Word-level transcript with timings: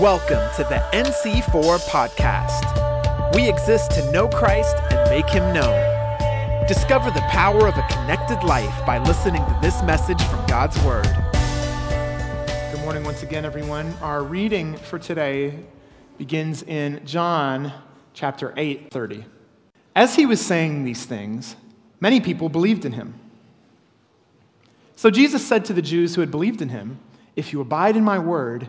Welcome 0.00 0.48
to 0.54 0.62
the 0.62 0.80
NC4 0.92 1.80
podcast. 1.88 3.34
We 3.34 3.48
exist 3.48 3.90
to 3.92 4.12
know 4.12 4.28
Christ 4.28 4.76
and 4.92 5.10
make 5.10 5.28
him 5.28 5.52
known. 5.52 6.68
Discover 6.68 7.10
the 7.10 7.20
power 7.22 7.66
of 7.66 7.76
a 7.76 7.84
connected 7.90 8.44
life 8.44 8.86
by 8.86 8.98
listening 8.98 9.44
to 9.44 9.58
this 9.60 9.82
message 9.82 10.22
from 10.22 10.46
God's 10.46 10.80
Word. 10.84 11.08
Good 12.70 12.80
morning 12.82 13.02
once 13.02 13.24
again, 13.24 13.44
everyone. 13.44 13.92
Our 14.00 14.22
reading 14.22 14.76
for 14.76 15.00
today 15.00 15.58
begins 16.16 16.62
in 16.62 17.04
John 17.04 17.72
chapter 18.14 18.54
8, 18.56 18.92
30. 18.92 19.24
As 19.96 20.14
he 20.14 20.26
was 20.26 20.40
saying 20.40 20.84
these 20.84 21.06
things, 21.06 21.56
many 21.98 22.20
people 22.20 22.48
believed 22.48 22.84
in 22.84 22.92
him. 22.92 23.14
So 24.94 25.10
Jesus 25.10 25.44
said 25.44 25.64
to 25.64 25.72
the 25.72 25.82
Jews 25.82 26.14
who 26.14 26.20
had 26.20 26.30
believed 26.30 26.62
in 26.62 26.68
him, 26.68 27.00
If 27.34 27.52
you 27.52 27.60
abide 27.60 27.96
in 27.96 28.04
my 28.04 28.20
word, 28.20 28.68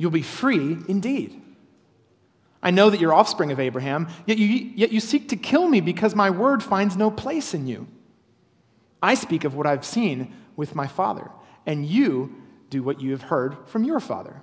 you'll 0.00 0.10
be 0.10 0.22
free 0.22 0.78
indeed. 0.88 1.38
I 2.62 2.70
know 2.70 2.88
that 2.88 3.00
you're 3.00 3.12
offspring 3.12 3.52
of 3.52 3.60
Abraham, 3.60 4.08
yet 4.24 4.38
you, 4.38 4.46
yet 4.48 4.92
you 4.92 4.98
seek 4.98 5.28
to 5.28 5.36
kill 5.36 5.68
me 5.68 5.82
because 5.82 6.14
my 6.14 6.30
word 6.30 6.62
finds 6.62 6.96
no 6.96 7.10
place 7.10 7.52
in 7.52 7.66
you. 7.66 7.86
I 9.02 9.12
speak 9.12 9.44
of 9.44 9.54
what 9.54 9.66
I've 9.66 9.84
seen 9.84 10.32
with 10.56 10.74
my 10.74 10.86
father, 10.86 11.30
and 11.66 11.84
you 11.84 12.34
do 12.70 12.82
what 12.82 13.02
you 13.02 13.10
have 13.10 13.20
heard 13.20 13.58
from 13.66 13.84
your 13.84 14.00
father. 14.00 14.40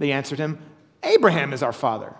They 0.00 0.10
answered 0.10 0.40
him, 0.40 0.58
Abraham 1.04 1.52
is 1.52 1.62
our 1.62 1.72
father. 1.72 2.12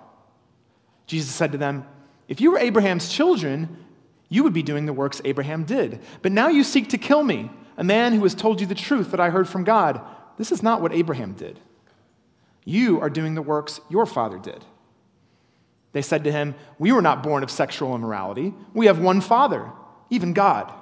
Jesus 1.08 1.34
said 1.34 1.50
to 1.50 1.58
them, 1.58 1.84
If 2.28 2.40
you 2.40 2.52
were 2.52 2.58
Abraham's 2.58 3.08
children, 3.08 3.84
you 4.28 4.44
would 4.44 4.52
be 4.52 4.62
doing 4.62 4.86
the 4.86 4.92
works 4.92 5.20
Abraham 5.24 5.64
did. 5.64 5.98
But 6.22 6.30
now 6.30 6.46
you 6.46 6.62
seek 6.62 6.90
to 6.90 6.98
kill 6.98 7.24
me, 7.24 7.50
a 7.76 7.82
man 7.82 8.12
who 8.12 8.22
has 8.22 8.36
told 8.36 8.60
you 8.60 8.68
the 8.68 8.76
truth 8.76 9.10
that 9.10 9.18
I 9.18 9.30
heard 9.30 9.48
from 9.48 9.64
God. 9.64 10.00
This 10.38 10.52
is 10.52 10.62
not 10.62 10.80
what 10.80 10.92
Abraham 10.92 11.32
did. 11.32 11.58
You 12.64 13.00
are 13.00 13.10
doing 13.10 13.34
the 13.34 13.42
works 13.42 13.80
your 13.88 14.06
father 14.06 14.38
did. 14.38 14.64
They 15.92 16.02
said 16.02 16.24
to 16.24 16.32
him, 16.32 16.54
We 16.78 16.92
were 16.92 17.02
not 17.02 17.22
born 17.22 17.42
of 17.42 17.50
sexual 17.50 17.94
immorality. 17.94 18.54
We 18.72 18.86
have 18.86 18.98
one 18.98 19.20
father, 19.20 19.70
even 20.10 20.32
God. 20.32 20.72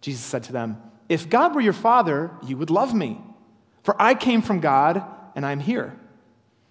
Jesus 0.00 0.24
said 0.24 0.44
to 0.44 0.52
them, 0.52 0.80
If 1.08 1.28
God 1.28 1.54
were 1.54 1.60
your 1.60 1.72
father, 1.72 2.30
you 2.46 2.56
would 2.56 2.70
love 2.70 2.94
me. 2.94 3.20
For 3.82 4.00
I 4.00 4.14
came 4.14 4.40
from 4.40 4.60
God, 4.60 5.04
and 5.34 5.44
I'm 5.44 5.60
here. 5.60 5.98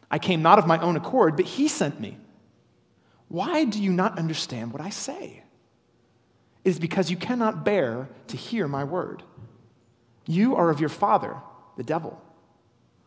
I 0.09 0.19
came 0.19 0.41
not 0.41 0.59
of 0.59 0.67
my 0.67 0.79
own 0.79 0.95
accord, 0.95 1.35
but 1.35 1.45
he 1.45 1.67
sent 1.67 1.99
me. 1.99 2.17
Why 3.27 3.65
do 3.65 3.81
you 3.81 3.91
not 3.91 4.17
understand 4.17 4.71
what 4.71 4.81
I 4.81 4.89
say? 4.89 5.43
It 6.63 6.69
is 6.69 6.79
because 6.79 7.11
you 7.11 7.17
cannot 7.17 7.65
bear 7.65 8.07
to 8.27 8.37
hear 8.37 8.67
my 8.67 8.83
word. 8.83 9.21
You 10.25 10.55
are 10.55 10.69
of 10.69 10.79
your 10.79 10.89
father, 10.89 11.35
the 11.75 11.83
devil 11.83 12.21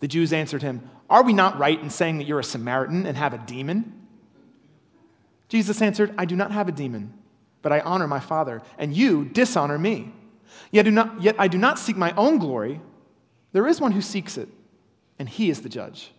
The 0.00 0.08
Jews 0.08 0.32
answered 0.32 0.62
him, 0.62 0.88
Are 1.08 1.22
we 1.22 1.32
not 1.32 1.58
right 1.58 1.80
in 1.80 1.90
saying 1.90 2.18
that 2.18 2.26
you're 2.26 2.40
a 2.40 2.44
Samaritan 2.44 3.06
and 3.06 3.16
have 3.16 3.32
a 3.32 3.38
demon? 3.38 3.94
Jesus 5.48 5.82
answered, 5.82 6.14
I 6.16 6.24
do 6.24 6.36
not 6.36 6.52
have 6.52 6.68
a 6.68 6.72
demon, 6.72 7.12
but 7.62 7.72
I 7.72 7.80
honor 7.80 8.06
my 8.06 8.20
Father, 8.20 8.62
and 8.78 8.96
you 8.96 9.24
dishonor 9.24 9.78
me. 9.78 10.12
Yet, 10.70 10.84
do 10.84 10.90
not, 10.90 11.22
yet 11.22 11.36
I 11.38 11.48
do 11.48 11.58
not 11.58 11.78
seek 11.78 11.96
my 11.96 12.12
own 12.12 12.38
glory. 12.38 12.80
There 13.52 13.66
is 13.66 13.80
one 13.80 13.92
who 13.92 14.00
seeks 14.00 14.38
it, 14.38 14.48
and 15.18 15.28
he 15.28 15.50
is 15.50 15.60
the 15.60 15.68
judge. 15.68 16.12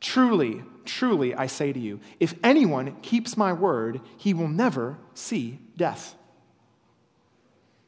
Truly, 0.00 0.62
truly, 0.84 1.34
I 1.34 1.46
say 1.46 1.72
to 1.72 1.78
you, 1.78 2.00
if 2.18 2.34
anyone 2.42 2.96
keeps 3.02 3.36
my 3.36 3.52
word, 3.52 4.00
he 4.16 4.34
will 4.34 4.48
never 4.48 4.98
see 5.14 5.58
death. 5.76 6.14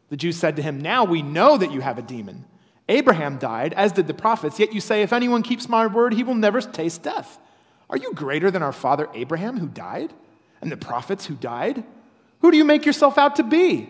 The 0.09 0.17
Jews 0.17 0.37
said 0.37 0.57
to 0.57 0.63
him, 0.63 0.81
Now 0.81 1.05
we 1.05 1.23
know 1.23 1.57
that 1.57 1.73
you 1.73 1.81
have 1.81 1.99
a 1.99 2.03
demon. 2.03 2.45
Abraham 2.89 3.39
died, 3.39 3.73
as 3.75 3.93
did 3.93 4.07
the 4.07 4.15
prophets, 4.15 4.61
yet 4.61 4.73
you 4.73 4.81
say, 4.81 5.03
If 5.03 5.13
anyone 5.13 5.43
keeps 5.43 5.69
my 5.69 5.87
word, 5.87 6.15
he 6.15 6.23
will 6.23 6.35
never 6.35 6.61
taste 6.61 7.03
death. 7.03 7.39
Are 7.91 7.97
you 7.97 8.13
greater 8.13 8.51
than 8.51 8.63
our 8.63 8.73
father 8.73 9.09
Abraham, 9.15 9.59
who 9.59 9.69
died, 9.69 10.13
and 10.61 10.71
the 10.71 10.77
prophets 10.77 11.27
who 11.27 11.35
died? 11.35 11.85
Who 12.41 12.51
do 12.51 12.57
you 12.57 12.65
make 12.65 12.87
yourself 12.87 13.19
out 13.19 13.37
to 13.37 13.43
be? 13.43 13.89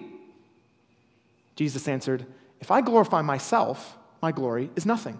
Jesus 1.56 1.88
answered, 1.88 2.26
If 2.60 2.70
I 2.70 2.80
glorify 2.80 3.22
myself, 3.22 3.96
my 4.22 4.32
glory 4.32 4.70
is 4.76 4.86
nothing. 4.86 5.18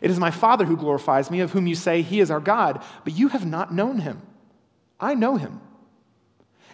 It 0.00 0.10
is 0.10 0.18
my 0.18 0.30
Father 0.30 0.64
who 0.64 0.76
glorifies 0.76 1.30
me, 1.30 1.40
of 1.40 1.52
whom 1.52 1.66
you 1.66 1.74
say 1.74 2.02
he 2.02 2.20
is 2.20 2.30
our 2.30 2.40
God, 2.40 2.82
but 3.04 3.12
you 3.12 3.28
have 3.28 3.46
not 3.46 3.74
known 3.74 3.98
him. 3.98 4.22
I 4.98 5.14
know 5.14 5.36
him. 5.36 5.60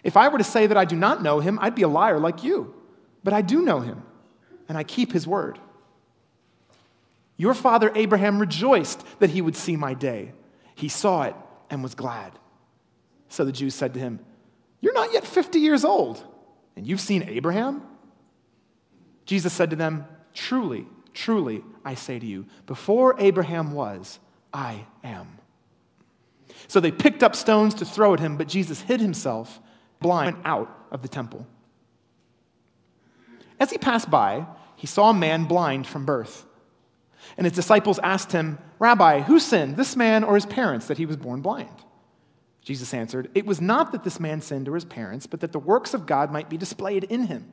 If 0.03 0.15
I 0.15 0.29
were 0.29 0.37
to 0.37 0.43
say 0.43 0.67
that 0.67 0.77
I 0.77 0.85
do 0.85 0.95
not 0.95 1.21
know 1.21 1.39
him, 1.39 1.59
I'd 1.61 1.75
be 1.75 1.81
a 1.81 1.87
liar 1.87 2.19
like 2.19 2.43
you. 2.43 2.73
But 3.23 3.33
I 3.33 3.41
do 3.41 3.61
know 3.61 3.81
him, 3.81 4.03
and 4.67 4.77
I 4.77 4.83
keep 4.83 5.11
his 5.11 5.27
word. 5.27 5.59
Your 7.39 7.53
father 7.53 7.89
Abraham 7.95 8.37
rejoiced 8.37 9.01
that 9.19 9.29
he 9.29 9.41
would 9.41 9.55
see 9.55 9.77
my 9.77 9.93
day. 9.93 10.33
He 10.75 10.89
saw 10.89 11.23
it 11.23 11.35
and 11.69 11.81
was 11.81 11.95
glad. 11.95 12.33
So 13.29 13.45
the 13.45 13.53
Jews 13.53 13.73
said 13.73 13.93
to 13.93 13.99
him, 13.99 14.19
You're 14.81 14.93
not 14.93 15.13
yet 15.13 15.25
50 15.25 15.57
years 15.57 15.85
old, 15.85 16.21
and 16.75 16.85
you've 16.85 16.99
seen 16.99 17.23
Abraham? 17.23 17.81
Jesus 19.25 19.53
said 19.53 19.69
to 19.69 19.77
them, 19.77 20.05
Truly, 20.33 20.85
truly, 21.13 21.63
I 21.85 21.95
say 21.95 22.19
to 22.19 22.25
you, 22.25 22.45
before 22.65 23.15
Abraham 23.19 23.71
was, 23.71 24.19
I 24.53 24.85
am. 25.01 25.37
So 26.67 26.81
they 26.81 26.91
picked 26.91 27.23
up 27.23 27.37
stones 27.37 27.73
to 27.75 27.85
throw 27.85 28.13
at 28.13 28.19
him, 28.19 28.35
but 28.35 28.49
Jesus 28.49 28.81
hid 28.81 28.99
himself, 28.99 29.61
blind, 30.01 30.35
out 30.43 30.87
of 30.91 31.03
the 31.03 31.07
temple. 31.07 31.47
As 33.61 33.71
he 33.71 33.77
passed 33.77 34.11
by, 34.11 34.45
he 34.75 34.87
saw 34.87 35.11
a 35.11 35.13
man 35.13 35.45
blind 35.45 35.87
from 35.87 36.03
birth. 36.03 36.45
And 37.37 37.45
his 37.45 37.53
disciples 37.53 37.99
asked 37.99 38.31
him, 38.31 38.57
Rabbi, 38.79 39.21
who 39.21 39.39
sinned, 39.39 39.77
this 39.77 39.95
man 39.95 40.23
or 40.23 40.35
his 40.35 40.45
parents, 40.45 40.87
that 40.87 40.97
he 40.97 41.05
was 41.05 41.17
born 41.17 41.41
blind? 41.41 41.69
Jesus 42.61 42.93
answered, 42.93 43.29
It 43.33 43.45
was 43.45 43.61
not 43.61 43.91
that 43.91 44.03
this 44.03 44.19
man 44.19 44.41
sinned 44.41 44.67
or 44.67 44.75
his 44.75 44.85
parents, 44.85 45.25
but 45.25 45.39
that 45.39 45.51
the 45.51 45.59
works 45.59 45.93
of 45.93 46.05
God 46.05 46.31
might 46.31 46.49
be 46.49 46.57
displayed 46.57 47.03
in 47.05 47.27
him. 47.27 47.51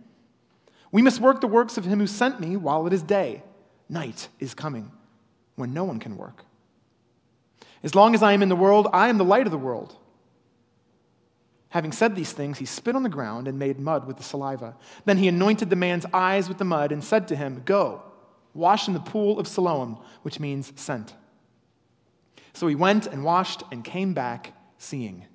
We 0.93 1.03
must 1.03 1.21
work 1.21 1.41
the 1.41 1.47
works 1.47 1.77
of 1.77 1.85
him 1.85 1.99
who 1.99 2.07
sent 2.07 2.41
me 2.41 2.57
while 2.57 2.87
it 2.87 2.93
is 2.93 3.03
day. 3.03 3.43
Night 3.89 4.29
is 4.41 4.55
coming 4.55 4.91
when 5.55 5.73
no 5.73 5.85
one 5.85 5.99
can 5.99 6.17
work. 6.17 6.45
As 7.83 7.95
long 7.95 8.15
as 8.15 8.23
I 8.23 8.33
am 8.33 8.43
in 8.43 8.49
the 8.49 8.57
world, 8.57 8.89
I 8.93 9.09
am 9.09 9.19
the 9.19 9.25
light 9.25 9.47
of 9.47 9.53
the 9.53 9.59
world. 9.59 9.97
Having 11.71 11.93
said 11.93 12.17
these 12.17 12.33
things, 12.33 12.59
he 12.59 12.65
spit 12.65 12.97
on 12.97 13.03
the 13.03 13.09
ground 13.09 13.49
and 13.49 13.59
made 13.59 13.79
mud 13.79 14.07
with 14.07 14.17
the 14.17 14.23
saliva. 14.23 14.77
Then 15.05 15.19
he 15.19 15.29
anointed 15.29 15.71
the 15.71 15.77
man's 15.77 16.07
eyes 16.13 16.49
with 16.49 16.59
the 16.59 16.65
mud 16.65 16.91
and 16.93 17.03
said 17.03 17.29
to 17.29 17.37
him, 17.37 17.63
Go 17.65 18.03
washed 18.57 18.89
in 18.89 18.95
the 18.95 19.01
pool 19.01 19.39
of 19.39 19.47
Siloam, 19.47 19.99
which 20.23 20.41
means 20.41 20.73
sent. 20.77 21.15
So 22.53 22.67
he 22.67 22.75
went 22.75 23.07
and 23.07 23.23
washed 23.23 23.63
and 23.71 23.85
came 23.85 24.15
back 24.15 24.53
seeing. 24.79 25.27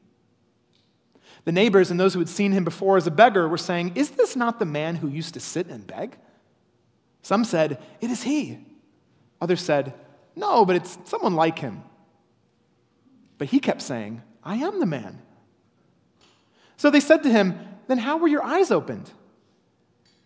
The 1.45 1.51
neighbors 1.51 1.91
and 1.91 1.99
those 1.99 2.13
who 2.13 2.19
had 2.19 2.29
seen 2.29 2.51
him 2.51 2.63
before 2.63 2.97
as 2.97 3.07
a 3.07 3.11
beggar 3.11 3.47
were 3.47 3.57
saying, 3.57 3.93
Is 3.95 4.11
this 4.11 4.35
not 4.35 4.59
the 4.59 4.65
man 4.65 4.95
who 4.95 5.07
used 5.07 5.33
to 5.33 5.39
sit 5.39 5.67
and 5.67 5.85
beg? 5.85 6.17
Some 7.21 7.43
said, 7.43 7.81
It 7.99 8.09
is 8.09 8.23
he. 8.23 8.59
Others 9.39 9.61
said, 9.61 9.93
No, 10.35 10.65
but 10.65 10.75
it's 10.75 10.97
someone 11.05 11.35
like 11.35 11.59
him. 11.59 11.83
But 13.37 13.49
he 13.49 13.59
kept 13.59 13.81
saying, 13.81 14.21
I 14.43 14.57
am 14.57 14.79
the 14.79 14.85
man. 14.85 15.21
So 16.77 16.89
they 16.89 16.99
said 16.99 17.23
to 17.23 17.29
him, 17.29 17.59
Then 17.87 17.97
how 17.97 18.17
were 18.17 18.27
your 18.27 18.43
eyes 18.43 18.71
opened? 18.71 19.11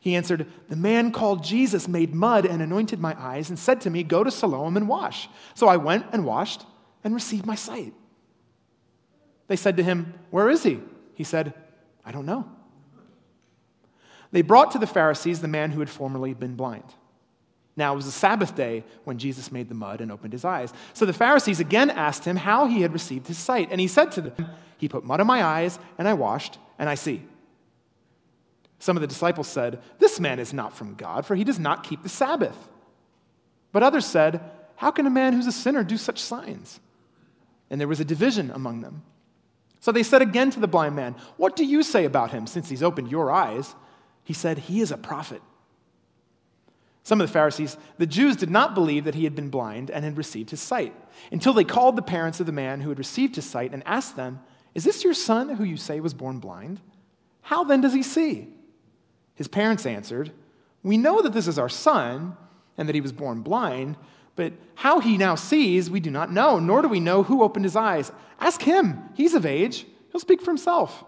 He 0.06 0.16
answered, 0.16 0.46
The 0.70 0.76
man 0.76 1.12
called 1.12 1.44
Jesus 1.44 1.88
made 1.88 2.14
mud 2.14 2.46
and 2.46 2.62
anointed 2.62 3.00
my 3.00 3.20
eyes 3.20 3.50
and 3.50 3.58
said 3.58 3.82
to 3.82 3.90
me, 3.90 4.04
Go 4.04 4.24
to 4.24 4.30
Siloam 4.30 4.78
and 4.78 4.88
wash. 4.88 5.28
So 5.56 5.68
I 5.68 5.78
went 5.78 6.06
and 6.12 6.24
washed, 6.24 6.64
and 7.04 7.12
received 7.12 7.48
my 7.48 7.56
sight. 7.56 7.92
They 9.48 9.56
said 9.56 9.78
to 9.78 9.84
him, 9.84 10.14
Where 10.30 10.48
is 10.48 10.62
he? 10.62 10.80
He 11.16 11.24
said, 11.24 11.56
I 12.06 12.12
don't 12.12 12.28
know. 12.28 12.48
They 14.32 14.44
brought 14.44 14.70
to 14.72 14.78
the 14.78 14.86
Pharisees 14.86 15.42
the 15.42 15.48
man 15.48 15.72
who 15.72 15.80
had 15.80 15.90
formerly 15.90 16.36
been 16.36 16.56
blind. 16.56 16.94
Now 17.76 17.94
it 17.94 17.96
was 17.96 18.06
the 18.06 18.12
Sabbath 18.12 18.54
day 18.54 18.84
when 19.06 19.18
Jesus 19.18 19.52
made 19.52 19.70
the 19.70 19.76
mud 19.76 20.02
and 20.02 20.12
opened 20.12 20.34
his 20.34 20.46
eyes. 20.46 20.72
So 20.94 21.08
the 21.08 21.14
Pharisees 21.14 21.60
again 21.60 21.90
asked 21.90 22.26
him 22.26 22.36
how 22.36 22.68
he 22.68 22.82
had 22.84 22.94
received 22.94 23.26
his 23.26 23.40
sight. 23.40 23.70
And 23.72 23.82
he 23.82 23.88
said 23.88 24.12
to 24.12 24.22
them, 24.22 24.50
He 24.78 24.88
put 24.88 25.04
mud 25.04 25.20
on 25.20 25.26
my 25.26 25.44
eyes, 25.44 25.80
and 25.98 26.08
I 26.08 26.14
washed, 26.14 26.60
and 26.78 26.88
I 26.88 26.94
see. 26.94 27.24
Some 28.80 28.98
of 28.98 29.02
the 29.02 29.08
disciples 29.08 29.48
said, 29.48 29.82
This 30.00 30.20
man 30.20 30.40
is 30.40 30.54
not 30.54 30.76
from 30.76 30.96
God, 30.96 31.26
for 31.26 31.36
he 31.36 31.44
does 31.44 31.60
not 31.60 31.84
keep 31.84 32.04
the 32.04 32.10
Sabbath. 32.10 32.58
But 33.72 33.84
others 33.84 34.06
said, 34.06 34.42
How 34.76 34.92
can 34.92 35.06
a 35.06 35.12
man 35.12 35.34
who's 35.34 35.48
a 35.48 35.52
sinner 35.52 35.84
do 35.84 35.98
such 35.98 36.20
signs? 36.20 36.80
And 37.70 37.80
there 37.80 37.88
was 37.88 38.00
a 38.00 38.06
division 38.06 38.52
among 38.52 38.82
them. 38.82 39.04
So 39.80 39.92
they 39.92 40.04
said 40.04 40.22
again 40.22 40.50
to 40.52 40.60
the 40.60 40.68
blind 40.68 40.96
man, 40.96 41.16
What 41.38 41.56
do 41.56 41.66
you 41.66 41.84
say 41.84 42.06
about 42.06 42.32
him 42.32 42.48
since 42.48 42.70
he's 42.70 42.84
opened 42.84 43.12
your 43.12 43.32
eyes? 43.32 43.76
He 44.24 44.34
said, 44.34 44.58
He 44.58 44.82
is 44.82 44.92
a 44.92 44.98
prophet. 44.98 45.42
Some 47.04 47.22
of 47.22 47.28
the 47.28 47.34
Pharisees, 47.34 47.78
the 48.00 48.08
Jews, 48.08 48.36
did 48.36 48.50
not 48.50 48.74
believe 48.74 49.04
that 49.04 49.14
he 49.14 49.26
had 49.26 49.36
been 49.36 49.52
blind 49.52 49.92
and 49.92 50.04
had 50.04 50.18
received 50.18 50.50
his 50.50 50.60
sight 50.60 50.92
until 51.32 51.54
they 51.54 51.64
called 51.64 51.96
the 51.96 52.02
parents 52.02 52.40
of 52.40 52.48
the 52.48 52.52
man 52.52 52.82
who 52.82 52.90
had 52.90 52.98
received 52.98 53.36
his 53.36 53.46
sight 53.46 53.74
and 53.74 53.84
asked 53.86 54.16
them, 54.16 54.40
Is 54.74 54.84
this 54.84 55.04
your 55.04 55.14
son 55.14 55.50
who 55.50 55.64
you 55.64 55.78
say 55.78 56.00
was 56.00 56.16
born 56.16 56.40
blind? 56.40 56.82
How 57.42 57.64
then 57.64 57.82
does 57.82 57.94
he 57.94 58.02
see? 58.02 58.48
His 59.36 59.48
parents 59.48 59.86
answered, 59.86 60.32
We 60.84 60.98
know 60.98 61.22
that 61.22 61.34
this 61.34 61.48
is 61.48 61.60
our 61.60 61.70
son 61.70 62.36
and 62.78 62.90
that 62.90 62.96
he 62.96 63.02
was 63.02 63.12
born 63.12 63.42
blind, 63.42 63.98
but 64.36 64.54
how 64.76 65.00
he 65.00 65.18
now 65.18 65.36
sees, 65.36 65.90
we 65.90 66.00
do 66.00 66.12
not 66.12 66.32
know, 66.32 66.60
nor 66.60 66.82
do 66.82 66.88
we 66.88 67.00
know 67.00 67.24
who 67.24 67.44
opened 67.44 67.66
his 67.66 67.76
eyes. 67.76 68.12
Ask 68.40 68.62
him. 68.62 69.10
He's 69.14 69.34
of 69.34 69.46
age, 69.46 69.86
he'll 70.12 70.20
speak 70.20 70.42
for 70.42 70.52
himself. 70.52 71.04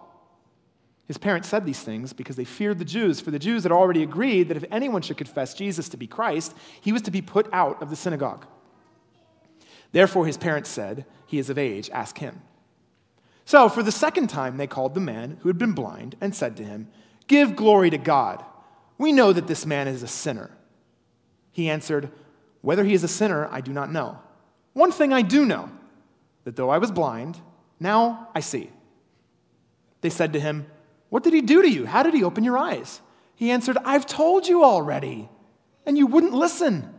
His 1.07 1.17
parents 1.17 1.47
said 1.47 1.65
these 1.65 1.79
things 1.79 2.11
because 2.11 2.35
they 2.35 2.43
feared 2.43 2.79
the 2.79 2.85
Jews, 2.85 3.21
for 3.21 3.31
the 3.31 3.39
Jews 3.39 3.63
had 3.63 3.71
already 3.71 4.03
agreed 4.03 4.49
that 4.49 4.57
if 4.57 4.65
anyone 4.69 5.01
should 5.01 5.17
confess 5.17 5.53
Jesus 5.53 5.87
to 5.89 5.97
be 5.97 6.07
Christ, 6.07 6.53
he 6.81 6.91
was 6.91 7.01
to 7.03 7.11
be 7.11 7.21
put 7.21 7.47
out 7.53 7.81
of 7.81 7.89
the 7.89 7.95
synagogue. 7.95 8.45
Therefore, 9.93 10.25
his 10.25 10.37
parents 10.37 10.69
said, 10.69 11.05
He 11.25 11.39
is 11.39 11.49
of 11.49 11.57
age, 11.57 11.89
ask 11.91 12.17
him. 12.17 12.41
So, 13.45 13.69
for 13.69 13.81
the 13.83 13.91
second 13.93 14.27
time, 14.27 14.57
they 14.57 14.67
called 14.67 14.93
the 14.93 14.99
man 14.99 15.37
who 15.41 15.47
had 15.47 15.57
been 15.57 15.71
blind 15.71 16.17
and 16.19 16.35
said 16.35 16.57
to 16.57 16.63
him, 16.65 16.89
Give 17.27 17.55
glory 17.55 17.89
to 17.89 17.97
God. 17.97 18.43
We 18.97 19.11
know 19.11 19.33
that 19.33 19.47
this 19.47 19.65
man 19.65 19.87
is 19.87 20.01
a 20.01 20.07
sinner. 20.07 20.51
He 21.51 21.69
answered, 21.69 22.11
Whether 22.61 22.83
he 22.83 22.93
is 22.93 23.03
a 23.03 23.07
sinner, 23.07 23.47
I 23.51 23.61
do 23.61 23.71
not 23.71 23.91
know. 23.91 24.19
One 24.73 24.91
thing 24.91 25.13
I 25.13 25.21
do 25.21 25.45
know 25.45 25.69
that 26.43 26.55
though 26.55 26.69
I 26.69 26.77
was 26.77 26.91
blind, 26.91 27.39
now 27.79 28.29
I 28.33 28.39
see. 28.39 28.71
They 30.01 30.09
said 30.09 30.33
to 30.33 30.39
him, 30.39 30.67
what 31.09 31.23
did 31.23 31.33
he 31.33 31.41
do 31.41 31.61
to 31.61 31.69
you? 31.69 31.85
How 31.85 32.03
did 32.03 32.13
he 32.13 32.23
open 32.23 32.43
your 32.43 32.57
eyes? 32.57 33.01
He 33.35 33.51
answered, 33.51 33.77
I've 33.83 34.05
told 34.05 34.47
you 34.47 34.63
already, 34.63 35.29
and 35.85 35.97
you 35.97 36.07
wouldn't 36.07 36.33
listen. 36.33 36.93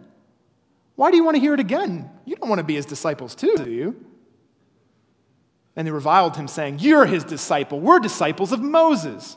Why 0.95 1.11
do 1.11 1.17
you 1.17 1.25
want 1.25 1.37
to 1.37 1.41
hear 1.41 1.55
it 1.55 1.61
again? 1.61 2.11
You 2.25 2.37
don't 2.37 2.49
want 2.49 2.61
to 2.61 2.65
be 2.65 2.75
his 2.75 2.87
disciples 2.87 3.35
too, 3.35 3.55
do 3.57 3.71
you? 3.71 4.05
And 5.77 5.87
they 5.87 5.93
reviled 5.93 6.37
him, 6.37 6.49
saying, 6.49 6.79
You're 6.81 7.07
his 7.07 7.23
disciple. 7.23 7.81
We're 7.81 8.01
disciples 8.01 8.53
of 8.53 8.61
Moses. 8.61 9.37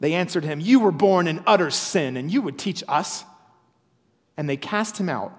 They 0.00 0.14
answered 0.14 0.44
him, 0.44 0.60
You 0.60 0.80
were 0.80 0.90
born 0.90 1.26
in 1.26 1.42
utter 1.46 1.70
sin, 1.70 2.16
and 2.16 2.32
you 2.32 2.42
would 2.42 2.58
teach 2.58 2.82
us. 2.88 3.24
And 4.36 4.48
they 4.48 4.56
cast 4.56 4.98
him 4.98 5.10
out. 5.10 5.38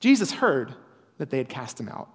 Jesus 0.00 0.32
heard 0.32 0.74
that 1.18 1.28
they 1.28 1.36
had 1.36 1.50
cast 1.50 1.78
him 1.78 1.88
out. 1.88 2.08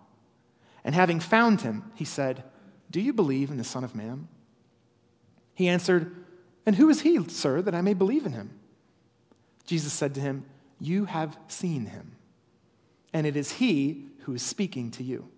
And 0.84 0.96
having 0.96 1.20
found 1.20 1.62
him, 1.62 1.92
he 1.94 2.06
said, 2.06 2.44
Do 2.90 3.00
you 3.00 3.14
believe 3.14 3.52
in 3.52 3.58
the 3.58 3.64
Son 3.64 3.84
of 3.84 3.96
Man? 3.96 4.28
He 5.54 5.70
answered, 5.70 6.16
And 6.66 6.76
who 6.76 6.90
is 6.90 7.02
he, 7.02 7.24
sir, 7.30 7.62
that 7.62 7.76
I 7.76 7.82
may 7.82 7.94
believe 7.94 8.26
in 8.26 8.34
him? 8.34 8.60
Jesus 9.66 9.94
said 9.94 10.16
to 10.16 10.22
him, 10.22 10.46
You 10.80 11.06
have 11.06 11.38
seen 11.48 11.86
him, 11.86 12.16
and 13.14 13.28
it 13.28 13.36
is 13.36 13.54
he 13.54 14.06
who 14.22 14.34
is 14.34 14.42
speaking 14.42 14.90
to 14.92 15.04
you. 15.04 15.30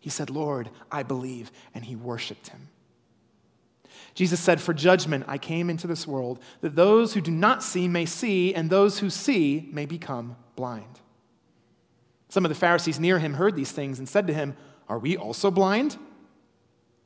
He 0.00 0.10
said, 0.10 0.30
Lord, 0.30 0.70
I 0.90 1.02
believe, 1.02 1.50
and 1.74 1.84
he 1.84 1.96
worshiped 1.96 2.48
him. 2.48 2.68
Jesus 4.18 4.40
said, 4.40 4.60
For 4.60 4.74
judgment 4.74 5.26
I 5.28 5.38
came 5.38 5.70
into 5.70 5.86
this 5.86 6.04
world, 6.04 6.40
that 6.60 6.74
those 6.74 7.14
who 7.14 7.20
do 7.20 7.30
not 7.30 7.62
see 7.62 7.86
may 7.86 8.04
see, 8.04 8.52
and 8.52 8.68
those 8.68 8.98
who 8.98 9.10
see 9.10 9.68
may 9.72 9.86
become 9.86 10.34
blind. 10.56 10.98
Some 12.28 12.44
of 12.44 12.48
the 12.48 12.56
Pharisees 12.56 12.98
near 12.98 13.20
him 13.20 13.34
heard 13.34 13.54
these 13.54 13.70
things 13.70 14.00
and 14.00 14.08
said 14.08 14.26
to 14.26 14.34
him, 14.34 14.56
Are 14.88 14.98
we 14.98 15.16
also 15.16 15.52
blind? 15.52 15.96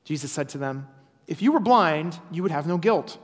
Jesus 0.05 0.33
said 0.33 0.49
to 0.49 0.59
them, 0.59 0.89
if 1.27 1.43
you 1.43 1.53
were 1.53 1.61
blind, 1.61 2.19
you 2.31 2.43
would 2.43 2.51
have 2.51 2.67
no 2.67 2.79
guilt. 2.79 3.19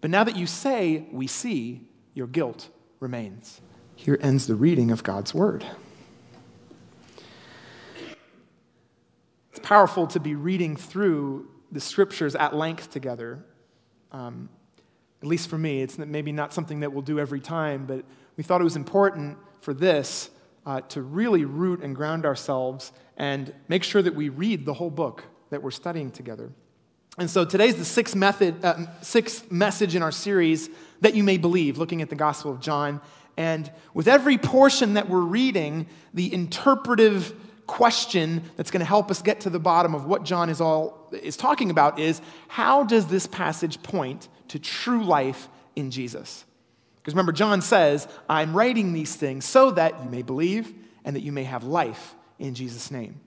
But 0.00 0.10
now 0.10 0.24
that 0.24 0.34
you 0.34 0.48
say, 0.48 1.06
we 1.12 1.28
see, 1.28 1.82
your 2.14 2.26
guilt 2.26 2.68
remains. 2.98 3.60
Here 3.94 4.18
ends 4.20 4.48
the 4.48 4.56
reading 4.56 4.90
of 4.90 5.04
God's 5.04 5.32
word. 5.32 5.64
It's 9.50 9.60
powerful 9.62 10.08
to 10.08 10.18
be 10.18 10.34
reading 10.34 10.74
through 10.74 11.48
the 11.72 11.80
scriptures 11.80 12.34
at 12.34 12.54
length 12.54 12.90
together. 12.90 13.44
Um, 14.12 14.48
at 15.22 15.28
least 15.28 15.48
for 15.48 15.58
me, 15.58 15.82
it's 15.82 15.98
maybe 15.98 16.32
not 16.32 16.52
something 16.52 16.80
that 16.80 16.92
we'll 16.92 17.02
do 17.02 17.18
every 17.20 17.40
time, 17.40 17.86
but 17.86 18.04
we 18.36 18.42
thought 18.42 18.60
it 18.60 18.64
was 18.64 18.76
important 18.76 19.36
for 19.60 19.74
this 19.74 20.30
uh, 20.66 20.80
to 20.82 21.02
really 21.02 21.44
root 21.44 21.82
and 21.82 21.94
ground 21.94 22.24
ourselves 22.24 22.92
and 23.16 23.52
make 23.68 23.84
sure 23.84 24.00
that 24.00 24.14
we 24.14 24.28
read 24.28 24.64
the 24.64 24.74
whole 24.74 24.90
book 24.90 25.24
that 25.50 25.62
we're 25.62 25.70
studying 25.70 26.10
together. 26.10 26.50
And 27.18 27.28
so 27.28 27.44
today's 27.44 27.76
the 27.76 27.84
sixth, 27.84 28.14
method, 28.14 28.64
uh, 28.64 28.86
sixth 29.02 29.50
message 29.50 29.94
in 29.94 30.02
our 30.02 30.12
series 30.12 30.70
that 31.00 31.14
you 31.14 31.22
may 31.22 31.36
believe, 31.36 31.76
looking 31.76 32.02
at 32.02 32.08
the 32.08 32.16
Gospel 32.16 32.52
of 32.52 32.60
John. 32.60 33.00
And 33.36 33.70
with 33.94 34.08
every 34.08 34.38
portion 34.38 34.94
that 34.94 35.08
we're 35.08 35.20
reading, 35.20 35.86
the 36.14 36.32
interpretive 36.32 37.34
question 37.70 38.42
that's 38.56 38.72
going 38.72 38.80
to 38.80 38.86
help 38.86 39.12
us 39.12 39.22
get 39.22 39.40
to 39.42 39.50
the 39.50 39.60
bottom 39.60 39.94
of 39.94 40.04
what 40.04 40.24
John 40.24 40.50
is 40.50 40.60
all 40.60 41.08
is 41.12 41.36
talking 41.36 41.70
about 41.70 42.00
is 42.00 42.20
how 42.48 42.82
does 42.82 43.06
this 43.06 43.28
passage 43.28 43.80
point 43.82 44.28
to 44.48 44.58
true 44.58 45.04
life 45.04 45.48
in 45.76 45.92
Jesus? 45.92 46.44
Because 46.96 47.14
remember, 47.14 47.32
John 47.32 47.62
says, 47.62 48.08
I'm 48.28 48.56
writing 48.56 48.92
these 48.92 49.14
things 49.14 49.44
so 49.44 49.70
that 49.70 50.02
you 50.02 50.10
may 50.10 50.22
believe 50.22 50.74
and 51.04 51.14
that 51.14 51.22
you 51.22 51.30
may 51.30 51.44
have 51.44 51.62
life 51.62 52.16
in 52.40 52.54
Jesus' 52.54 52.90
name. 52.90 53.20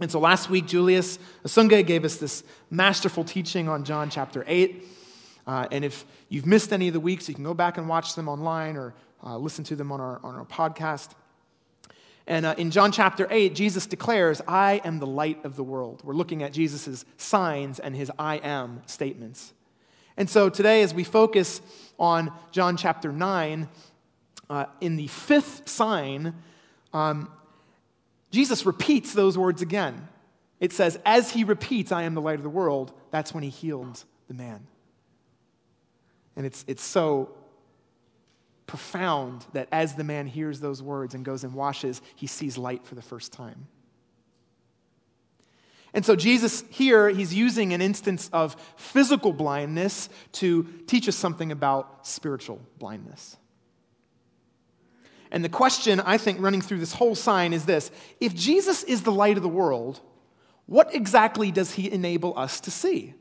And 0.00 0.10
so 0.10 0.20
last 0.20 0.48
week, 0.48 0.66
Julius 0.66 1.18
Asunga 1.44 1.84
gave 1.84 2.04
us 2.04 2.16
this 2.16 2.44
masterful 2.70 3.24
teaching 3.24 3.68
on 3.68 3.84
John 3.84 4.08
chapter 4.08 4.44
8. 4.46 4.84
Uh, 5.48 5.66
and 5.72 5.84
if 5.84 6.04
you've 6.28 6.46
missed 6.46 6.72
any 6.72 6.86
of 6.86 6.94
the 6.94 7.00
weeks, 7.00 7.28
you 7.28 7.34
can 7.34 7.42
go 7.42 7.54
back 7.54 7.76
and 7.76 7.88
watch 7.88 8.14
them 8.14 8.28
online 8.28 8.76
or 8.76 8.94
uh, 9.24 9.36
listen 9.36 9.64
to 9.64 9.74
them 9.74 9.90
on 9.90 10.00
our, 10.00 10.20
on 10.22 10.36
our 10.36 10.44
podcast. 10.44 11.10
And 12.28 12.44
uh, 12.44 12.54
in 12.58 12.70
John 12.70 12.92
chapter 12.92 13.26
8, 13.30 13.54
Jesus 13.54 13.86
declares, 13.86 14.42
I 14.46 14.82
am 14.84 14.98
the 14.98 15.06
light 15.06 15.42
of 15.46 15.56
the 15.56 15.64
world. 15.64 16.02
We're 16.04 16.12
looking 16.12 16.42
at 16.42 16.52
Jesus' 16.52 17.06
signs 17.16 17.78
and 17.78 17.96
his 17.96 18.12
I 18.18 18.36
am 18.36 18.82
statements. 18.84 19.54
And 20.14 20.28
so 20.28 20.50
today, 20.50 20.82
as 20.82 20.92
we 20.92 21.04
focus 21.04 21.62
on 21.98 22.30
John 22.52 22.76
chapter 22.76 23.10
9, 23.10 23.66
uh, 24.50 24.66
in 24.82 24.96
the 24.96 25.06
fifth 25.06 25.66
sign, 25.70 26.34
um, 26.92 27.30
Jesus 28.30 28.66
repeats 28.66 29.14
those 29.14 29.38
words 29.38 29.62
again. 29.62 30.06
It 30.60 30.74
says, 30.74 30.98
as 31.06 31.30
he 31.30 31.44
repeats, 31.44 31.92
I 31.92 32.02
am 32.02 32.12
the 32.12 32.20
light 32.20 32.36
of 32.36 32.42
the 32.42 32.50
world, 32.50 32.92
that's 33.10 33.32
when 33.32 33.42
he 33.42 33.48
healed 33.48 34.04
the 34.26 34.34
man. 34.34 34.66
And 36.36 36.44
it's, 36.44 36.62
it's 36.68 36.82
so 36.84 37.30
profound 38.68 39.44
that 39.54 39.66
as 39.72 39.96
the 39.96 40.04
man 40.04 40.28
hears 40.28 40.60
those 40.60 40.80
words 40.80 41.14
and 41.14 41.24
goes 41.24 41.42
and 41.42 41.52
washes, 41.54 42.00
he 42.14 42.28
sees 42.28 42.56
light 42.56 42.86
for 42.86 42.94
the 42.94 43.02
first 43.02 43.32
time. 43.32 43.66
And 45.94 46.04
so, 46.04 46.14
Jesus 46.14 46.62
here, 46.70 47.08
he's 47.08 47.34
using 47.34 47.72
an 47.72 47.80
instance 47.80 48.28
of 48.32 48.54
physical 48.76 49.32
blindness 49.32 50.08
to 50.32 50.64
teach 50.86 51.08
us 51.08 51.16
something 51.16 51.50
about 51.50 52.06
spiritual 52.06 52.60
blindness. 52.78 53.36
And 55.30 55.44
the 55.44 55.48
question, 55.48 56.00
I 56.00 56.18
think, 56.18 56.40
running 56.40 56.60
through 56.60 56.78
this 56.78 56.92
whole 56.92 57.14
sign 57.14 57.52
is 57.52 57.64
this 57.64 57.90
If 58.20 58.34
Jesus 58.34 58.82
is 58.84 59.02
the 59.02 59.12
light 59.12 59.38
of 59.38 59.42
the 59.42 59.48
world, 59.48 60.00
what 60.66 60.94
exactly 60.94 61.50
does 61.50 61.72
he 61.72 61.90
enable 61.90 62.38
us 62.38 62.60
to 62.60 62.70
see? 62.70 63.14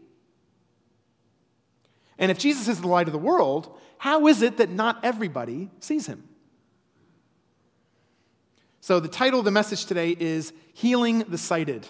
And 2.17 2.31
if 2.31 2.37
Jesus 2.37 2.67
is 2.67 2.81
the 2.81 2.87
light 2.87 3.07
of 3.07 3.13
the 3.13 3.19
world, 3.19 3.77
how 3.97 4.27
is 4.27 4.41
it 4.41 4.57
that 4.57 4.69
not 4.69 4.99
everybody 5.03 5.69
sees 5.79 6.07
him? 6.07 6.23
So, 8.87 9.01
the 9.01 9.09
title 9.09 9.39
of 9.39 9.45
the 9.45 9.51
message 9.51 9.85
today 9.85 10.15
is 10.17 10.53
Healing 10.73 11.19
the 11.27 11.37
Sighted. 11.37 11.85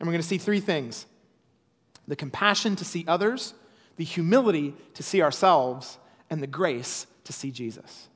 And 0.00 0.06
we're 0.06 0.12
going 0.12 0.22
to 0.22 0.26
see 0.26 0.38
three 0.38 0.60
things 0.60 1.04
the 2.06 2.16
compassion 2.16 2.76
to 2.76 2.84
see 2.84 3.04
others, 3.06 3.52
the 3.96 4.04
humility 4.04 4.74
to 4.94 5.02
see 5.02 5.20
ourselves, 5.20 5.98
and 6.30 6.42
the 6.42 6.46
grace 6.46 7.06
to 7.24 7.34
see 7.34 7.50
Jesus. 7.50 8.08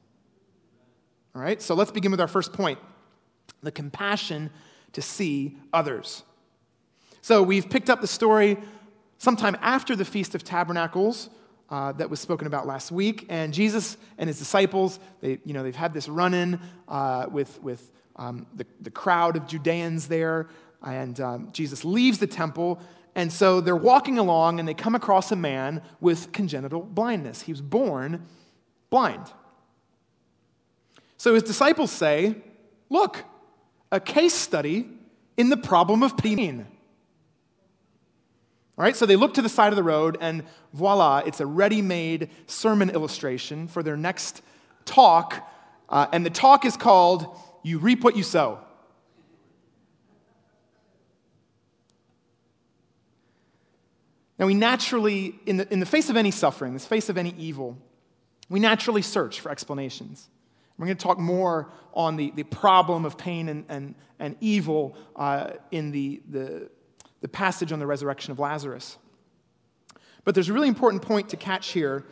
All 1.35 1.43
right, 1.43 1.61
so 1.61 1.75
let's 1.75 1.91
begin 1.91 2.11
with 2.11 2.21
our 2.21 2.29
first 2.29 2.55
point 2.55 2.79
the 3.63 3.73
compassion 3.73 4.49
to 4.93 5.03
see 5.03 5.59
others. 5.73 6.23
So, 7.21 7.43
we've 7.43 7.69
picked 7.69 7.91
up 7.91 8.01
the 8.01 8.07
story 8.07 8.57
sometime 9.19 9.57
after 9.61 9.95
the 9.95 10.05
Feast 10.05 10.35
of 10.35 10.45
Tabernacles. 10.45 11.29
Uh, 11.73 11.91
that 11.91 12.11
was 12.11 12.21
spoken 12.21 12.47
about 12.47 12.67
last 12.67 12.93
week. 12.93 13.25
And 13.31 13.55
Jesus 13.55 13.97
and 14.19 14.29
his 14.29 14.39
disciples, 14.39 15.01
they, 15.23 15.39
you 15.43 15.55
know, 15.55 15.63
they've 15.63 15.75
had 15.75 15.95
this 15.95 16.07
run 16.07 16.35
in 16.35 16.61
uh, 16.87 17.25
with, 17.31 17.63
with 17.63 17.91
um, 18.17 18.47
the, 18.55 18.67
the 18.83 18.91
crowd 18.91 19.39
of 19.39 19.47
Judeans 19.47 20.07
there. 20.07 20.49
And 20.83 21.19
um, 21.19 21.49
Jesus 21.53 21.83
leaves 21.83 22.19
the 22.19 22.27
temple. 22.27 22.79
And 23.15 23.33
so 23.33 23.63
they're 23.63 23.75
walking 23.75 24.19
along 24.19 24.59
and 24.59 24.69
they 24.69 24.75
come 24.75 24.95
across 24.95 25.33
a 25.33 25.37
man 25.37 25.81
with 25.99 26.31
congenital 26.33 26.83
blindness. 26.83 27.41
He 27.41 27.53
was 27.53 27.63
born 27.63 28.27
blind. 28.91 29.25
So 31.17 31.33
his 31.33 31.43
disciples 31.43 31.91
say, 31.91 32.35
Look, 32.91 33.25
a 33.91 33.99
case 33.99 34.35
study 34.35 34.91
in 35.39 35.49
the 35.49 35.57
problem 35.57 36.03
of 36.03 36.19
pain. 36.19 36.67
All 38.79 38.85
right, 38.85 38.97
so 38.97 39.05
they 39.05 39.17
look 39.17 39.35
to 39.35 39.43
the 39.43 39.51
side 39.51 39.71
of 39.73 39.77
the 39.77 39.83
road, 39.83 40.17
and 40.21 40.45
voila, 40.73 41.19
it's 41.19 41.41
a 41.41 41.47
ready 41.47 41.83
made 41.83 42.31
sermon 42.47 42.89
illustration 42.89 43.69
for 43.69 43.83
their 43.83 43.99
next 43.99 44.41
talk. 44.87 45.47
Uh, 45.91 46.07
and 46.11 46.25
the 46.25 46.31
talk 46.31 46.65
is 46.65 46.77
called 46.77 47.39
You 47.63 47.79
Reap 47.79 48.03
What 48.03 48.17
You 48.17 48.23
Sow. 48.23 48.59
Now, 54.39 54.47
we 54.47 54.55
naturally, 54.55 55.39
in 55.45 55.59
the, 55.59 55.73
in 55.73 55.79
the 55.79 55.87
face 55.87 56.09
of 56.09 56.17
any 56.17 56.31
suffering, 56.31 56.71
in 56.71 56.79
the 56.79 56.81
face 56.81 57.11
of 57.11 57.19
any 57.19 57.35
evil, 57.39 57.77
we 58.49 58.59
naturally 58.59 59.03
search 59.03 59.39
for 59.41 59.51
explanations. 59.53 60.29
We're 60.79 60.87
going 60.87 60.97
to 60.97 61.03
talk 61.03 61.19
more 61.19 61.71
on 61.93 62.17
the, 62.17 62.33
the 62.35 62.43
problem 62.43 63.05
of 63.05 63.19
pain 63.19 63.49
and, 63.51 63.67
and, 63.69 63.95
and 64.19 64.37
evil 64.41 64.97
uh, 65.15 65.51
in 65.71 65.93
the, 65.93 66.23
the 66.29 66.71
the 67.23 67.29
passage 67.29 67.73
on 67.73 67.79
the 67.79 67.87
resurrection 67.87 68.33
of 68.33 68.39
Lazarus. 68.39 68.99
But 70.25 70.35
there's 70.35 70.51
a 70.51 70.53
really 70.53 70.69
important 70.69 71.03
point 71.03 71.31
to 71.31 71.37
catch 71.37 71.69
here. 71.71 72.05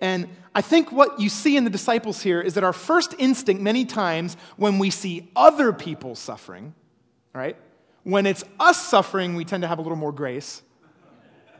And 0.00 0.28
I 0.54 0.60
think 0.60 0.92
what 0.92 1.18
you 1.18 1.28
see 1.28 1.56
in 1.56 1.64
the 1.64 1.70
disciples 1.70 2.22
here 2.22 2.40
is 2.40 2.54
that 2.54 2.62
our 2.62 2.72
first 2.72 3.14
instinct, 3.18 3.60
many 3.60 3.84
times, 3.84 4.36
when 4.56 4.78
we 4.78 4.90
see 4.90 5.28
other 5.34 5.72
people 5.72 6.14
suffering, 6.14 6.74
right? 7.34 7.56
When 8.04 8.24
it's 8.24 8.44
us 8.60 8.80
suffering, 8.80 9.34
we 9.34 9.44
tend 9.44 9.62
to 9.62 9.68
have 9.68 9.78
a 9.78 9.82
little 9.82 9.96
more 9.96 10.12
grace, 10.12 10.62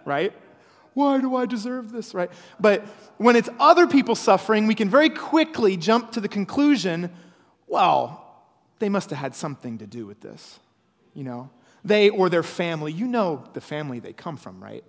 right? 0.05 0.33
Why 0.95 1.21
do 1.21 1.35
I 1.35 1.47
deserve 1.47 1.91
this, 1.91 2.15
right? 2.15 2.31
But 2.61 2.87
when 3.17 3.37
it's 3.37 3.49
other 3.59 3.87
people 3.87 4.15
suffering, 4.15 4.67
we 4.67 4.75
can 4.75 4.89
very 4.89 5.11
quickly 5.11 5.77
jump 5.77 6.13
to 6.13 6.21
the 6.21 6.29
conclusion 6.29 7.11
well, 7.69 8.25
they 8.79 8.89
must 8.89 9.11
have 9.11 9.19
had 9.19 9.35
something 9.35 9.79
to 9.79 9.87
do 9.87 10.07
with 10.07 10.21
this, 10.21 10.59
you 11.15 11.23
know? 11.23 11.51
They 11.85 12.11
or 12.11 12.29
their 12.29 12.43
family. 12.43 12.93
You 12.93 13.07
know 13.07 13.45
the 13.53 13.61
family 13.61 14.01
they 14.01 14.13
come 14.13 14.37
from, 14.37 14.63
right? 14.63 14.85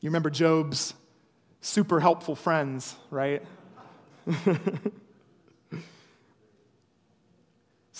You 0.00 0.08
remember 0.08 0.30
Job's 0.30 0.94
super 1.60 2.00
helpful 2.00 2.34
friends, 2.34 2.96
right? 3.10 3.42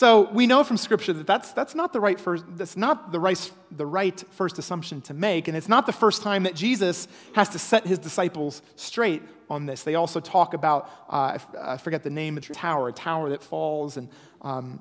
so 0.02 0.28
we 0.32 0.48
know 0.48 0.64
from 0.64 0.78
Scripture 0.78 1.12
that 1.12 1.28
that's, 1.28 1.52
that's 1.52 1.76
not 1.76 1.92
the 1.92 2.00
right 2.00 2.18
first, 2.18 2.44
that's 2.56 2.76
not 2.76 3.12
the 3.12 3.20
right, 3.20 3.52
the 3.70 3.86
right 3.86 4.20
first 4.32 4.58
assumption 4.58 5.00
to 5.02 5.14
make, 5.14 5.46
and 5.46 5.56
it's 5.56 5.68
not 5.68 5.86
the 5.86 5.92
first 5.92 6.22
time 6.22 6.42
that 6.42 6.56
Jesus 6.56 7.06
has 7.36 7.50
to 7.50 7.58
set 7.60 7.86
his 7.86 8.00
disciples 8.00 8.62
straight 8.74 9.22
on 9.48 9.64
this. 9.64 9.84
They 9.84 9.94
also 9.94 10.18
talk 10.18 10.54
about, 10.54 10.90
uh, 11.08 11.38
I 11.56 11.76
forget 11.76 12.02
the 12.02 12.10
name 12.10 12.36
of 12.36 12.44
the 12.44 12.52
tower, 12.52 12.88
a 12.88 12.92
tower 12.92 13.30
that 13.30 13.44
falls, 13.44 13.96
and 13.96 14.08
um, 14.40 14.80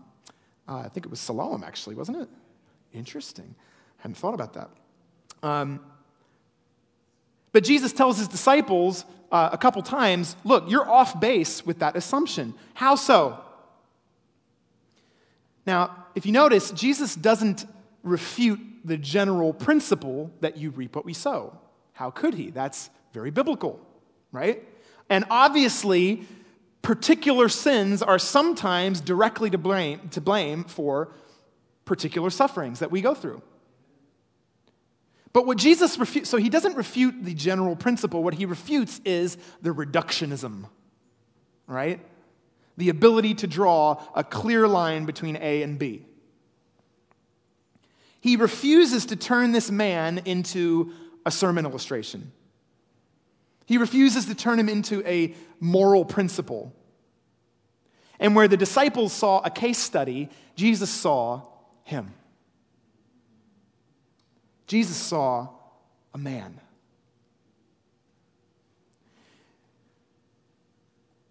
uh, 0.67 0.77
I 0.77 0.87
think 0.87 1.05
it 1.05 1.11
was 1.11 1.19
Siloam, 1.19 1.63
actually, 1.63 1.93
wasn't 1.93 2.17
it? 2.17 2.29
Interesting. 2.91 3.53
I 3.99 4.01
Hadn't 4.01 4.17
thought 4.17 4.33
about 4.33 4.53
that. 4.53 4.71
Um, 5.43 5.81
but 7.51 7.63
Jesus 7.63 7.93
tells 7.93 8.17
his 8.17 8.27
disciples 8.27 9.05
uh, 9.31 9.49
a 9.53 9.57
couple 9.59 9.83
times 9.83 10.35
look, 10.43 10.67
you're 10.67 10.89
off 10.89 11.19
base 11.19 11.63
with 11.63 11.77
that 11.77 11.95
assumption. 11.95 12.55
How 12.73 12.95
so? 12.95 13.39
Now, 15.65 16.05
if 16.15 16.25
you 16.25 16.31
notice, 16.31 16.71
Jesus 16.71 17.15
doesn't 17.15 17.65
refute 18.03 18.59
the 18.83 18.97
general 18.97 19.53
principle 19.53 20.31
that 20.41 20.57
you 20.57 20.71
reap 20.71 20.95
what 20.95 21.05
we 21.05 21.13
sow. 21.13 21.57
How 21.93 22.09
could 22.09 22.33
he? 22.33 22.49
That's 22.49 22.89
very 23.13 23.31
biblical 23.31 23.79
right? 24.31 24.63
And 25.09 25.25
obviously, 25.29 26.23
particular 26.81 27.49
sins 27.49 28.01
are 28.01 28.19
sometimes 28.19 29.01
directly 29.01 29.49
to 29.49 29.57
blame, 29.57 30.09
to 30.09 30.21
blame 30.21 30.63
for 30.63 31.13
particular 31.85 32.29
sufferings 32.29 32.79
that 32.79 32.91
we 32.91 33.01
go 33.01 33.13
through. 33.13 33.41
But 35.33 35.45
what 35.45 35.57
Jesus 35.57 35.97
refutes, 35.97 36.29
so 36.29 36.37
he 36.37 36.49
doesn't 36.49 36.75
refute 36.75 37.23
the 37.23 37.33
general 37.33 37.75
principle. 37.75 38.23
What 38.23 38.33
he 38.33 38.45
refutes 38.45 38.99
is 39.05 39.37
the 39.61 39.69
reductionism, 39.69 40.65
right? 41.67 42.01
The 42.81 42.89
ability 42.89 43.35
to 43.35 43.45
draw 43.45 44.01
a 44.15 44.23
clear 44.23 44.67
line 44.67 45.05
between 45.05 45.37
A 45.39 45.61
and 45.61 45.77
B. 45.77 46.03
He 48.21 48.37
refuses 48.37 49.05
to 49.05 49.15
turn 49.15 49.51
this 49.51 49.69
man 49.69 50.23
into 50.25 50.91
a 51.23 51.29
sermon 51.29 51.67
illustration. 51.67 52.31
He 53.67 53.77
refuses 53.77 54.25
to 54.25 54.33
turn 54.33 54.57
him 54.57 54.67
into 54.67 55.07
a 55.07 55.35
moral 55.59 56.05
principle. 56.05 56.73
And 58.19 58.35
where 58.35 58.47
the 58.47 58.57
disciples 58.57 59.13
saw 59.13 59.41
a 59.41 59.51
case 59.51 59.77
study, 59.77 60.31
Jesus 60.55 60.89
saw 60.89 61.43
him. 61.83 62.15
Jesus 64.65 64.97
saw 64.97 65.49
a 66.15 66.17
man. 66.17 66.59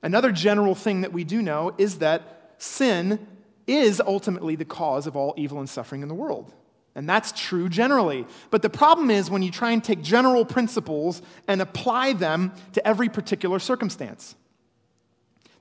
Another 0.02 0.32
general 0.32 0.74
thing 0.74 1.02
that 1.02 1.12
we 1.12 1.24
do 1.24 1.42
know 1.42 1.74
is 1.76 1.98
that 1.98 2.54
sin 2.58 3.26
is 3.66 4.00
ultimately 4.00 4.56
the 4.56 4.64
cause 4.64 5.06
of 5.06 5.16
all 5.16 5.34
evil 5.36 5.58
and 5.58 5.68
suffering 5.68 6.02
in 6.02 6.08
the 6.08 6.14
world. 6.14 6.52
And 6.94 7.08
that's 7.08 7.32
true 7.32 7.68
generally. 7.68 8.26
But 8.50 8.62
the 8.62 8.70
problem 8.70 9.10
is 9.10 9.30
when 9.30 9.42
you 9.42 9.50
try 9.50 9.70
and 9.70 9.82
take 9.82 10.02
general 10.02 10.44
principles 10.44 11.22
and 11.46 11.62
apply 11.62 12.14
them 12.14 12.52
to 12.72 12.86
every 12.86 13.08
particular 13.08 13.58
circumstance. 13.58 14.34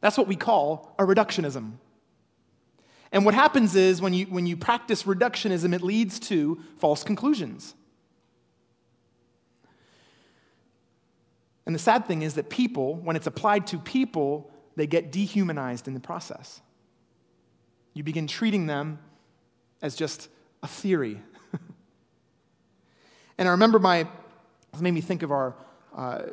That's 0.01 0.17
what 0.17 0.27
we 0.27 0.35
call 0.35 0.95
a 0.97 1.03
reductionism. 1.03 1.73
And 3.11 3.25
what 3.25 3.33
happens 3.33 3.75
is 3.75 4.01
when 4.01 4.13
you, 4.13 4.25
when 4.25 4.45
you 4.45 4.55
practice 4.55 5.03
reductionism, 5.03 5.73
it 5.73 5.81
leads 5.81 6.19
to 6.21 6.59
false 6.77 7.03
conclusions. 7.03 7.75
And 11.69 11.75
the 11.75 11.79
sad 11.79 12.07
thing 12.07 12.23
is 12.23 12.33
that 12.33 12.49
people, 12.49 12.95
when 12.95 13.15
it's 13.15 13.27
applied 13.27 13.67
to 13.67 13.77
people, 13.77 14.49
they 14.75 14.87
get 14.87 15.11
dehumanized 15.11 15.87
in 15.87 15.93
the 15.93 15.99
process. 15.99 16.61
You 17.93 18.01
begin 18.01 18.25
treating 18.25 18.65
them 18.65 18.97
as 19.79 19.93
just 19.93 20.29
a 20.63 20.67
theory. 20.67 21.21
and 23.37 23.47
I 23.47 23.51
remember 23.51 23.77
my, 23.77 23.97
it 23.99 24.81
made 24.81 24.95
me 24.95 25.01
think 25.01 25.21
of 25.21 25.31
our 25.31 25.53
uh, 25.95 26.23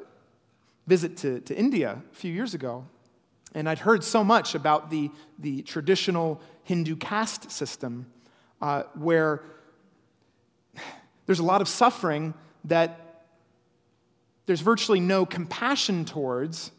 visit 0.86 1.18
to, 1.18 1.40
to 1.40 1.54
India 1.54 2.00
a 2.10 2.14
few 2.14 2.32
years 2.32 2.54
ago. 2.54 2.86
And 3.54 3.68
I'd 3.68 3.80
heard 3.80 4.04
so 4.04 4.24
much 4.24 4.54
about 4.54 4.88
the, 4.88 5.10
the 5.38 5.60
traditional 5.60 6.40
Hindu 6.62 6.96
caste 6.96 7.50
system 7.50 8.06
uh, 8.62 8.84
where 8.94 9.42
there's 11.26 11.40
a 11.40 11.44
lot 11.44 11.60
of 11.60 11.68
suffering 11.68 12.32
that 12.64 13.05
there's 14.46 14.60
virtually 14.60 15.00
no 15.00 15.26
compassion 15.26 16.04
towards 16.04 16.70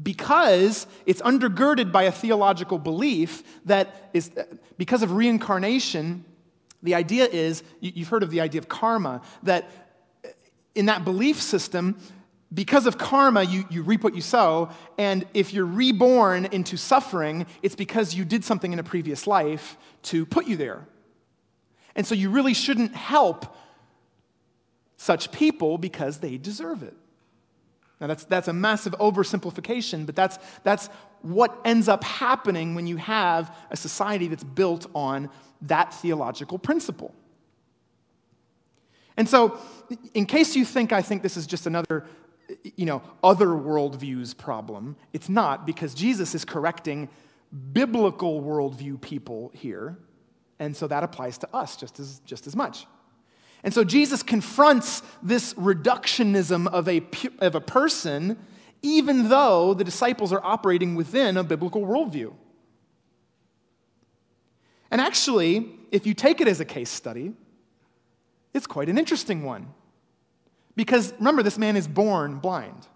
because 0.00 0.86
it's 1.06 1.20
undergirded 1.22 1.90
by 1.90 2.04
a 2.04 2.12
theological 2.12 2.78
belief 2.78 3.42
that 3.66 4.10
is 4.14 4.30
because 4.76 5.02
of 5.02 5.12
reincarnation 5.12 6.24
the 6.82 6.94
idea 6.94 7.26
is, 7.26 7.62
you've 7.80 8.08
heard 8.08 8.22
of 8.22 8.30
the 8.30 8.40
idea 8.40 8.60
of 8.60 8.68
karma, 8.68 9.20
that 9.42 9.68
in 10.74 10.86
that 10.86 11.04
belief 11.04 11.40
system, 11.40 11.96
because 12.54 12.86
of 12.86 12.98
karma, 12.98 13.42
you, 13.42 13.64
you 13.68 13.82
reap 13.82 14.04
what 14.04 14.14
you 14.14 14.22
sow. 14.22 14.70
And 14.96 15.26
if 15.34 15.52
you're 15.52 15.66
reborn 15.66 16.46
into 16.46 16.76
suffering, 16.76 17.46
it's 17.62 17.74
because 17.74 18.14
you 18.14 18.24
did 18.24 18.44
something 18.44 18.72
in 18.72 18.78
a 18.78 18.84
previous 18.84 19.26
life 19.26 19.76
to 20.04 20.24
put 20.24 20.46
you 20.46 20.56
there. 20.56 20.86
And 21.94 22.06
so 22.06 22.14
you 22.14 22.30
really 22.30 22.54
shouldn't 22.54 22.94
help 22.94 23.56
such 24.96 25.32
people 25.32 25.78
because 25.78 26.18
they 26.18 26.38
deserve 26.38 26.82
it. 26.82 26.94
Now, 28.00 28.06
that's, 28.06 28.24
that's 28.24 28.48
a 28.48 28.52
massive 28.52 28.94
oversimplification, 29.00 30.06
but 30.06 30.14
that's, 30.14 30.38
that's 30.62 30.88
what 31.22 31.58
ends 31.64 31.88
up 31.88 32.04
happening 32.04 32.74
when 32.74 32.86
you 32.86 32.96
have 32.96 33.54
a 33.70 33.76
society 33.76 34.28
that's 34.28 34.44
built 34.44 34.86
on 34.94 35.30
that 35.62 35.92
theological 35.92 36.58
principle. 36.58 37.12
And 39.16 39.28
so, 39.28 39.58
in 40.14 40.26
case 40.26 40.54
you 40.54 40.64
think 40.64 40.92
I 40.92 41.02
think 41.02 41.22
this 41.22 41.36
is 41.36 41.46
just 41.46 41.66
another 41.66 42.06
you 42.76 42.86
know, 42.86 43.02
other 43.22 43.48
worldviews 43.48 44.36
problem. 44.36 44.96
It's 45.12 45.28
not 45.28 45.66
because 45.66 45.94
Jesus 45.94 46.34
is 46.34 46.44
correcting 46.44 47.08
biblical 47.72 48.42
worldview 48.42 49.00
people 49.00 49.50
here. 49.54 49.98
And 50.58 50.76
so 50.76 50.86
that 50.86 51.04
applies 51.04 51.38
to 51.38 51.48
us 51.54 51.76
just 51.76 52.00
as, 52.00 52.20
just 52.20 52.46
as 52.46 52.56
much. 52.56 52.86
And 53.62 53.74
so 53.74 53.84
Jesus 53.84 54.22
confronts 54.22 55.02
this 55.22 55.54
reductionism 55.54 56.68
of 56.68 56.88
a, 56.88 57.02
of 57.40 57.54
a 57.54 57.60
person, 57.60 58.38
even 58.82 59.28
though 59.28 59.74
the 59.74 59.84
disciples 59.84 60.32
are 60.32 60.44
operating 60.44 60.94
within 60.94 61.36
a 61.36 61.42
biblical 61.42 61.82
worldview. 61.82 62.32
And 64.90 65.00
actually, 65.00 65.70
if 65.90 66.06
you 66.06 66.14
take 66.14 66.40
it 66.40 66.48
as 66.48 66.60
a 66.60 66.64
case 66.64 66.88
study, 66.88 67.32
it's 68.54 68.66
quite 68.66 68.88
an 68.88 68.96
interesting 68.96 69.42
one. 69.42 69.68
Because 70.76 71.12
remember, 71.18 71.42
this 71.42 71.58
man 71.58 71.76
is 71.76 71.88
born 71.88 72.38
blind. 72.38 72.86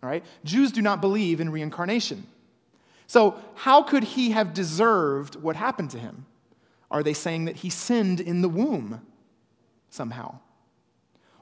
Right? 0.00 0.24
Jews 0.44 0.72
do 0.72 0.82
not 0.82 1.00
believe 1.00 1.40
in 1.40 1.50
reincarnation. 1.50 2.26
So, 3.06 3.36
how 3.54 3.82
could 3.82 4.02
he 4.02 4.30
have 4.30 4.52
deserved 4.52 5.36
what 5.36 5.54
happened 5.54 5.90
to 5.90 5.98
him? 5.98 6.26
Are 6.90 7.02
they 7.02 7.12
saying 7.12 7.44
that 7.44 7.56
he 7.56 7.70
sinned 7.70 8.18
in 8.18 8.42
the 8.42 8.48
womb 8.48 9.00
somehow? 9.92 10.38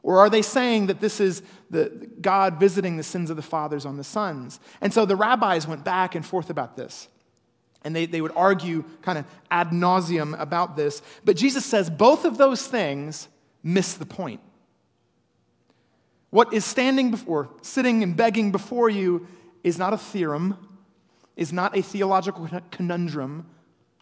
Or 0.02 0.18
are 0.18 0.30
they 0.30 0.42
saying 0.42 0.86
that 0.86 1.00
this 1.00 1.20
is 1.20 1.42
the, 1.70 2.08
God 2.20 2.58
visiting 2.58 2.96
the 2.96 3.02
sins 3.02 3.30
of 3.30 3.36
the 3.36 3.42
fathers 3.42 3.86
on 3.86 3.96
the 3.96 4.04
sons? 4.04 4.58
And 4.80 4.92
so 4.92 5.04
the 5.04 5.16
rabbis 5.16 5.66
went 5.66 5.84
back 5.84 6.14
and 6.14 6.24
forth 6.24 6.50
about 6.50 6.76
this. 6.76 7.08
And 7.82 7.94
they, 7.94 8.06
they 8.06 8.20
would 8.20 8.32
argue 8.34 8.84
kind 9.02 9.18
of 9.18 9.26
ad 9.50 9.70
nauseum 9.70 10.38
about 10.38 10.76
this. 10.76 11.00
But 11.24 11.36
Jesus 11.36 11.64
says 11.64 11.88
both 11.88 12.24
of 12.24 12.38
those 12.38 12.66
things 12.66 13.28
miss 13.62 13.94
the 13.94 14.06
point. 14.06 14.40
What 16.30 16.52
is 16.52 16.64
standing 16.64 17.10
before, 17.10 17.50
sitting 17.62 18.02
and 18.02 18.16
begging 18.16 18.52
before 18.52 18.88
you 18.88 19.26
is 19.64 19.78
not 19.78 19.92
a 19.92 19.98
theorem, 19.98 20.56
is 21.36 21.52
not 21.52 21.76
a 21.76 21.82
theological 21.82 22.48
conundrum, 22.70 23.46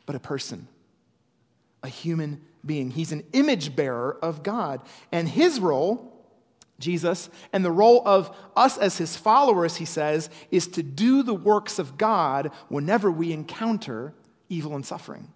but 0.07 0.14
a 0.14 0.21
person, 0.21 0.69
a 1.83 1.88
human 1.88 2.40
being. 2.65 2.91
He's 2.91 3.12
an 3.12 3.25
image 3.33 3.75
bearer 3.77 4.19
of 4.23 4.43
God. 4.43 4.83
And 5.12 5.29
his 5.29 5.61
role, 5.61 6.12
Jesus, 6.79 7.31
and 7.53 7.65
the 7.65 7.71
role 7.71 8.03
of 8.07 8.35
us 8.57 8.79
as 8.79 8.99
his 8.99 9.17
followers, 9.17 9.77
he 9.77 9.85
says, 9.85 10.31
is 10.50 10.67
to 10.69 10.83
do 10.83 11.23
the 11.23 11.35
works 11.35 11.79
of 11.79 11.99
God 11.99 12.50
whenever 12.69 13.11
we 13.11 13.33
encounter 13.33 14.15
evil 14.49 14.75
and 14.75 14.85
suffering. 14.85 15.29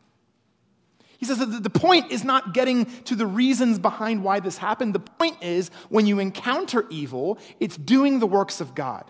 He 1.18 1.26
says 1.26 1.38
that 1.38 1.62
the 1.62 1.70
point 1.70 2.10
is 2.10 2.24
not 2.24 2.52
getting 2.52 2.84
to 3.02 3.14
the 3.14 3.26
reasons 3.26 3.78
behind 3.78 4.24
why 4.24 4.40
this 4.40 4.58
happened. 4.58 4.92
The 4.92 4.98
point 4.98 5.36
is 5.40 5.70
when 5.88 6.04
you 6.04 6.18
encounter 6.18 6.84
evil, 6.90 7.38
it's 7.60 7.76
doing 7.76 8.18
the 8.18 8.26
works 8.26 8.60
of 8.60 8.74
God. 8.74 9.04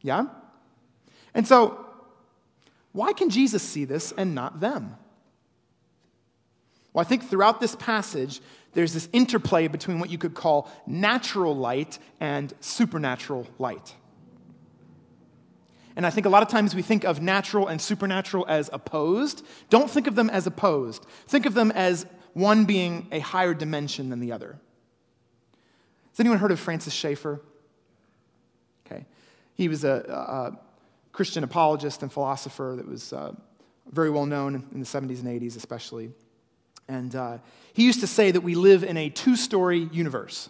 Yeah? 0.00 0.28
And 1.34 1.46
so, 1.46 1.84
why 2.92 3.12
can 3.12 3.28
Jesus 3.28 3.62
see 3.62 3.84
this 3.84 4.12
and 4.16 4.34
not 4.34 4.60
them? 4.60 4.96
Well, 6.92 7.04
I 7.04 7.08
think 7.08 7.28
throughout 7.28 7.60
this 7.60 7.74
passage, 7.76 8.40
there's 8.74 8.92
this 8.92 9.08
interplay 9.12 9.68
between 9.68 9.98
what 9.98 10.10
you 10.10 10.18
could 10.18 10.34
call 10.34 10.70
natural 10.86 11.56
light 11.56 11.98
and 12.20 12.52
supernatural 12.60 13.46
light. 13.58 13.94
And 15.94 16.06
I 16.06 16.10
think 16.10 16.26
a 16.26 16.30
lot 16.30 16.42
of 16.42 16.48
times 16.48 16.74
we 16.74 16.82
think 16.82 17.04
of 17.04 17.20
natural 17.20 17.68
and 17.68 17.80
supernatural 17.80 18.46
as 18.48 18.70
opposed. 18.72 19.44
Don't 19.68 19.90
think 19.90 20.06
of 20.06 20.14
them 20.14 20.30
as 20.30 20.46
opposed. 20.46 21.04
Think 21.26 21.44
of 21.44 21.54
them 21.54 21.70
as 21.70 22.06
one 22.32 22.64
being 22.64 23.08
a 23.12 23.18
higher 23.18 23.52
dimension 23.52 24.08
than 24.08 24.20
the 24.20 24.32
other. 24.32 24.58
Has 26.10 26.20
anyone 26.20 26.38
heard 26.38 26.50
of 26.50 26.60
Francis 26.60 26.94
Schaeffer? 26.94 27.42
Okay. 28.86 29.06
He 29.54 29.68
was 29.68 29.84
a, 29.84 30.04
a 30.08 30.58
Christian 31.12 31.44
apologist 31.44 32.02
and 32.02 32.10
philosopher 32.10 32.74
that 32.76 32.88
was 32.88 33.12
uh, 33.12 33.34
very 33.90 34.08
well 34.08 34.26
known 34.26 34.66
in 34.72 34.80
the 34.80 34.86
70s 34.86 35.20
and 35.20 35.28
80s, 35.40 35.56
especially. 35.56 36.10
And 36.88 37.14
uh, 37.14 37.38
he 37.72 37.84
used 37.84 38.00
to 38.00 38.06
say 38.06 38.30
that 38.30 38.40
we 38.40 38.54
live 38.54 38.84
in 38.84 38.96
a 38.96 39.08
two 39.08 39.36
story 39.36 39.88
universe. 39.92 40.48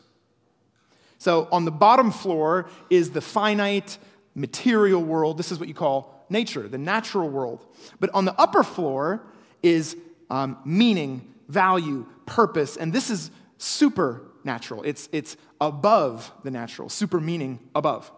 So 1.19 1.47
on 1.53 1.65
the 1.65 1.71
bottom 1.71 2.11
floor 2.11 2.69
is 2.91 3.11
the 3.11 3.21
finite, 3.21 3.99
material 4.35 5.03
world. 5.03 5.39
This 5.39 5.53
is 5.53 5.59
what 5.59 5.69
you 5.69 5.75
call 5.75 6.25
nature, 6.29 6.67
the 6.67 6.79
natural 6.79 7.29
world. 7.29 7.65
But 8.01 8.11
on 8.15 8.25
the 8.25 8.35
upper 8.41 8.63
floor 8.65 9.23
is 9.63 9.97
um, 10.31 10.59
meaning, 10.65 11.33
value, 11.49 12.07
purpose, 12.27 12.77
and 12.77 12.93
this 12.93 13.11
is 13.11 13.31
supernatural. 13.59 14.83
It's, 14.83 15.09
it's 15.13 15.37
above 15.61 16.33
the 16.43 16.51
natural, 16.51 16.89
super 16.89 17.21
meaning 17.21 17.61
above. 17.75 18.11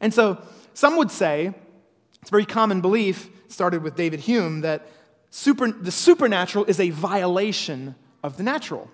And 0.00 0.12
so 0.12 0.42
some 0.74 0.96
would 0.96 1.10
say, 1.10 1.54
it's 2.20 2.30
a 2.30 2.32
very 2.32 2.44
common 2.44 2.80
belief, 2.80 3.30
started 3.48 3.82
with 3.82 3.96
David 3.96 4.20
Hume, 4.20 4.60
that 4.60 4.86
super, 5.38 5.70
the 5.70 5.92
supernatural 5.92 6.64
is 6.64 6.80
a 6.80 6.90
violation 6.90 7.94
of 8.22 8.36
the 8.36 8.42
natural. 8.42 8.90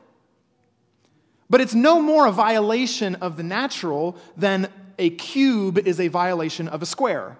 But 1.48 1.60
it's 1.60 1.74
no 1.74 2.00
more 2.00 2.26
a 2.26 2.32
violation 2.32 3.14
of 3.16 3.36
the 3.36 3.42
natural 3.42 4.16
than 4.36 4.68
a 4.98 5.10
cube 5.10 5.78
is 5.78 5.98
a 6.00 6.08
violation 6.08 6.68
of 6.68 6.82
a 6.82 6.86
square. 6.86 7.38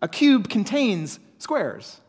A 0.00 0.08
cube 0.08 0.48
contains 0.48 1.18
squares, 1.38 2.00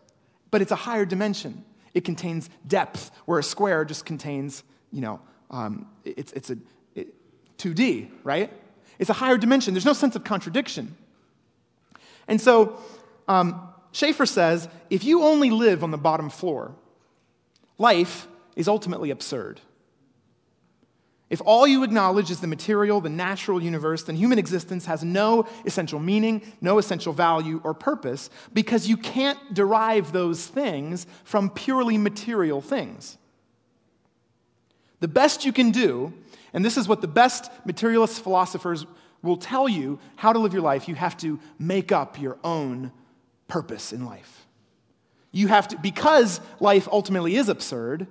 but 0.52 0.62
it's 0.62 0.72
a 0.72 0.76
higher 0.76 1.06
dimension. 1.06 1.66
It 1.94 2.06
contains 2.06 2.50
depth, 2.68 3.12
where 3.26 3.40
a 3.40 3.44
square 3.44 3.86
just 3.86 4.06
contains, 4.06 4.64
you 4.92 5.02
know, 5.02 5.20
um, 5.52 5.88
it's, 6.06 6.32
it's 6.34 6.50
a 6.50 6.58
it, 6.96 7.14
2D, 7.58 8.10
right? 8.24 8.52
It's 9.00 9.10
a 9.10 9.14
higher 9.14 9.38
dimension. 9.38 9.74
There's 9.74 9.86
no 9.86 9.94
sense 9.94 10.16
of 10.16 10.24
contradiction. 10.24 10.96
And 12.28 12.40
so 12.40 12.80
um, 13.28 13.73
Schaeffer 13.94 14.26
says 14.26 14.68
if 14.90 15.06
you 15.06 15.24
only 15.24 15.52
live 15.52 15.84
on 15.84 15.92
the 15.92 15.98
bottom 15.98 16.30
floor, 16.30 16.76
life 17.78 18.28
is 18.56 18.68
ultimately 18.68 19.12
absurd. 19.12 19.62
If 21.30 21.42
all 21.46 21.66
you 21.66 21.84
acknowledge 21.84 22.30
is 22.30 22.42
the 22.42 22.48
material, 22.48 23.02
the 23.02 23.10
natural 23.10 23.62
universe, 23.62 24.04
then 24.04 24.16
human 24.16 24.38
existence 24.38 24.86
has 24.88 25.04
no 25.04 25.48
essential 25.66 26.00
meaning, 26.00 26.42
no 26.60 26.78
essential 26.80 27.14
value 27.14 27.62
or 27.64 27.74
purpose, 27.74 28.30
because 28.52 28.88
you 28.88 28.98
can't 28.98 29.54
derive 29.54 30.12
those 30.12 30.46
things 30.46 31.08
from 31.24 31.50
purely 31.50 31.98
material 31.98 32.62
things. 32.62 33.18
The 35.00 35.08
best 35.08 35.46
you 35.46 35.54
can 35.54 35.72
do, 35.72 36.14
and 36.52 36.64
this 36.64 36.78
is 36.78 36.88
what 36.88 37.02
the 37.02 37.08
best 37.08 37.52
materialist 37.66 38.22
philosophers 38.22 38.86
will 39.22 39.38
tell 39.38 39.70
you 39.70 40.00
how 40.16 40.34
to 40.34 40.40
live 40.40 40.54
your 40.54 40.62
life, 40.62 40.88
you 40.88 40.96
have 40.96 41.18
to 41.18 41.40
make 41.58 41.92
up 41.92 42.20
your 42.20 42.38
own 42.44 42.92
purpose 43.48 43.94
in 43.94 44.06
life. 44.06 44.46
You 45.32 45.48
have 45.48 45.68
to, 45.70 45.78
because 45.78 46.40
life 46.60 46.88
ultimately 46.92 47.36
is 47.36 47.50
absurd, 47.50 48.08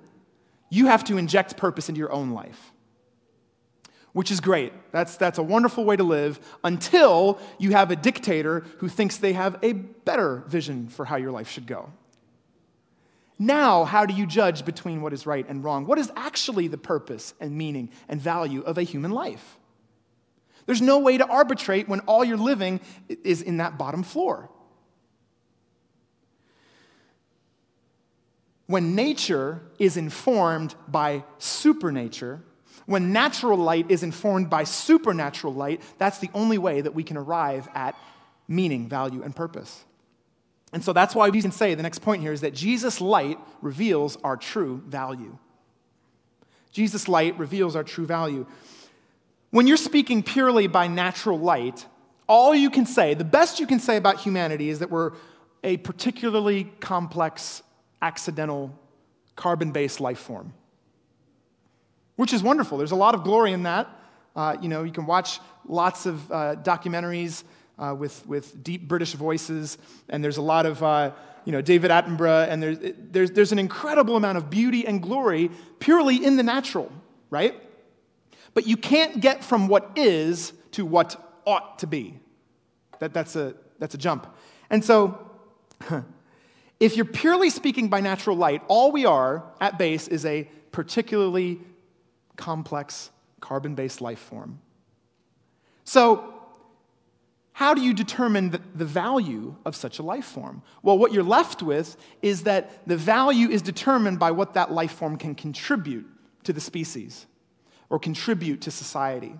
you 0.69 0.87
have 0.87 1.03
to 1.05 1.17
inject 1.17 1.57
purpose 1.57 1.89
into 1.89 1.99
your 1.99 2.11
own 2.11 2.31
life 2.31 2.73
which 4.13 4.29
is 4.29 4.39
great. 4.39 4.71
That's, 4.91 5.17
that's 5.17 5.39
a 5.39 5.43
wonderful 5.43 5.83
way 5.83 5.95
to 5.95 6.03
live 6.03 6.39
until 6.63 7.39
you 7.57 7.71
have 7.71 7.91
a 7.91 7.95
dictator 7.95 8.63
who 8.77 8.87
thinks 8.87 9.17
they 9.17 9.33
have 9.33 9.57
a 9.61 9.73
better 9.73 10.43
vision 10.47 10.87
for 10.87 11.05
how 11.05 11.17
your 11.17 11.31
life 11.31 11.49
should 11.49 11.67
go. 11.67 11.91
Now, 13.39 13.83
how 13.83 14.05
do 14.05 14.13
you 14.13 14.27
judge 14.27 14.63
between 14.63 15.01
what 15.01 15.11
is 15.11 15.25
right 15.25 15.45
and 15.49 15.63
wrong? 15.63 15.85
What 15.87 15.97
is 15.97 16.11
actually 16.15 16.67
the 16.67 16.77
purpose 16.77 17.33
and 17.39 17.57
meaning 17.57 17.89
and 18.07 18.21
value 18.21 18.61
of 18.61 18.77
a 18.77 18.83
human 18.83 19.11
life? 19.11 19.57
There's 20.67 20.81
no 20.81 20.99
way 20.99 21.17
to 21.17 21.27
arbitrate 21.27 21.89
when 21.89 21.99
all 22.01 22.23
you're 22.23 22.37
living 22.37 22.79
is 23.09 23.41
in 23.41 23.57
that 23.57 23.77
bottom 23.77 24.03
floor. 24.03 24.49
When 28.73 28.95
nature 28.95 29.61
is 29.77 29.97
informed 29.97 30.73
by 30.87 31.25
supernature, 31.37 32.41
when 32.87 33.13
natural 33.13 33.59
light 33.59 33.91
is 33.91 34.01
informed 34.01 34.49
by 34.49 34.63
supernatural 34.63 35.53
light, 35.53 35.79
that's 35.99 36.17
the 36.17 36.31
only 36.33 36.57
way 36.57 36.81
that 36.81 36.95
we 36.95 37.03
can 37.03 37.15
arrive 37.15 37.69
at 37.75 37.95
meaning, 38.47 38.89
value, 38.89 39.21
and 39.21 39.35
purpose. 39.35 39.85
And 40.71 40.83
so 40.83 40.91
that's 40.91 41.13
why 41.13 41.29
we 41.29 41.39
can 41.39 41.51
say 41.51 41.75
the 41.75 41.83
next 41.83 41.99
point 41.99 42.23
here 42.23 42.33
is 42.33 42.41
that 42.41 42.55
Jesus' 42.55 42.99
light 42.99 43.37
reveals 43.61 44.17
our 44.23 44.37
true 44.37 44.81
value. 44.87 45.37
Jesus' 46.71 47.07
light 47.07 47.37
reveals 47.37 47.75
our 47.75 47.83
true 47.83 48.07
value. 48.07 48.47
when 49.51 49.67
you're 49.67 49.77
speaking 49.77 50.23
purely 50.23 50.65
by 50.65 50.87
natural 50.87 51.37
light, 51.37 51.85
all 52.27 52.55
you 52.55 52.71
can 52.71 52.87
say, 52.87 53.13
the 53.13 53.23
best 53.23 53.59
you 53.59 53.67
can 53.67 53.79
say 53.79 53.97
about 53.97 54.19
humanity 54.21 54.69
is 54.69 54.79
that 54.79 54.89
we're 54.89 55.11
a 55.63 55.77
particularly 55.77 56.63
complex, 56.79 57.61
accidental, 58.03 58.77
carbon 59.35 59.71
based 59.71 59.99
life 60.01 60.19
form, 60.19 60.53
which 62.17 62.33
is 62.33 62.43
wonderful. 62.43 62.77
There's 62.77 62.91
a 62.91 62.97
lot 62.97 63.15
of 63.15 63.23
glory 63.23 63.53
in 63.53 63.63
that. 63.63 63.87
Uh, 64.35 64.57
you 64.61 64.67
know, 64.67 64.83
you 64.83 64.91
can 64.91 65.05
watch 65.05 65.39
lots 65.67 66.05
of 66.05 66.31
uh, 66.31 66.55
documentaries 66.57 67.43
uh, 67.79 67.95
with, 67.97 68.27
with 68.27 68.63
deep 68.63 68.87
British 68.87 69.13
voices, 69.13 69.77
and 70.09 70.23
there's 70.23 70.37
a 70.37 70.41
lot 70.41 70.65
of, 70.65 70.83
uh, 70.83 71.11
you 71.45 71.51
know, 71.51 71.61
David 71.61 71.91
Attenborough, 71.91 72.47
and 72.49 72.61
there's, 72.61 72.77
there's, 73.11 73.31
there's 73.31 73.51
an 73.51 73.59
incredible 73.59 74.15
amount 74.15 74.37
of 74.37 74.49
beauty 74.49 74.85
and 74.85 75.01
glory 75.01 75.49
purely 75.79 76.23
in 76.23 76.35
the 76.35 76.43
natural, 76.43 76.91
right? 77.29 77.55
But 78.53 78.67
you 78.67 78.77
can't 78.77 79.21
get 79.21 79.43
from 79.43 79.67
what 79.67 79.91
is 79.95 80.53
to 80.71 80.85
what 80.85 81.15
ought 81.45 81.79
to 81.79 81.87
be. 81.87 82.19
That, 82.99 83.13
that's, 83.13 83.35
a, 83.35 83.55
that's 83.79 83.95
a 83.95 83.97
jump. 83.97 84.27
And 84.69 84.83
so, 84.83 85.19
if 86.83 86.97
you're 86.97 87.05
purely 87.05 87.49
speaking 87.49 87.87
by 87.87 88.01
natural 88.01 88.35
light, 88.35 88.61
all 88.67 88.91
we 88.91 89.05
are 89.05 89.45
at 89.61 89.77
base 89.77 90.09
is 90.09 90.25
a 90.25 90.49
particularly 90.73 91.61
complex 92.35 93.09
carbon 93.39 93.73
based 93.73 94.01
life 94.01 94.19
form. 94.19 94.59
So, 95.85 96.33
how 97.53 97.73
do 97.73 97.81
you 97.81 97.93
determine 97.93 98.59
the, 98.75 98.83
value 98.83 99.55
of 99.63 99.77
such 99.77 99.99
a 99.99 100.03
life 100.03 100.25
form? 100.25 100.61
Well, 100.81 100.97
what 100.97 101.13
you're 101.13 101.23
left 101.23 101.61
with 101.61 101.95
is 102.21 102.43
that 102.43 102.85
the 102.85 102.97
value 102.97 103.47
is 103.47 103.61
determined 103.61 104.19
by 104.19 104.31
what 104.31 104.55
that 104.55 104.71
life 104.71 104.91
form 104.91 105.17
can 105.17 105.35
contribute 105.35 106.05
to 106.43 106.51
the 106.51 106.59
species 106.59 107.27
or 107.89 107.97
contribute 107.97 108.59
to 108.61 108.71
society. 108.71 109.35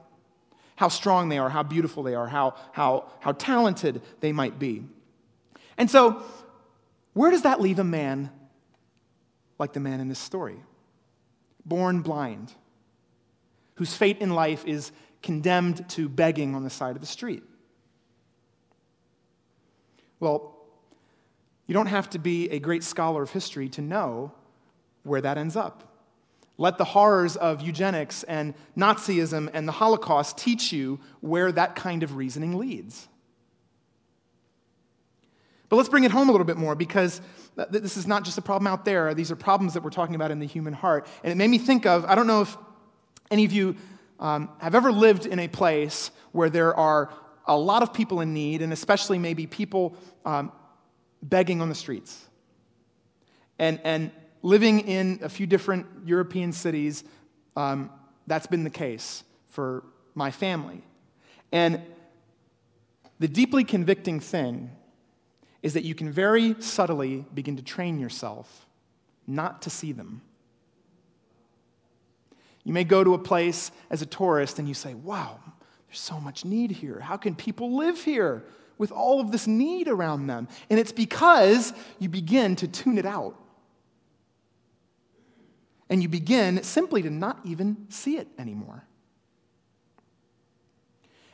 How 0.77 0.87
strong 0.87 1.27
they 1.27 1.39
are, 1.39 1.49
how 1.49 1.63
beautiful 1.63 2.03
they 2.03 2.15
are, 2.15 2.27
how, 2.27 2.53
how, 2.71 3.11
how 3.19 3.33
talented 3.33 4.01
they 4.21 4.31
might 4.31 4.59
be. 4.59 4.85
And 5.77 5.89
so, 5.89 6.23
where 7.13 7.31
does 7.31 7.43
that 7.43 7.61
leave 7.61 7.79
a 7.79 7.83
man 7.83 8.31
like 9.59 9.73
the 9.73 9.79
man 9.79 9.99
in 9.99 10.09
this 10.09 10.19
story? 10.19 10.57
Born 11.65 12.01
blind, 12.01 12.53
whose 13.75 13.95
fate 13.95 14.17
in 14.19 14.31
life 14.31 14.65
is 14.65 14.91
condemned 15.21 15.87
to 15.89 16.09
begging 16.09 16.55
on 16.55 16.63
the 16.63 16.69
side 16.69 16.95
of 16.95 17.01
the 17.01 17.07
street. 17.07 17.43
Well, 20.19 20.57
you 21.67 21.73
don't 21.73 21.87
have 21.87 22.09
to 22.11 22.19
be 22.19 22.49
a 22.49 22.59
great 22.59 22.83
scholar 22.83 23.23
of 23.23 23.31
history 23.31 23.69
to 23.69 23.81
know 23.81 24.33
where 25.03 25.21
that 25.21 25.37
ends 25.37 25.55
up. 25.55 25.89
Let 26.57 26.77
the 26.77 26.85
horrors 26.85 27.35
of 27.35 27.61
eugenics 27.61 28.23
and 28.23 28.53
Nazism 28.77 29.49
and 29.53 29.67
the 29.67 29.71
Holocaust 29.71 30.37
teach 30.37 30.71
you 30.71 30.99
where 31.21 31.51
that 31.51 31.75
kind 31.75 32.03
of 32.03 32.15
reasoning 32.15 32.57
leads. 32.57 33.07
But 35.73 35.77
let's 35.77 35.89
bring 35.89 36.03
it 36.03 36.11
home 36.11 36.29
a 36.29 36.31
little 36.31 36.45
bit 36.45 36.57
more 36.57 36.75
because 36.75 37.19
this 37.71 37.97
is 37.97 38.05
not 38.05 38.23
just 38.23 38.37
a 38.37 38.43
problem 38.43 38.67
out 38.67 38.85
there. 38.85 39.15
These 39.15 39.31
are 39.31 39.35
problems 39.35 39.73
that 39.73 39.81
we're 39.81 39.89
talking 39.89 40.13
about 40.13 40.29
in 40.29 40.37
the 40.37 40.45
human 40.45 40.71
heart. 40.71 41.07
And 41.23 41.31
it 41.31 41.35
made 41.35 41.47
me 41.47 41.57
think 41.57 41.87
of 41.87 42.05
I 42.05 42.13
don't 42.13 42.27
know 42.27 42.41
if 42.41 42.55
any 43.31 43.43
of 43.43 43.51
you 43.51 43.75
um, 44.19 44.51
have 44.59 44.75
ever 44.75 44.91
lived 44.91 45.25
in 45.25 45.39
a 45.39 45.47
place 45.47 46.11
where 46.31 46.51
there 46.51 46.75
are 46.75 47.11
a 47.47 47.57
lot 47.57 47.81
of 47.81 47.91
people 47.91 48.21
in 48.21 48.35
need, 48.35 48.61
and 48.61 48.71
especially 48.71 49.17
maybe 49.17 49.47
people 49.47 49.95
um, 50.25 50.51
begging 51.23 51.59
on 51.59 51.69
the 51.69 51.75
streets. 51.75 52.23
And, 53.57 53.81
and 53.83 54.11
living 54.43 54.81
in 54.81 55.21
a 55.23 55.29
few 55.29 55.47
different 55.47 55.87
European 56.05 56.51
cities, 56.51 57.03
um, 57.55 57.89
that's 58.27 58.45
been 58.45 58.63
the 58.63 58.69
case 58.69 59.23
for 59.49 59.83
my 60.13 60.29
family. 60.29 60.83
And 61.51 61.81
the 63.17 63.27
deeply 63.27 63.63
convicting 63.63 64.19
thing 64.19 64.69
is 65.63 65.73
that 65.73 65.83
you 65.83 65.95
can 65.95 66.11
very 66.11 66.55
subtly 66.59 67.25
begin 67.33 67.55
to 67.55 67.63
train 67.63 67.97
yourself 67.97 68.67
not 69.25 69.61
to 69.63 69.69
see 69.69 69.93
them. 69.93 70.21
You 72.65 72.73
may 72.73 72.83
go 72.83 73.03
to 73.03 73.13
a 73.13 73.17
place 73.17 73.71
as 73.89 74.01
a 74.01 74.05
tourist 74.05 74.59
and 74.59 74.67
you 74.67 74.73
say, 74.73 74.93
wow, 74.93 75.39
there's 75.87 75.99
so 75.99 76.19
much 76.19 76.45
need 76.45 76.71
here. 76.71 76.99
How 76.99 77.17
can 77.17 77.33
people 77.33 77.77
live 77.77 78.03
here 78.03 78.43
with 78.77 78.91
all 78.91 79.21
of 79.21 79.31
this 79.31 79.47
need 79.47 79.87
around 79.87 80.27
them? 80.27 80.49
And 80.69 80.79
it's 80.79 80.91
because 80.91 81.73
you 81.97 82.09
begin 82.09 82.55
to 82.57 82.67
tune 82.67 82.97
it 82.97 83.05
out 83.05 83.39
and 85.89 86.01
you 86.01 86.09
begin 86.09 86.61
simply 86.63 87.01
to 87.03 87.09
not 87.09 87.39
even 87.45 87.85
see 87.89 88.17
it 88.17 88.27
anymore. 88.37 88.83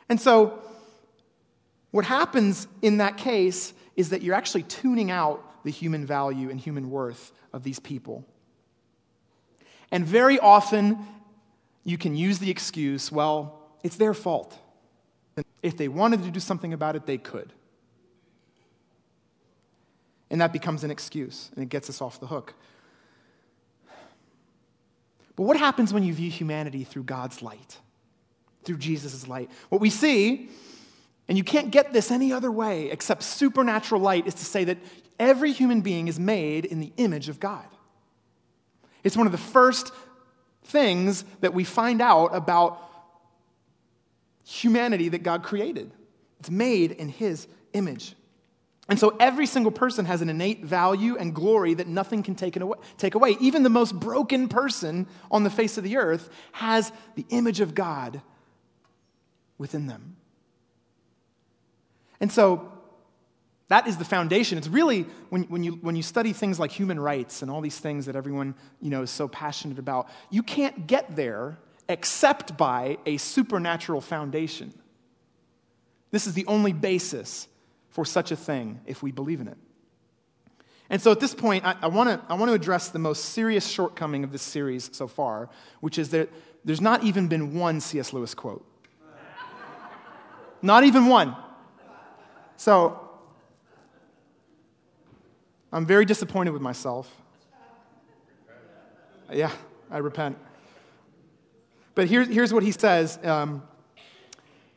And 0.08 0.20
so, 0.20 0.60
what 1.92 2.04
happens 2.04 2.68
in 2.82 2.98
that 2.98 3.16
case 3.16 3.72
is 4.00 4.10
that 4.10 4.22
you're 4.22 4.34
actually 4.34 4.62
tuning 4.62 5.10
out 5.10 5.62
the 5.62 5.70
human 5.70 6.06
value 6.06 6.48
and 6.48 6.58
human 6.58 6.90
worth 6.90 7.32
of 7.52 7.62
these 7.62 7.78
people. 7.78 8.24
And 9.92 10.06
very 10.06 10.38
often, 10.38 11.06
you 11.84 11.98
can 11.98 12.16
use 12.16 12.38
the 12.38 12.50
excuse, 12.50 13.12
well, 13.12 13.60
it's 13.82 13.96
their 13.96 14.14
fault. 14.14 14.56
If 15.62 15.76
they 15.76 15.88
wanted 15.88 16.22
to 16.22 16.30
do 16.30 16.40
something 16.40 16.72
about 16.72 16.96
it, 16.96 17.04
they 17.04 17.18
could. 17.18 17.52
And 20.30 20.40
that 20.40 20.52
becomes 20.52 20.82
an 20.82 20.90
excuse, 20.90 21.50
and 21.54 21.62
it 21.62 21.68
gets 21.68 21.90
us 21.90 22.00
off 22.00 22.20
the 22.20 22.26
hook. 22.26 22.54
But 25.36 25.42
what 25.42 25.58
happens 25.58 25.92
when 25.92 26.04
you 26.04 26.14
view 26.14 26.30
humanity 26.30 26.84
through 26.84 27.04
God's 27.04 27.42
light, 27.42 27.76
through 28.64 28.78
Jesus' 28.78 29.28
light? 29.28 29.50
What 29.68 29.82
we 29.82 29.90
see, 29.90 30.48
and 31.28 31.38
you 31.38 31.44
can't 31.44 31.70
get 31.70 31.92
this 31.92 32.10
any 32.10 32.32
other 32.32 32.50
way 32.50 32.90
except 32.90 33.22
supernatural 33.22 34.00
light, 34.00 34.26
is 34.26 34.34
to 34.34 34.44
say 34.44 34.64
that 34.64 34.78
every 35.18 35.52
human 35.52 35.80
being 35.80 36.08
is 36.08 36.18
made 36.18 36.64
in 36.64 36.80
the 36.80 36.92
image 36.96 37.28
of 37.28 37.38
God. 37.38 37.66
It's 39.04 39.16
one 39.16 39.26
of 39.26 39.32
the 39.32 39.38
first 39.38 39.92
things 40.64 41.24
that 41.40 41.54
we 41.54 41.64
find 41.64 42.02
out 42.02 42.34
about 42.34 42.82
humanity 44.44 45.08
that 45.10 45.22
God 45.22 45.42
created. 45.42 45.90
It's 46.40 46.50
made 46.50 46.92
in 46.92 47.08
His 47.08 47.46
image. 47.72 48.14
And 48.88 48.98
so 48.98 49.16
every 49.20 49.46
single 49.46 49.70
person 49.70 50.04
has 50.06 50.20
an 50.20 50.28
innate 50.28 50.64
value 50.64 51.16
and 51.16 51.32
glory 51.32 51.74
that 51.74 51.86
nothing 51.86 52.24
can 52.24 52.34
take, 52.34 52.56
away, 52.56 52.76
take 52.98 53.14
away. 53.14 53.36
Even 53.40 53.62
the 53.62 53.70
most 53.70 53.94
broken 53.94 54.48
person 54.48 55.06
on 55.30 55.44
the 55.44 55.50
face 55.50 55.78
of 55.78 55.84
the 55.84 55.96
earth 55.96 56.28
has 56.52 56.90
the 57.14 57.24
image 57.28 57.60
of 57.60 57.72
God 57.72 58.20
within 59.58 59.86
them. 59.86 60.16
And 62.20 62.30
so 62.30 62.70
that 63.68 63.86
is 63.86 63.96
the 63.96 64.04
foundation. 64.04 64.58
It's 64.58 64.68
really, 64.68 65.02
when, 65.30 65.44
when, 65.44 65.62
you, 65.62 65.72
when 65.72 65.94
you 65.94 66.02
study 66.02 66.32
things 66.32 66.58
like 66.58 66.72
human 66.72 66.98
rights 66.98 67.40
and 67.40 67.50
all 67.50 67.60
these 67.60 67.78
things 67.78 68.06
that 68.06 68.16
everyone 68.16 68.56
you 68.80 68.90
know, 68.90 69.02
is 69.02 69.10
so 69.10 69.28
passionate 69.28 69.78
about, 69.78 70.08
you 70.28 70.42
can't 70.42 70.86
get 70.86 71.14
there 71.14 71.56
except 71.88 72.56
by 72.56 72.98
a 73.06 73.16
supernatural 73.16 74.00
foundation. 74.00 74.74
This 76.10 76.26
is 76.26 76.34
the 76.34 76.46
only 76.46 76.72
basis 76.72 77.46
for 77.90 78.04
such 78.04 78.32
a 78.32 78.36
thing 78.36 78.80
if 78.86 79.02
we 79.02 79.12
believe 79.12 79.40
in 79.40 79.48
it. 79.48 79.58
And 80.88 81.00
so 81.00 81.12
at 81.12 81.20
this 81.20 81.34
point, 81.34 81.64
I, 81.64 81.76
I 81.82 81.86
want 81.86 82.26
to 82.28 82.52
address 82.52 82.88
the 82.88 82.98
most 82.98 83.26
serious 83.26 83.68
shortcoming 83.68 84.24
of 84.24 84.32
this 84.32 84.42
series 84.42 84.90
so 84.92 85.06
far, 85.06 85.48
which 85.80 85.96
is 85.96 86.10
that 86.10 86.28
there's 86.64 86.80
not 86.80 87.04
even 87.04 87.28
been 87.28 87.54
one 87.54 87.80
C.S. 87.80 88.12
Lewis 88.12 88.34
quote. 88.34 88.66
not 90.60 90.82
even 90.82 91.06
one. 91.06 91.36
So 92.60 93.00
I'm 95.72 95.86
very 95.86 96.04
disappointed 96.04 96.50
with 96.50 96.60
myself. 96.60 97.10
Yeah, 99.32 99.50
I 99.90 99.96
repent. 99.96 100.36
But 101.94 102.08
here, 102.08 102.22
here's 102.22 102.52
what 102.52 102.62
he 102.62 102.72
says, 102.72 103.18
um, 103.24 103.62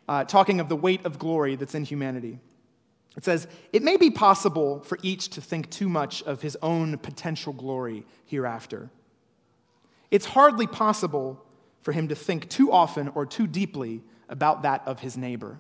uh, 0.08 0.24
talking 0.24 0.62
of 0.62 0.70
the 0.70 0.78
weight 0.78 1.06
of 1.06 1.20
glory 1.20 1.58
that's 1.58 1.76
in 1.76 1.84
humanity. 1.84 2.40
It 3.18 3.26
says, 3.26 3.50
It 3.74 3.84
may 3.84 3.98
be 3.98 4.10
possible 4.10 4.80
for 4.84 4.98
each 5.02 5.32
to 5.32 5.42
think 5.42 5.70
too 5.70 5.90
much 5.90 6.24
of 6.24 6.42
his 6.42 6.58
own 6.62 6.98
potential 7.00 7.52
glory 7.52 8.06
hereafter. 8.26 8.92
It's 10.10 10.28
hardly 10.28 10.68
possible 10.68 11.44
for 11.82 11.92
him 11.92 12.08
to 12.08 12.16
think 12.16 12.48
too 12.48 12.72
often 12.72 13.10
or 13.10 13.26
too 13.26 13.46
deeply 13.46 14.04
about 14.30 14.62
that 14.62 14.84
of 14.86 15.02
his 15.02 15.18
neighbor. 15.18 15.60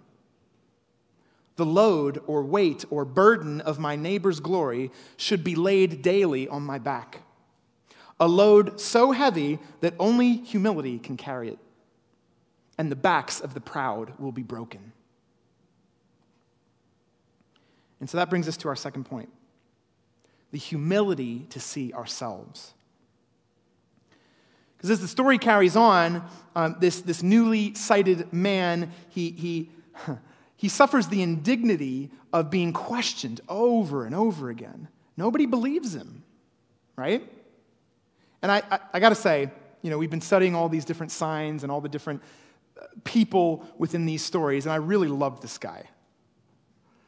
The 1.55 1.65
load 1.65 2.21
or 2.25 2.43
weight 2.43 2.85
or 2.89 3.05
burden 3.05 3.61
of 3.61 3.79
my 3.79 3.95
neighbor's 3.95 4.39
glory 4.39 4.91
should 5.17 5.43
be 5.43 5.55
laid 5.55 6.01
daily 6.01 6.47
on 6.47 6.63
my 6.63 6.79
back. 6.79 7.21
A 8.19 8.27
load 8.27 8.79
so 8.79 9.11
heavy 9.11 9.59
that 9.81 9.93
only 9.99 10.33
humility 10.37 10.97
can 10.99 11.17
carry 11.17 11.49
it, 11.49 11.59
and 12.77 12.91
the 12.91 12.95
backs 12.95 13.39
of 13.39 13.53
the 13.53 13.61
proud 13.61 14.17
will 14.19 14.31
be 14.31 14.43
broken. 14.43 14.93
And 17.99 18.09
so 18.09 18.17
that 18.17 18.29
brings 18.29 18.47
us 18.47 18.57
to 18.57 18.67
our 18.67 18.75
second 18.75 19.05
point 19.05 19.29
the 20.51 20.59
humility 20.59 21.47
to 21.49 21.59
see 21.59 21.91
ourselves. 21.93 22.73
Because 24.77 24.91
as 24.91 24.99
the 24.99 25.07
story 25.07 25.37
carries 25.37 25.75
on, 25.75 26.23
um, 26.55 26.75
this, 26.79 27.01
this 27.01 27.23
newly 27.23 27.73
sighted 27.73 28.31
man, 28.31 28.91
he, 29.09 29.31
he, 29.31 29.69
he 30.63 30.69
suffers 30.69 31.07
the 31.07 31.21
indignity 31.21 32.09
of 32.31 32.49
being 32.49 32.71
questioned 32.71 33.41
over 33.49 34.05
and 34.05 34.15
over 34.15 34.49
again. 34.49 34.87
Nobody 35.17 35.45
believes 35.45 35.93
him, 35.93 36.23
right? 36.95 37.21
And 38.41 38.49
I, 38.49 38.63
I, 38.71 38.79
I 38.93 38.99
got 39.01 39.09
to 39.09 39.15
say, 39.15 39.51
you 39.81 39.89
know, 39.89 39.97
we've 39.97 40.09
been 40.09 40.21
studying 40.21 40.55
all 40.55 40.69
these 40.69 40.85
different 40.85 41.11
signs 41.11 41.63
and 41.63 41.71
all 41.71 41.81
the 41.81 41.89
different 41.89 42.21
uh, 42.81 42.85
people 43.03 43.65
within 43.77 44.05
these 44.05 44.23
stories, 44.23 44.65
and 44.65 44.71
I 44.71 44.77
really 44.77 45.09
love 45.09 45.41
this 45.41 45.57
guy. 45.57 45.83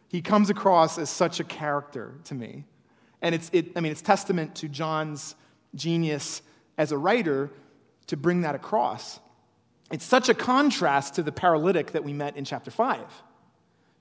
He 0.09 0.21
comes 0.21 0.49
across 0.49 0.97
as 0.97 1.09
such 1.09 1.39
a 1.39 1.45
character 1.45 2.15
to 2.25 2.35
me. 2.35 2.65
And 3.21 3.33
it's, 3.33 3.49
it, 3.53 3.67
I 3.77 3.79
mean, 3.79 3.93
it's 3.93 4.01
testament 4.01 4.55
to 4.55 4.67
John's 4.67 5.33
genius 5.75 6.41
as 6.77 6.91
a 6.91 6.97
writer 6.97 7.51
to 8.07 8.17
bring 8.17 8.41
that 8.41 8.55
across. 8.55 9.21
It's 9.91 10.03
such 10.03 10.27
a 10.27 10.33
contrast 10.33 11.15
to 11.15 11.23
the 11.23 11.31
paralytic 11.31 11.93
that 11.93 12.03
we 12.03 12.11
met 12.11 12.35
in 12.35 12.43
chapter 12.43 12.69
5, 12.69 12.99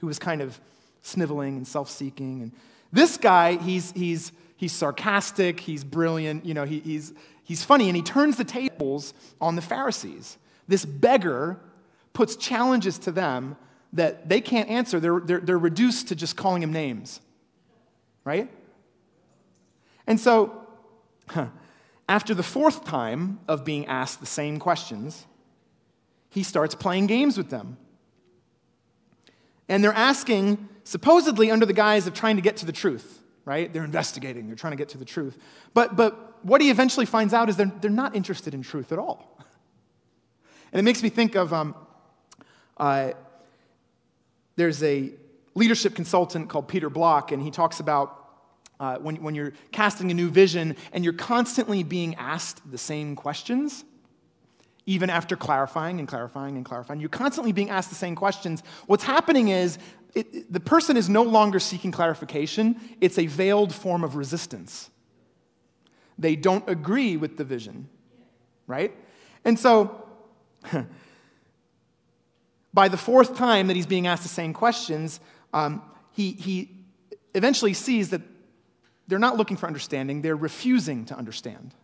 who 0.04 0.08
was 0.08 0.18
kind 0.18 0.42
of 0.42 0.60
sniveling 1.00 1.56
and 1.56 1.66
self 1.66 1.88
seeking. 1.88 2.42
And 2.42 2.52
this 2.92 3.16
guy, 3.16 3.56
he's, 3.56 3.90
he's, 3.92 4.32
he's 4.58 4.72
sarcastic, 4.72 5.60
he's 5.60 5.82
brilliant, 5.82 6.44
you 6.44 6.52
know, 6.52 6.64
he, 6.64 6.80
he's, 6.80 7.14
he's 7.42 7.64
funny, 7.64 7.88
and 7.88 7.96
he 7.96 8.02
turns 8.02 8.36
the 8.36 8.44
tables 8.44 9.14
on 9.40 9.56
the 9.56 9.62
Pharisees. 9.62 10.36
This 10.68 10.84
beggar 10.84 11.58
puts 12.12 12.36
challenges 12.36 12.98
to 12.98 13.12
them 13.12 13.56
that 13.94 14.28
they 14.28 14.42
can't 14.42 14.68
answer. 14.68 15.00
They're, 15.00 15.20
they're, 15.20 15.40
they're 15.40 15.58
reduced 15.58 16.08
to 16.08 16.14
just 16.14 16.36
calling 16.36 16.62
him 16.62 16.72
names, 16.72 17.20
right? 18.24 18.50
And 20.06 20.20
so, 20.20 20.66
after 22.10 22.34
the 22.34 22.42
fourth 22.42 22.84
time 22.84 23.40
of 23.48 23.64
being 23.64 23.86
asked 23.86 24.20
the 24.20 24.26
same 24.26 24.58
questions, 24.58 25.24
he 26.28 26.42
starts 26.42 26.74
playing 26.74 27.06
games 27.06 27.38
with 27.38 27.48
them. 27.48 27.78
And 29.68 29.83
they're 29.83 29.92
asking, 29.92 30.68
supposedly 30.85 31.50
under 31.50 31.66
the 31.66 31.72
guise 31.72 32.07
of 32.07 32.14
trying 32.14 32.37
to 32.37 32.42
get 32.42 32.59
to 32.59 32.66
the 32.66 32.72
truth, 32.72 33.22
right? 33.44 33.72
They're 33.72 33.85
investigating, 33.85 34.46
they're 34.46 34.57
trying 34.57 34.72
to 34.72 34.77
get 34.77 34.90
to 34.90 34.98
the 34.98 35.05
truth. 35.05 35.38
But, 35.72 35.96
but 35.96 36.44
what 36.44 36.61
he 36.61 36.70
eventually 36.70 37.07
finds 37.07 37.33
out 37.33 37.48
is 37.48 37.57
they're, 37.57 37.72
they're 37.81 37.90
not 37.90 38.14
interested 38.14 38.55
in 38.55 38.62
truth 38.62 38.92
at 38.92 38.98
all. 38.98 39.31
And 40.72 40.81
it 40.81 40.83
makes 40.83 41.05
me 41.05 41.09
think 41.09 41.37
of 41.37 41.53
um, 41.53 41.77
uh, 42.79 43.12
there's 44.57 44.83
a 44.83 45.12
leadership 45.55 45.94
consultant 45.94 46.48
called 46.48 46.66
Peter 46.66 46.90
Block, 46.90 47.31
and 47.31 47.40
he 47.40 47.53
talks 47.53 47.79
about 47.79 48.24
uh, 48.81 48.98
when, 48.98 49.22
when 49.22 49.37
you're 49.37 49.53
casting 49.70 50.11
a 50.11 50.14
new 50.14 50.29
vision 50.29 50.77
and 50.92 51.05
you're 51.05 51.12
constantly 51.12 51.85
being 51.85 52.16
asked 52.16 52.61
the 52.70 52.79
same 52.79 53.14
questions, 53.14 53.85
even 54.87 55.11
after 55.11 55.37
clarifying 55.37 55.99
and 55.99 56.07
clarifying 56.07 56.57
and 56.57 56.64
clarifying, 56.64 57.01
you're 57.01 57.09
constantly 57.09 57.53
being 57.53 57.70
asked 57.70 57.88
the 57.88 57.94
same 57.94 58.14
questions. 58.14 58.62
What's 58.87 59.05
happening 59.05 59.49
is 59.49 59.79
it, 60.14 60.53
the 60.53 60.61
person 60.61 60.97
is 60.97 61.09
no 61.09 61.23
longer 61.23 61.59
seeking 61.59 61.90
clarification, 61.90 62.81
it's 63.01 63.18
a 63.18 63.27
veiled 63.27 63.75
form 63.75 64.05
of 64.05 64.16
resistance. 64.16 64.90
They 66.18 66.37
don't 66.37 66.68
agree 66.68 67.16
with 67.16 67.37
the 67.37 67.44
vision, 67.44 67.88
right? 68.66 68.94
And 69.44 69.59
so, 69.59 70.07
by 72.75 72.88
the 72.88 72.97
fourth 72.97 73.37
time 73.37 73.66
that 73.68 73.77
he's 73.77 73.87
being 73.87 74.07
asked 74.07 74.23
the 74.23 74.29
same 74.29 74.53
questions, 74.53 75.20
um, 75.53 75.83
he, 76.12 76.33
he 76.33 76.70
eventually 77.35 77.75
sees 77.75 78.11
that 78.11 78.20
they're 79.09 79.18
not 79.18 79.37
looking 79.37 79.57
for 79.57 79.66
understanding, 79.66 80.23
they're 80.23 80.37
refusing 80.37 81.05
to 81.07 81.16
understand. 81.16 81.75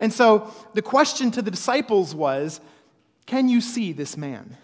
And 0.00 0.12
so 0.12 0.52
the 0.74 0.82
question 0.82 1.30
to 1.32 1.42
the 1.42 1.50
disciples 1.50 2.14
was 2.14 2.60
Can 3.26 3.48
you 3.48 3.60
see 3.60 3.92
this 3.92 4.16
man? 4.16 4.56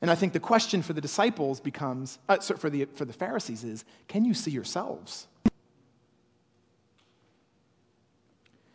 And 0.00 0.10
I 0.10 0.14
think 0.14 0.34
the 0.34 0.40
question 0.40 0.82
for 0.82 0.92
the 0.92 1.00
disciples 1.00 1.60
becomes, 1.60 2.18
uh, 2.28 2.36
for, 2.36 2.68
the, 2.68 2.84
for 2.84 3.06
the 3.06 3.12
Pharisees 3.12 3.64
is, 3.64 3.84
Can 4.08 4.24
you 4.24 4.34
see 4.34 4.50
yourselves? 4.50 5.26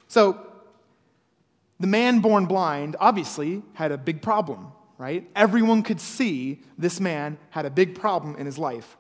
So 0.07 0.39
the 1.79 1.87
man 1.87 2.19
born 2.19 2.47
blind 2.47 2.95
obviously 2.99 3.61
had 3.73 3.91
a 3.91 3.97
big 3.97 4.21
problem, 4.21 4.71
right? 4.97 5.29
Everyone 5.35 5.83
could 5.83 6.01
see 6.01 6.61
this 6.77 6.99
man 6.99 7.37
had 7.51 7.65
a 7.65 7.69
big 7.69 7.95
problem 7.95 8.35
in 8.35 8.45
his 8.45 8.57
life. 8.57 8.97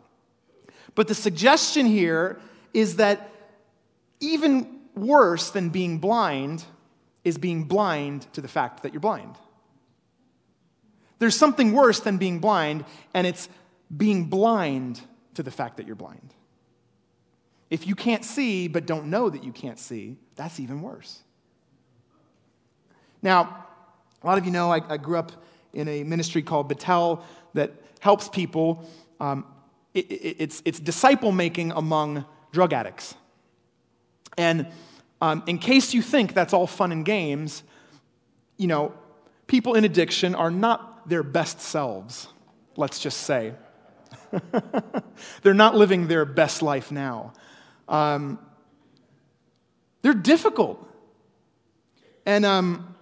But 0.95 1.07
the 1.07 1.15
suggestion 1.15 1.87
here 1.87 2.39
is 2.73 2.97
that 2.97 3.31
even 4.19 4.78
worse 5.01 5.51
than 5.51 5.69
being 5.69 5.99
blind 5.99 6.65
is 7.23 7.37
being 7.37 7.65
blind 7.65 8.31
to 8.33 8.41
the 8.41 8.47
fact 8.47 8.83
that 8.83 8.93
you're 8.93 8.99
blind. 8.99 9.35
There's 11.19 11.35
something 11.35 11.73
worse 11.73 11.99
than 11.99 12.17
being 12.17 12.39
blind, 12.39 12.85
and 13.13 13.27
it's 13.27 13.49
being 13.95 14.25
blind 14.25 15.01
to 15.33 15.43
the 15.43 15.51
fact 15.51 15.77
that 15.77 15.85
you're 15.85 15.95
blind. 15.95 16.33
If 17.69 17.85
you 17.85 17.95
can't 17.95 18.25
see 18.25 18.67
but 18.67 18.85
don't 18.85 19.07
know 19.07 19.29
that 19.29 19.43
you 19.43 19.51
can't 19.51 19.77
see, 19.77 20.17
that's 20.35 20.59
even 20.59 20.81
worse. 20.81 21.21
Now, 23.21 23.65
a 24.23 24.27
lot 24.27 24.37
of 24.37 24.45
you 24.45 24.51
know 24.51 24.71
I, 24.71 24.81
I 24.89 24.97
grew 24.97 25.17
up 25.17 25.31
in 25.73 25.87
a 25.87 26.03
ministry 26.03 26.41
called 26.41 26.67
Bethel 26.67 27.23
that 27.53 27.73
helps 27.99 28.29
people. 28.29 28.89
Um, 29.19 29.45
it, 29.93 30.11
it, 30.11 30.35
it's, 30.39 30.61
it's 30.65 30.79
disciple 30.79 31.31
making 31.31 31.71
among 31.71 32.25
drug 32.51 32.73
addicts. 32.73 33.13
And 34.37 34.67
um, 35.21 35.43
in 35.47 35.57
case 35.57 35.93
you 35.93 36.01
think 36.01 36.33
that's 36.33 36.53
all 36.53 36.67
fun 36.67 36.91
and 36.91 37.05
games, 37.05 37.63
you 38.57 38.67
know, 38.67 38.93
people 39.47 39.73
in 39.73 39.83
addiction 39.83 40.35
are 40.35 40.51
not 40.51 41.09
their 41.09 41.23
best 41.23 41.59
selves, 41.59 42.27
let's 42.77 42.99
just 42.99 43.21
say. 43.21 43.53
they're 45.41 45.53
not 45.53 45.75
living 45.75 46.07
their 46.07 46.25
best 46.25 46.61
life 46.61 46.91
now. 46.91 47.33
Um, 47.87 48.39
they're 50.01 50.13
difficult. 50.13 50.85
And 52.25 52.45
um, 52.45 52.95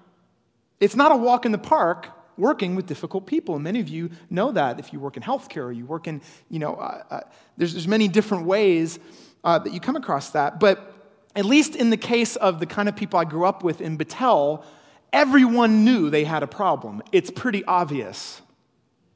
it's 0.80 0.96
not 0.96 1.12
a 1.12 1.16
walk 1.16 1.46
in 1.46 1.52
the 1.52 1.58
park 1.58 2.10
working 2.38 2.76
with 2.76 2.86
difficult 2.86 3.26
people. 3.26 3.56
And 3.56 3.64
many 3.64 3.80
of 3.80 3.90
you 3.90 4.12
know 4.30 4.52
that 4.52 4.80
if 4.80 4.94
you 4.94 5.00
work 5.00 5.18
in 5.18 5.24
healthcare 5.24 5.66
or 5.66 5.72
you 5.72 5.86
work 5.86 6.08
in, 6.08 6.22
you 6.50 6.60
know, 6.60 6.76
uh, 6.76 7.04
uh, 7.10 7.20
there's, 7.58 7.74
there's 7.74 7.88
many 7.88 8.08
different 8.08 8.46
ways 8.46 9.00
uh, 9.44 9.60
that 9.60 9.74
you 9.74 9.80
come 9.80 9.96
across 9.96 10.32
that. 10.32 10.60
But 10.60 10.94
at 11.38 11.46
least 11.46 11.76
in 11.76 11.92
the 11.92 11.98
case 11.98 12.36
of 12.36 12.60
the 12.60 12.66
kind 12.66 12.90
of 12.90 12.96
people 12.96 13.20
I 13.20 13.24
grew 13.24 13.46
up 13.46 13.64
with 13.64 13.80
in 13.80 13.96
Bethel, 13.96 14.66
everyone 15.14 15.86
knew 15.86 16.10
they 16.10 16.24
had 16.24 16.42
a 16.42 16.48
problem. 16.48 17.04
It's 17.12 17.30
pretty 17.30 17.64
obvious, 17.64 18.42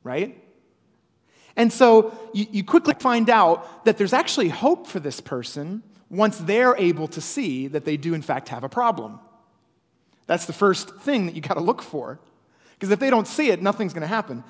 right? 0.03 0.38
And 1.55 1.73
so 1.73 2.13
you, 2.31 2.45
you 2.51 2.63
quickly 2.63 2.93
find 2.99 3.27
out 3.27 3.86
that 3.86 3.97
there's 3.97 4.13
actually 4.13 4.49
hope 4.49 4.86
for 4.86 4.99
this 4.99 5.19
person 5.19 5.81
once 6.12 6.38
they're 6.38 6.75
able 6.77 7.07
to 7.07 7.21
see 7.21 7.67
that 7.67 7.86
they 7.86 7.97
do, 7.97 8.13
in 8.13 8.21
fact, 8.21 8.49
have 8.49 8.63
a 8.63 8.69
problem. 8.69 9.19
That's 10.27 10.45
the 10.45 10.53
first 10.53 10.95
thing 10.97 11.25
that 11.25 11.36
you 11.36 11.41
got 11.41 11.55
to 11.55 11.62
look 11.62 11.81
for. 11.81 12.19
Because 12.73 12.91
if 12.91 12.99
they 12.99 13.10
don't 13.10 13.27
see 13.27 13.49
it, 13.49 13.63
nothing's 13.63 13.93
going 13.93 14.01
to 14.01 14.07
happen. 14.07 14.43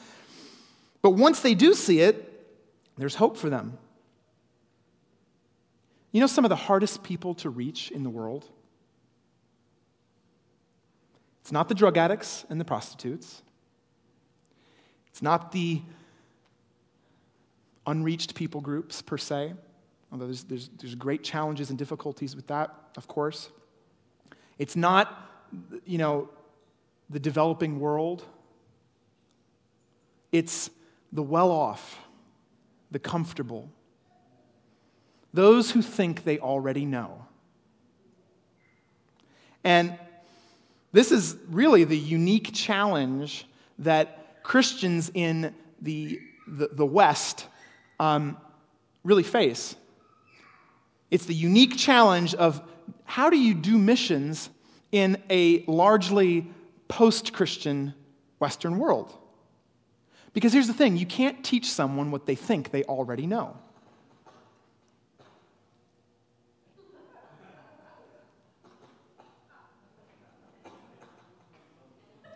But 1.01 1.12
once 1.12 1.39
they 1.39 1.53
do 1.53 1.73
see 1.73 2.01
it, 2.01 2.27
there's 2.97 3.15
hope 3.15 3.38
for 3.38 3.49
them. 3.49 3.77
You 6.12 6.21
know 6.21 6.28
some 6.28 6.45
of 6.45 6.50
the 6.50 6.56
hardest 6.56 7.04
people 7.04 7.34
to 7.36 7.50
reach 7.50 7.91
in 7.91 8.04
the 8.04 8.10
world? 8.10 8.45
It's 11.41 11.52
not 11.52 11.69
the 11.69 11.76
drug 11.76 11.97
addicts 11.97 12.45
and 12.50 12.60
the 12.60 12.65
prostitutes. 12.65 13.41
It's 15.08 15.21
not 15.21 15.52
the 15.52 15.82
unreached 17.88 18.36
people 18.36 18.62
groups 18.62 19.02
per 19.02 19.17
se, 19.17 19.54
although 20.12 20.26
there's, 20.26 20.43
there's, 20.43 20.69
there's 20.78 20.95
great 20.95 21.24
challenges 21.24 21.69
and 21.69 21.80
difficulties 21.80 22.36
with 22.36 22.47
that, 22.47 22.74
of 22.97 23.08
course. 23.08 23.50
It's 24.58 24.76
not 24.76 25.30
you 25.86 25.97
know, 25.97 26.30
the 27.10 27.19
developing 27.19 27.80
world. 27.80 28.24
It's 30.32 30.69
the 31.12 31.24
well 31.24 31.52
off, 31.52 32.00
the 32.89 33.00
comfortable, 33.00 33.69
those 35.34 35.72
who 35.72 35.82
think 35.82 36.24
they 36.24 36.39
already 36.39 36.86
know. 36.86 37.26
And 39.63 39.98
this 40.91 41.12
is 41.12 41.38
really 41.50 41.84
the 41.84 41.98
unique 41.98 42.52
challenge 42.54 43.46
that 43.80 44.44
Christians 44.44 45.12
in 45.13 45.54
the, 45.82 46.20
the, 46.48 46.70
the 46.74 46.86
West 46.86 47.48
um, 48.00 48.38
really 49.04 49.24
face. 49.24 49.76
It's 51.10 51.26
the 51.26 51.36
unique 51.36 51.78
challenge 51.78 52.34
of 52.36 52.62
how 53.06 53.30
do 53.30 53.38
you 53.38 53.54
do 53.54 53.78
missions 53.78 54.50
in 54.91 55.22
a 55.30 55.63
largely 55.65 56.50
post 56.88 57.34
Christian 57.34 57.94
Western 58.39 58.78
world. 58.78 59.15
Because 60.34 60.54
here's 60.54 60.67
the 60.67 60.74
thing 60.74 60.98
you 60.98 61.06
can't 61.06 61.44
teach 61.44 61.70
someone 61.70 62.12
what 62.12 62.26
they 62.26 62.36
think 62.36 62.72
they 62.72 62.84
already 62.84 63.28
know. 63.28 63.58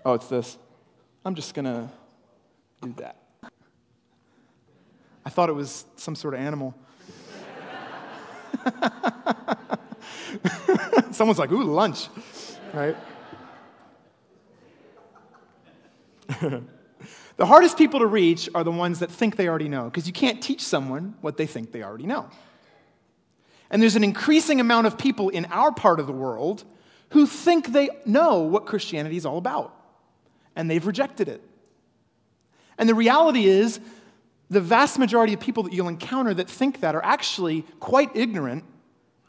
Oh, 0.06 0.14
it's 0.14 0.28
this. 0.28 0.58
I'm 1.26 1.34
just 1.34 1.56
going 1.56 1.66
to 1.66 1.90
do 2.82 2.94
that. 2.98 3.18
I 5.26 5.32
thought 5.32 5.50
it 5.50 5.54
was 5.54 5.86
some 5.96 6.16
sort 6.16 6.36
of 6.36 6.40
animal. 6.40 6.76
Someone's 11.12 11.40
like, 11.40 11.52
ooh, 11.52 11.64
lunch, 11.64 12.10
right? 12.74 12.96
the 17.38 17.46
hardest 17.46 17.78
people 17.78 18.02
to 18.02 18.06
reach 18.06 18.50
are 18.54 18.64
the 18.64 18.72
ones 18.72 19.00
that 19.00 19.10
think 19.10 19.36
they 19.36 19.48
already 19.48 19.70
know, 19.70 19.86
because 19.86 20.06
you 20.06 20.14
can't 20.14 20.44
teach 20.44 20.62
someone 20.62 21.16
what 21.22 21.38
they 21.38 21.48
think 21.48 21.72
they 21.72 21.82
already 21.82 22.06
know. 22.06 22.30
And 23.72 23.82
there's 23.82 23.96
an 23.96 24.04
increasing 24.04 24.60
amount 24.60 24.86
of 24.86 24.98
people 24.98 25.30
in 25.30 25.46
our 25.46 25.72
part 25.72 26.00
of 26.00 26.06
the 26.06 26.14
world 26.14 26.64
who 27.10 27.26
think 27.26 27.72
they 27.72 27.90
know 28.06 28.42
what 28.42 28.68
Christianity 28.68 29.18
is 29.18 29.26
all 29.26 29.40
about, 29.40 29.76
and 30.56 30.70
they've 30.70 30.86
rejected 30.86 31.28
it. 31.28 31.42
And 32.78 32.90
the 32.90 32.96
reality 32.96 33.46
is, 33.46 33.80
the 34.50 34.62
vast 34.62 35.00
majority 35.00 35.34
of 35.34 35.40
people 35.40 35.64
that 35.64 35.74
you'll 35.74 35.88
encounter 35.88 36.34
that 36.34 36.50
think 36.50 36.82
that 36.82 36.94
are 36.96 37.04
actually 37.04 37.64
quite 37.80 38.16
ignorant 38.16 38.64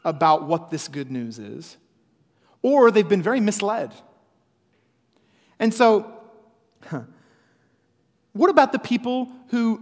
about 0.03 0.43
what 0.43 0.69
this 0.69 0.87
good 0.87 1.11
news 1.11 1.39
is, 1.39 1.77
or 2.61 2.91
they've 2.91 3.07
been 3.07 3.21
very 3.21 3.39
misled. 3.39 3.93
And 5.59 5.73
so, 5.73 6.11
huh, 6.85 7.01
what 8.33 8.49
about 8.49 8.71
the 8.71 8.79
people 8.79 9.29
who 9.49 9.81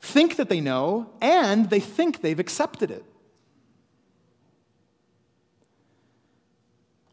think 0.00 0.36
that 0.36 0.48
they 0.48 0.60
know 0.60 1.10
and 1.20 1.70
they 1.70 1.80
think 1.80 2.20
they've 2.20 2.40
accepted 2.40 2.90
it? 2.90 3.04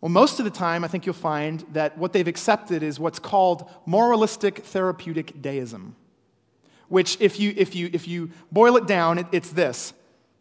Well, 0.01 0.09
most 0.09 0.39
of 0.39 0.45
the 0.45 0.51
time, 0.51 0.83
I 0.83 0.87
think 0.87 1.05
you'll 1.05 1.13
find 1.13 1.63
that 1.73 1.97
what 1.97 2.11
they've 2.11 2.27
accepted 2.27 2.81
is 2.81 2.99
what's 2.99 3.19
called 3.19 3.69
moralistic 3.85 4.65
therapeutic 4.65 5.41
deism, 5.41 5.95
which, 6.89 7.17
if 7.21 7.39
you, 7.39 7.53
if 7.55 7.75
you, 7.75 7.89
if 7.93 8.07
you 8.07 8.31
boil 8.51 8.75
it 8.77 8.87
down, 8.87 9.19
it, 9.19 9.27
it's 9.31 9.51
this 9.51 9.93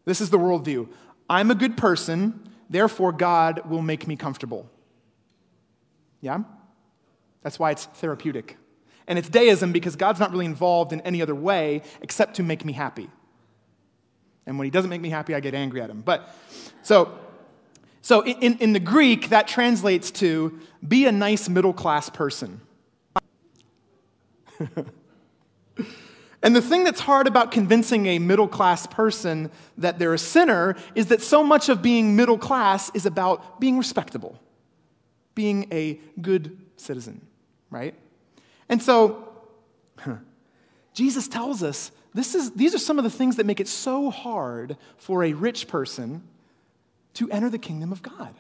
this 0.07 0.21
is 0.21 0.31
the 0.31 0.39
worldview 0.39 0.89
I'm 1.29 1.51
a 1.51 1.55
good 1.55 1.77
person, 1.77 2.49
therefore, 2.69 3.13
God 3.13 3.69
will 3.69 3.83
make 3.83 4.09
me 4.09 4.17
comfortable. 4.17 4.69
Yeah? 6.21 6.41
That's 7.43 7.59
why 7.59 7.71
it's 7.71 7.85
therapeutic. 7.85 8.57
And 9.07 9.19
it's 9.19 9.29
deism 9.29 9.73
because 9.73 9.97
God's 9.97 10.21
not 10.21 10.33
really 10.33 10.47
involved 10.47 10.93
in 10.93 11.01
any 11.03 11.23
other 11.23 11.35
way 11.35 11.83
except 12.01 12.37
to 12.37 12.43
make 12.43 12.65
me 12.65 12.73
happy. 12.73 13.09
And 14.47 14.59
when 14.59 14.65
he 14.65 14.71
doesn't 14.71 14.91
make 14.91 15.01
me 15.01 15.11
happy, 15.11 15.35
I 15.35 15.41
get 15.41 15.55
angry 15.55 15.81
at 15.81 15.91
him. 15.91 16.01
But 16.01 16.35
so 16.83 17.17
so 18.03 18.25
in, 18.25 18.59
in 18.59 18.73
the 18.73 18.81
Greek, 18.81 19.29
that 19.29 19.47
translates 19.47 20.11
to 20.13 20.59
be 20.87 21.07
a 21.07 21.13
nice 21.13 21.49
middle 21.49 21.73
class 21.73 22.09
person. 22.09 22.61
and 26.43 26.57
the 26.57 26.63
thing 26.63 26.85
that's 26.85 27.01
hard 27.01 27.27
about 27.27 27.51
convincing 27.51 28.07
a 28.07 28.19
middle 28.19 28.49
class 28.49 28.87
person 28.87 29.51
that 29.77 29.99
they're 29.99 30.15
a 30.15 30.19
sinner 30.19 30.77
is 30.95 31.07
that 31.07 31.21
so 31.21 31.45
much 31.45 31.69
of 31.69 31.83
being 31.83 32.17
middle 32.17 32.39
class 32.39 32.91
is 32.95 33.05
about 33.05 33.61
being 33.61 33.77
respectable, 33.77 34.41
being 35.35 35.67
a 35.73 36.01
good 36.21 36.59
citizen, 36.77 37.27
right? 37.71 37.95
And 38.69 38.83
so, 38.83 39.29
Jesus 40.95 41.29
tells 41.29 41.63
us 41.63 41.93
this 42.15 42.35
is, 42.35 42.51
these 42.53 42.75
are 42.75 42.79
some 42.79 42.99
of 42.99 43.05
the 43.05 43.11
things 43.11 43.37
that 43.37 43.47
make 43.47 43.61
it 43.61 43.69
so 43.69 44.11
hard 44.11 44.77
for 44.97 45.23
a 45.23 45.33
rich 45.33 45.69
person 45.69 46.23
to 47.15 47.31
enter 47.31 47.51
the 47.51 47.59
kingdom 47.59 47.93
of 47.93 48.03
God. 48.03 48.35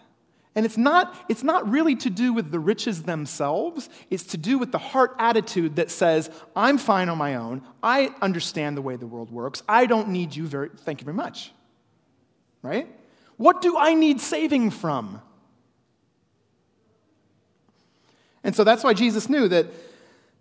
And 0.54 0.66
it's 0.66 0.76
not, 0.76 1.14
it's 1.28 1.44
not 1.44 1.70
really 1.70 1.94
to 1.96 2.10
do 2.10 2.32
with 2.32 2.50
the 2.50 2.58
riches 2.58 3.04
themselves, 3.04 3.88
it's 4.10 4.24
to 4.24 4.36
do 4.36 4.58
with 4.58 4.72
the 4.72 4.78
heart 4.78 5.14
attitude 5.18 5.76
that 5.76 5.90
says, 5.90 6.28
I'm 6.56 6.76
fine 6.76 7.08
on 7.08 7.18
my 7.18 7.36
own. 7.36 7.62
I 7.82 8.12
understand 8.20 8.76
the 8.76 8.82
way 8.82 8.96
the 8.96 9.06
world 9.06 9.30
works. 9.30 9.62
I 9.68 9.86
don't 9.86 10.08
need 10.08 10.34
you 10.34 10.46
very, 10.46 10.70
thank 10.78 11.00
you 11.00 11.04
very 11.04 11.16
much. 11.16 11.52
Right? 12.62 12.88
What 13.36 13.62
do 13.62 13.78
I 13.78 13.94
need 13.94 14.20
saving 14.20 14.70
from? 14.70 15.22
And 18.42 18.54
so 18.56 18.64
that's 18.64 18.82
why 18.82 18.92
Jesus 18.92 19.28
knew 19.28 19.48
that 19.48 19.66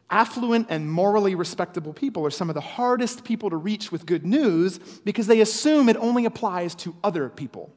affluent 0.10 0.68
and 0.70 0.92
morally 0.92 1.36
respectable 1.36 1.94
people 1.94 2.26
are 2.26 2.32
some 2.32 2.50
of 2.50 2.56
the 2.56 2.62
hardest 2.62 3.24
people 3.24 3.52
to 3.52 3.56
reach 3.56 3.92
with 3.92 4.06
good 4.06 4.26
news 4.26 4.80
because 5.06 5.28
they 5.28 5.42
assume 5.42 5.88
it 5.88 5.98
only 5.98 6.26
applies 6.26 6.74
to 6.76 6.96
other 7.04 7.30
people. 7.30 7.72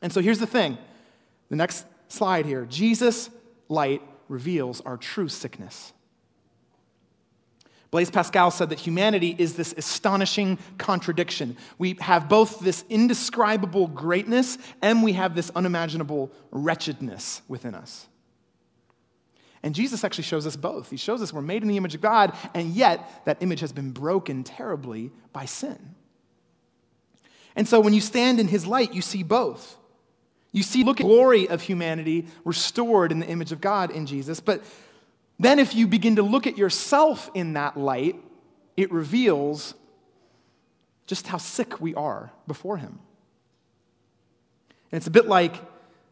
And 0.00 0.12
so 0.12 0.20
here's 0.20 0.38
the 0.38 0.46
thing 0.46 0.78
the 1.48 1.56
next 1.56 1.86
slide 2.08 2.46
here 2.46 2.64
Jesus' 2.64 3.30
light 3.68 4.02
reveals 4.28 4.80
our 4.82 4.96
true 4.96 5.28
sickness. 5.28 5.92
Blaise 7.90 8.10
Pascal 8.10 8.50
said 8.50 8.68
that 8.68 8.78
humanity 8.78 9.34
is 9.38 9.54
this 9.54 9.72
astonishing 9.76 10.58
contradiction. 10.76 11.56
We 11.78 11.96
have 12.00 12.28
both 12.28 12.60
this 12.60 12.84
indescribable 12.90 13.86
greatness 13.86 14.58
and 14.82 15.02
we 15.02 15.14
have 15.14 15.34
this 15.34 15.50
unimaginable 15.56 16.30
wretchedness 16.50 17.40
within 17.48 17.74
us. 17.74 18.06
And 19.62 19.74
Jesus 19.74 20.04
actually 20.04 20.24
shows 20.24 20.46
us 20.46 20.54
both. 20.54 20.90
He 20.90 20.98
shows 20.98 21.22
us 21.22 21.32
we're 21.32 21.40
made 21.40 21.62
in 21.62 21.68
the 21.68 21.78
image 21.78 21.94
of 21.94 22.00
God, 22.00 22.36
and 22.54 22.74
yet 22.74 23.24
that 23.24 23.42
image 23.42 23.60
has 23.60 23.72
been 23.72 23.90
broken 23.90 24.44
terribly 24.44 25.10
by 25.32 25.46
sin. 25.46 25.94
And 27.56 27.66
so 27.66 27.80
when 27.80 27.94
you 27.94 28.00
stand 28.00 28.38
in 28.38 28.48
his 28.48 28.66
light, 28.66 28.94
you 28.94 29.02
see 29.02 29.22
both. 29.22 29.77
You 30.52 30.62
see, 30.62 30.82
look 30.82 31.00
at 31.00 31.04
the 31.04 31.12
glory 31.12 31.48
of 31.48 31.62
humanity 31.62 32.26
restored 32.44 33.12
in 33.12 33.20
the 33.20 33.26
image 33.26 33.52
of 33.52 33.60
God 33.60 33.90
in 33.90 34.06
Jesus. 34.06 34.40
But 34.40 34.62
then, 35.38 35.58
if 35.58 35.74
you 35.74 35.86
begin 35.86 36.16
to 36.16 36.22
look 36.22 36.46
at 36.46 36.58
yourself 36.58 37.30
in 37.34 37.52
that 37.52 37.76
light, 37.76 38.16
it 38.76 38.90
reveals 38.90 39.74
just 41.06 41.26
how 41.26 41.38
sick 41.38 41.80
we 41.80 41.94
are 41.94 42.32
before 42.46 42.76
Him. 42.76 42.98
And 44.90 44.98
it's 44.98 45.06
a 45.06 45.10
bit 45.10 45.26
like, 45.26 45.54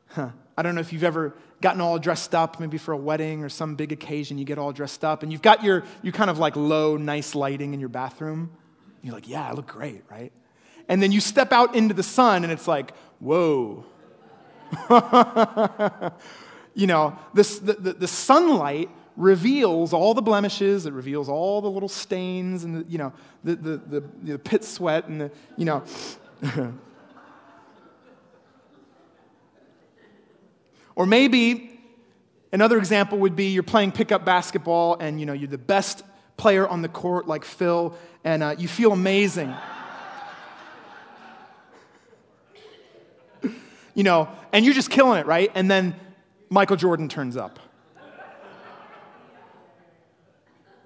huh, 0.09 0.31
I 0.57 0.63
don't 0.63 0.75
know 0.75 0.81
if 0.81 0.93
you've 0.93 1.05
ever 1.05 1.35
gotten 1.63 1.81
all 1.81 1.99
dressed 1.99 2.35
up, 2.35 2.61
maybe 2.61 2.77
for 2.77 2.93
a 2.93 2.97
wedding 2.97 3.43
or 3.43 3.49
some 3.49 3.75
big 3.75 3.91
occasion, 3.91 4.37
you 4.37 4.45
get 4.45 4.59
all 4.59 4.73
dressed 4.73 5.05
up, 5.05 5.23
and 5.23 5.33
you've 5.33 5.43
got 5.43 5.65
your, 5.65 5.83
you 6.03 6.13
kind 6.13 6.29
of 6.29 6.39
like 6.39 6.55
low, 6.55 6.99
nice 6.99 7.35
lighting 7.35 7.73
in 7.73 7.81
your 7.81 7.89
bathroom. 7.89 8.51
You're 9.03 9.15
like, 9.15 9.29
yeah, 9.29 9.49
I 9.49 9.53
look 9.53 9.67
great, 9.67 10.03
right? 10.11 10.33
And 10.89 11.03
then 11.03 11.11
you 11.11 11.21
step 11.21 11.53
out 11.53 11.75
into 11.75 11.95
the 11.95 12.03
sun, 12.03 12.45
and 12.45 12.53
it's 12.53 12.69
like, 12.69 12.95
whoa 13.19 13.87
you 16.75 16.87
know, 16.87 17.19
this, 17.35 17.59
the, 17.59 17.75
the, 17.75 17.93
the, 17.95 18.09
sunlight 18.09 18.91
reveals 19.17 19.93
all 19.93 20.15
the 20.15 20.23
blemishes, 20.23 20.87
it 20.87 20.93
reveals 20.93 21.29
all 21.29 21.61
the 21.61 21.71
little 21.71 21.89
stains 21.89 22.65
and, 22.65 22.77
the, 22.77 22.85
you 22.91 22.99
know, 22.99 23.13
the, 23.45 23.57
the, 23.57 23.77
the, 23.77 24.03
the 24.23 24.39
pit 24.39 24.65
sweat 24.65 25.07
and 25.09 25.21
the, 25.21 25.31
you 25.57 25.65
know. 25.65 25.83
or 30.97 31.07
maybe 31.07 31.81
another 32.53 32.79
example 32.79 33.19
would 33.19 33.37
be 33.37 33.47
you're 33.47 33.63
playing 33.63 33.93
pickup 33.93 34.25
basketball 34.25 34.97
and, 35.01 35.21
you 35.21 35.27
know, 35.27 35.33
you're 35.33 35.49
the 35.49 35.59
best 35.59 36.03
player 36.37 36.67
on 36.69 36.83
the 36.83 36.89
court 36.89 37.27
like 37.27 37.45
Phil 37.45 37.97
and 38.25 38.43
uh, 38.43 38.55
you 38.59 38.69
feel 38.69 38.93
amazing. 38.93 39.55
you 43.95 44.03
know, 44.03 44.29
and 44.57 44.65
you're 44.65 44.73
just 44.73 44.89
killing 44.89 45.19
it, 45.19 45.27
right? 45.27 45.53
And 45.55 45.71
then 45.71 45.95
Michael 46.49 46.77
Jordan 46.77 47.11
turns 47.11 47.37
up. 47.37 47.59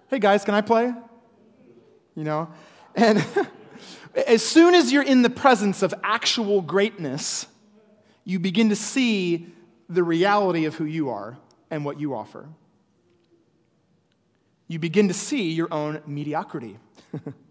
hey 0.08 0.18
guys, 0.18 0.44
can 0.44 0.54
I 0.54 0.60
play? 0.60 0.92
You 2.16 2.24
know? 2.24 2.48
And 2.96 3.24
as 4.26 4.44
soon 4.44 4.74
as 4.74 4.90
you're 4.90 5.04
in 5.04 5.22
the 5.22 5.30
presence 5.30 5.84
of 5.84 5.94
actual 6.02 6.62
greatness, 6.62 7.46
you 8.24 8.40
begin 8.40 8.70
to 8.70 8.76
see 8.76 9.46
the 9.88 10.02
reality 10.02 10.64
of 10.64 10.74
who 10.74 10.84
you 10.84 11.10
are 11.10 11.38
and 11.70 11.84
what 11.84 12.00
you 12.00 12.12
offer. 12.12 12.48
You 14.66 14.80
begin 14.80 15.06
to 15.06 15.14
see 15.14 15.52
your 15.52 15.72
own 15.72 16.02
mediocrity. 16.08 16.76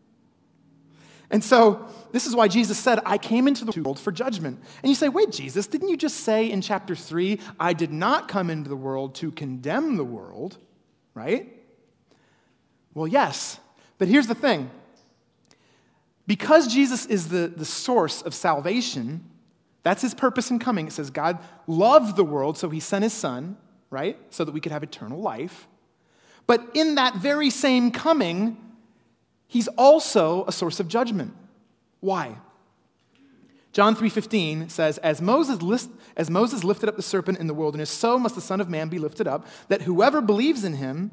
And 1.31 1.43
so, 1.43 1.87
this 2.11 2.25
is 2.25 2.35
why 2.35 2.47
Jesus 2.47 2.77
said, 2.77 2.99
I 3.05 3.19
came 3.19 3.47
into 3.47 3.63
the 3.63 3.79
world 3.81 3.99
for 3.99 4.11
judgment. 4.11 4.59
And 4.81 4.89
you 4.89 4.95
say, 4.95 5.09
wait, 5.09 5.31
Jesus, 5.31 5.67
didn't 5.67 5.89
you 5.89 5.97
just 5.97 6.17
say 6.21 6.49
in 6.49 6.61
chapter 6.61 6.95
3, 6.95 7.39
I 7.59 7.73
did 7.73 7.91
not 7.91 8.27
come 8.27 8.49
into 8.49 8.67
the 8.67 8.75
world 8.75 9.13
to 9.15 9.31
condemn 9.31 9.95
the 9.97 10.03
world, 10.03 10.57
right? 11.13 11.53
Well, 12.95 13.07
yes. 13.07 13.59
But 13.99 14.07
here's 14.07 14.27
the 14.27 14.35
thing 14.35 14.71
because 16.25 16.67
Jesus 16.67 17.05
is 17.07 17.29
the, 17.29 17.47
the 17.47 17.65
source 17.65 18.21
of 18.21 18.35
salvation, 18.35 19.27
that's 19.81 20.03
his 20.03 20.13
purpose 20.13 20.51
in 20.51 20.59
coming. 20.59 20.85
It 20.85 20.93
says 20.93 21.09
God 21.09 21.39
loved 21.65 22.15
the 22.15 22.23
world, 22.23 22.57
so 22.57 22.69
he 22.69 22.79
sent 22.79 23.03
his 23.03 23.13
son, 23.13 23.57
right? 23.89 24.17
So 24.29 24.45
that 24.45 24.51
we 24.51 24.59
could 24.59 24.71
have 24.71 24.83
eternal 24.83 25.19
life. 25.19 25.67
But 26.45 26.69
in 26.75 26.95
that 26.95 27.15
very 27.15 27.49
same 27.49 27.91
coming, 27.91 28.57
he's 29.49 29.67
also 29.69 30.45
a 30.45 30.53
source 30.53 30.79
of 30.79 30.87
judgment. 30.87 31.33
Why? 31.99 32.37
John 33.73 33.95
3:15 33.95 34.71
says, 34.71 34.97
as 34.99 35.21
Moses, 35.21 35.61
list, 35.61 35.89
as 36.15 36.29
Moses 36.29 36.63
lifted 36.63 36.87
up 36.87 36.95
the 36.95 37.01
serpent 37.01 37.39
in 37.39 37.47
the 37.47 37.53
wilderness, 37.53 37.89
so 37.89 38.17
must 38.17 38.35
the 38.35 38.41
Son 38.41 38.61
of 38.61 38.69
Man 38.69 38.87
be 38.87 38.97
lifted 38.97 39.27
up, 39.27 39.45
that 39.67 39.81
whoever 39.81 40.21
believes 40.21 40.63
in 40.63 40.75
him 40.75 41.11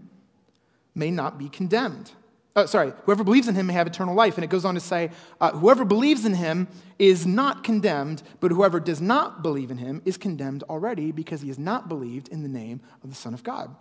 may 0.94 1.10
not 1.10 1.38
be 1.38 1.48
condemned. 1.48 2.12
Oh, 2.56 2.64
sorry, 2.64 2.94
whoever 3.04 3.22
believes 3.22 3.48
in 3.48 3.54
him 3.54 3.66
may 3.66 3.74
have 3.74 3.86
eternal 3.86 4.14
life. 4.14 4.36
And 4.36 4.44
it 4.44 4.48
goes 4.48 4.64
on 4.64 4.74
to 4.74 4.80
say, 4.80 5.10
uh, 5.42 5.52
whoever 5.52 5.84
believes 5.84 6.24
in 6.24 6.32
him 6.32 6.68
is 6.98 7.26
not 7.26 7.62
condemned, 7.62 8.22
but 8.40 8.50
whoever 8.50 8.80
does 8.80 8.98
not 8.98 9.42
believe 9.42 9.70
in 9.70 9.76
him 9.76 10.00
is 10.06 10.16
condemned 10.16 10.62
already 10.70 11.12
because 11.12 11.42
he 11.42 11.48
has 11.48 11.58
not 11.58 11.86
believed 11.86 12.28
in 12.28 12.42
the 12.42 12.48
name 12.48 12.80
of 13.04 13.10
the 13.10 13.14
Son 13.14 13.34
of 13.34 13.44
God. 13.44 13.76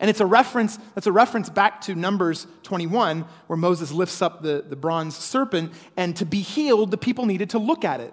And 0.00 0.10
it's 0.10 0.20
a 0.20 0.26
reference, 0.26 0.78
that's 0.94 1.06
a 1.06 1.12
reference 1.12 1.48
back 1.48 1.80
to 1.82 1.94
Numbers 1.94 2.46
21, 2.62 3.24
where 3.46 3.56
Moses 3.56 3.92
lifts 3.92 4.22
up 4.22 4.42
the, 4.42 4.64
the 4.66 4.76
bronze 4.76 5.16
serpent, 5.16 5.72
and 5.96 6.16
to 6.16 6.26
be 6.26 6.40
healed, 6.40 6.90
the 6.90 6.98
people 6.98 7.26
needed 7.26 7.50
to 7.50 7.58
look 7.58 7.84
at 7.84 8.00
it. 8.00 8.12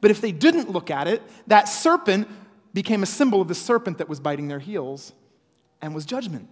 But 0.00 0.10
if 0.10 0.20
they 0.20 0.32
didn't 0.32 0.70
look 0.70 0.90
at 0.90 1.08
it, 1.08 1.22
that 1.46 1.68
serpent 1.68 2.28
became 2.72 3.02
a 3.02 3.06
symbol 3.06 3.40
of 3.40 3.48
the 3.48 3.54
serpent 3.54 3.98
that 3.98 4.08
was 4.08 4.20
biting 4.20 4.48
their 4.48 4.60
heels 4.60 5.12
and 5.80 5.94
was 5.94 6.04
judgment. 6.04 6.48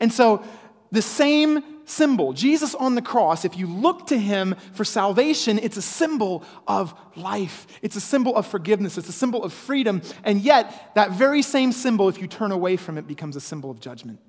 And 0.00 0.12
so 0.12 0.42
the 0.90 1.02
same 1.02 1.62
symbol. 1.86 2.34
Jesus 2.34 2.74
on 2.74 2.94
the 2.94 3.02
cross, 3.02 3.44
if 3.44 3.56
you 3.56 3.66
look 3.66 4.08
to 4.08 4.18
him 4.18 4.54
for 4.72 4.84
salvation, 4.84 5.58
it's 5.62 5.76
a 5.76 5.82
symbol 5.82 6.44
of 6.66 6.94
life. 7.14 7.66
It's 7.80 7.96
a 7.96 8.00
symbol 8.00 8.36
of 8.36 8.46
forgiveness. 8.46 8.98
It's 8.98 9.08
a 9.08 9.12
symbol 9.12 9.42
of 9.42 9.52
freedom. 9.52 10.02
And 10.24 10.42
yet, 10.42 10.92
that 10.94 11.12
very 11.12 11.42
same 11.42 11.72
symbol, 11.72 12.08
if 12.08 12.20
you 12.20 12.26
turn 12.26 12.52
away 12.52 12.76
from 12.76 12.98
it, 12.98 13.06
becomes 13.06 13.36
a 13.36 13.40
symbol 13.40 13.70
of 13.70 13.80
judgment. 13.80 14.20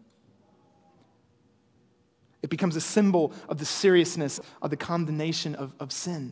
It 2.42 2.50
becomes 2.50 2.76
a 2.76 2.82
symbol 2.82 3.34
of 3.50 3.58
the 3.58 3.66
seriousness 3.66 4.40
of 4.62 4.70
the 4.70 4.78
condemnation 4.78 5.56
of, 5.56 5.76
of 5.80 5.92
sin. 5.92 6.32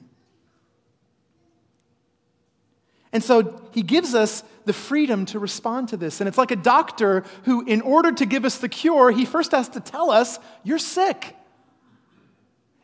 And 3.16 3.24
so 3.24 3.62
he 3.72 3.82
gives 3.82 4.14
us 4.14 4.44
the 4.66 4.74
freedom 4.74 5.26
to 5.28 5.40
respond 5.40 5.88
to 5.88 5.96
this. 5.96 6.20
And 6.20 6.28
it's 6.28 6.38
like 6.38 6.52
a 6.52 6.58
doctor 6.58 7.24
who, 7.44 7.64
in 7.66 7.80
order 7.80 8.12
to 8.12 8.26
give 8.26 8.44
us 8.44 8.58
the 8.58 8.68
cure, 8.68 9.10
he 9.10 9.24
first 9.24 9.54
has 9.54 9.70
to 9.70 9.80
tell 9.80 10.12
us, 10.12 10.38
You're 10.66 10.80
sick. 10.80 11.34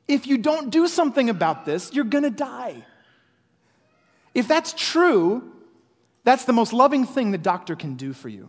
If 0.08 0.28
you 0.28 0.38
don't 0.38 0.70
do 0.70 0.88
something 0.88 1.30
about 1.30 1.66
this, 1.66 1.92
you're 1.92 2.06
going 2.06 2.24
to 2.24 2.30
die. 2.30 2.86
If 4.34 4.48
that's 4.48 4.72
true, 4.72 5.52
that's 6.24 6.46
the 6.46 6.54
most 6.54 6.72
loving 6.72 7.06
thing 7.06 7.32
the 7.32 7.38
doctor 7.38 7.76
can 7.76 7.96
do 7.96 8.14
for 8.14 8.30
you. 8.30 8.48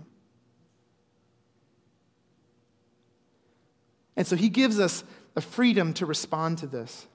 And 4.14 4.24
so 4.24 4.36
he 4.36 4.50
gives 4.50 4.78
us 4.78 5.02
the 5.34 5.40
freedom 5.40 5.94
to 5.94 6.06
respond 6.06 6.58
to 6.58 6.68
this. 6.68 7.08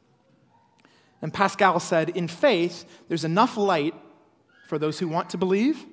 And 1.21 1.33
Pascal 1.33 1.79
said, 1.79 2.09
in 2.09 2.27
faith, 2.27 2.83
there's 3.07 3.23
enough 3.23 3.55
light 3.55 3.95
for 4.67 4.77
those 4.77 4.99
who 4.99 5.07
want 5.07 5.29
to 5.31 5.37
believe, 5.37 5.85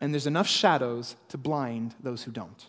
and 0.00 0.12
there's 0.12 0.26
enough 0.26 0.46
shadows 0.46 1.16
to 1.28 1.38
blind 1.38 1.94
those 2.00 2.22
who 2.22 2.30
don't. 2.30 2.66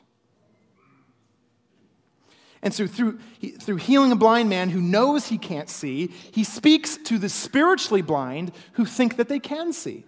And 2.61 2.73
so, 2.73 2.87
through, 2.87 3.19
through 3.59 3.75
healing 3.75 4.11
a 4.11 4.15
blind 4.15 4.49
man 4.49 4.69
who 4.69 4.81
knows 4.81 5.27
he 5.27 5.37
can't 5.37 5.69
see, 5.69 6.07
he 6.31 6.43
speaks 6.43 6.97
to 6.97 7.19
the 7.19 7.29
spiritually 7.29 8.01
blind 8.01 8.51
who 8.73 8.85
think 8.85 9.17
that 9.17 9.29
they 9.29 9.39
can 9.39 9.71
see. 9.71 10.03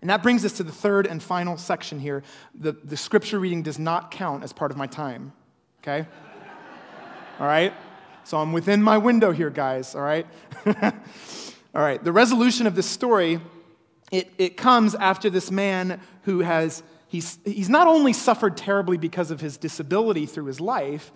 And 0.00 0.10
that 0.10 0.22
brings 0.22 0.44
us 0.44 0.52
to 0.54 0.62
the 0.62 0.72
third 0.72 1.06
and 1.06 1.22
final 1.22 1.56
section 1.56 1.98
here. 1.98 2.22
The, 2.54 2.72
the 2.72 2.96
scripture 2.96 3.40
reading 3.40 3.62
does 3.62 3.78
not 3.78 4.10
count 4.10 4.44
as 4.44 4.52
part 4.52 4.70
of 4.70 4.76
my 4.76 4.86
time, 4.86 5.32
okay? 5.80 6.06
all 7.40 7.46
right? 7.46 7.72
So 8.24 8.38
I'm 8.38 8.52
within 8.52 8.82
my 8.82 8.98
window 8.98 9.32
here, 9.32 9.50
guys, 9.50 9.94
all 9.94 10.02
right? 10.02 10.26
All 11.74 11.82
right, 11.82 12.02
the 12.02 12.12
resolution 12.12 12.66
of 12.66 12.74
this 12.74 12.86
story, 12.86 13.40
it, 14.10 14.30
it 14.36 14.56
comes 14.56 14.94
after 14.94 15.30
this 15.30 15.50
man 15.50 16.00
who 16.22 16.40
has, 16.40 16.82
he's, 17.08 17.38
he's 17.44 17.70
not 17.70 17.86
only 17.86 18.12
suffered 18.12 18.58
terribly 18.58 18.98
because 18.98 19.30
of 19.30 19.40
his 19.40 19.56
disability 19.56 20.26
through 20.26 20.44
his 20.46 20.60
life, 20.60 21.10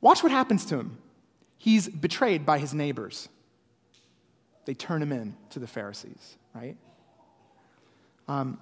watch 0.00 0.22
what 0.22 0.30
happens 0.30 0.64
to 0.66 0.78
him. 0.78 0.98
He's 1.58 1.88
betrayed 1.88 2.46
by 2.46 2.58
his 2.58 2.72
neighbors. 2.72 3.28
They 4.66 4.74
turn 4.74 5.02
him 5.02 5.10
in 5.10 5.34
to 5.50 5.58
the 5.58 5.66
Pharisees, 5.66 6.36
right? 6.54 6.76
Um, 8.28 8.60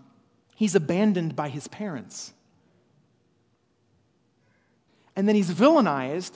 he's 0.57 0.75
abandoned 0.75 1.37
by 1.37 1.51
his 1.51 1.69
parents. 1.69 2.33
And 5.15 5.29
then 5.29 5.35
he's 5.35 5.51
villainized 5.51 6.33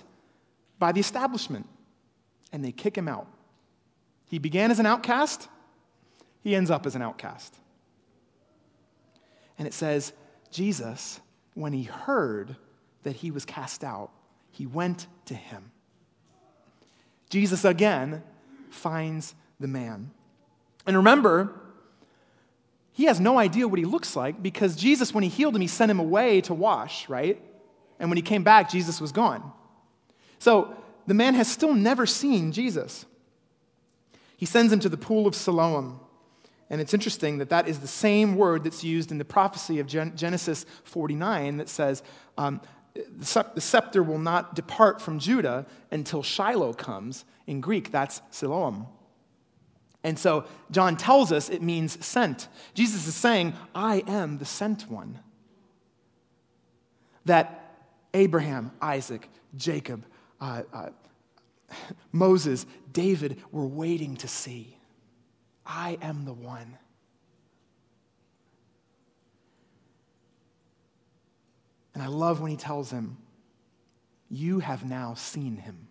by 0.78 0.92
the 0.92 1.00
establishment, 1.00 1.66
and 2.52 2.62
they 2.62 2.72
kick 2.72 2.98
him 2.98 3.08
out. 3.08 3.28
He 4.32 4.38
began 4.38 4.70
as 4.70 4.78
an 4.78 4.86
outcast, 4.86 5.46
he 6.40 6.56
ends 6.56 6.70
up 6.70 6.86
as 6.86 6.94
an 6.94 7.02
outcast. 7.02 7.54
And 9.58 9.68
it 9.68 9.74
says, 9.74 10.14
Jesus, 10.50 11.20
when 11.52 11.74
he 11.74 11.82
heard 11.82 12.56
that 13.02 13.16
he 13.16 13.30
was 13.30 13.44
cast 13.44 13.84
out, 13.84 14.10
he 14.50 14.66
went 14.66 15.06
to 15.26 15.34
him. 15.34 15.70
Jesus 17.28 17.62
again 17.66 18.22
finds 18.70 19.34
the 19.60 19.68
man. 19.68 20.10
And 20.86 20.96
remember, 20.96 21.52
he 22.92 23.04
has 23.04 23.20
no 23.20 23.36
idea 23.36 23.68
what 23.68 23.78
he 23.78 23.84
looks 23.84 24.16
like 24.16 24.42
because 24.42 24.76
Jesus, 24.76 25.12
when 25.12 25.24
he 25.24 25.28
healed 25.28 25.54
him, 25.54 25.60
he 25.60 25.68
sent 25.68 25.90
him 25.90 26.00
away 26.00 26.40
to 26.40 26.54
wash, 26.54 27.06
right? 27.06 27.38
And 28.00 28.08
when 28.08 28.16
he 28.16 28.22
came 28.22 28.44
back, 28.44 28.70
Jesus 28.70 28.98
was 28.98 29.12
gone. 29.12 29.52
So 30.38 30.74
the 31.06 31.12
man 31.12 31.34
has 31.34 31.52
still 31.52 31.74
never 31.74 32.06
seen 32.06 32.52
Jesus. 32.52 33.04
He 34.42 34.46
sends 34.46 34.72
him 34.72 34.80
to 34.80 34.88
the 34.88 34.96
pool 34.96 35.28
of 35.28 35.36
Siloam. 35.36 36.00
And 36.68 36.80
it's 36.80 36.92
interesting 36.92 37.38
that 37.38 37.50
that 37.50 37.68
is 37.68 37.78
the 37.78 37.86
same 37.86 38.34
word 38.34 38.64
that's 38.64 38.82
used 38.82 39.12
in 39.12 39.18
the 39.18 39.24
prophecy 39.24 39.78
of 39.78 39.86
Genesis 39.86 40.66
49 40.82 41.58
that 41.58 41.68
says, 41.68 42.02
um, 42.36 42.60
the 42.92 43.60
scepter 43.60 44.02
will 44.02 44.18
not 44.18 44.56
depart 44.56 45.00
from 45.00 45.20
Judah 45.20 45.64
until 45.92 46.24
Shiloh 46.24 46.72
comes. 46.72 47.24
In 47.46 47.60
Greek, 47.60 47.92
that's 47.92 48.20
Siloam. 48.32 48.88
And 50.02 50.18
so 50.18 50.44
John 50.72 50.96
tells 50.96 51.30
us 51.30 51.48
it 51.48 51.62
means 51.62 52.04
sent. 52.04 52.48
Jesus 52.74 53.06
is 53.06 53.14
saying, 53.14 53.54
I 53.76 54.02
am 54.08 54.38
the 54.38 54.44
sent 54.44 54.90
one. 54.90 55.20
That 57.26 57.76
Abraham, 58.12 58.72
Isaac, 58.82 59.28
Jacob, 59.56 60.04
uh, 60.40 60.62
uh, 60.72 60.88
Moses, 62.12 62.66
David 62.92 63.42
were 63.50 63.66
waiting 63.66 64.16
to 64.18 64.28
see. 64.28 64.76
I 65.64 65.98
am 66.02 66.24
the 66.24 66.32
one. 66.32 66.78
And 71.94 72.02
I 72.02 72.06
love 72.06 72.40
when 72.40 72.50
he 72.50 72.56
tells 72.56 72.90
him, 72.90 73.18
You 74.28 74.60
have 74.60 74.84
now 74.84 75.14
seen 75.14 75.56
him. 75.56 75.88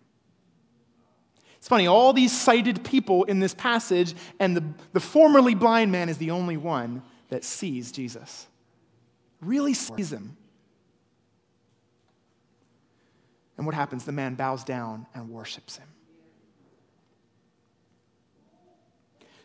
It's 1.58 1.68
funny, 1.68 1.86
all 1.86 2.12
these 2.12 2.38
sighted 2.38 2.82
people 2.82 3.22
in 3.24 3.38
this 3.38 3.54
passage, 3.54 4.14
and 4.40 4.56
the, 4.56 4.64
the 4.92 5.00
formerly 5.00 5.54
blind 5.54 5.92
man 5.92 6.08
is 6.08 6.18
the 6.18 6.32
only 6.32 6.56
one 6.56 7.02
that 7.28 7.44
sees 7.44 7.92
Jesus. 7.92 8.48
Really 9.40 9.74
sees 9.74 10.12
him. 10.12 10.36
And 13.56 13.66
what 13.66 13.74
happens? 13.74 14.04
The 14.04 14.12
man 14.12 14.34
bows 14.34 14.64
down 14.64 15.06
and 15.14 15.30
worships 15.30 15.76
him. 15.76 15.88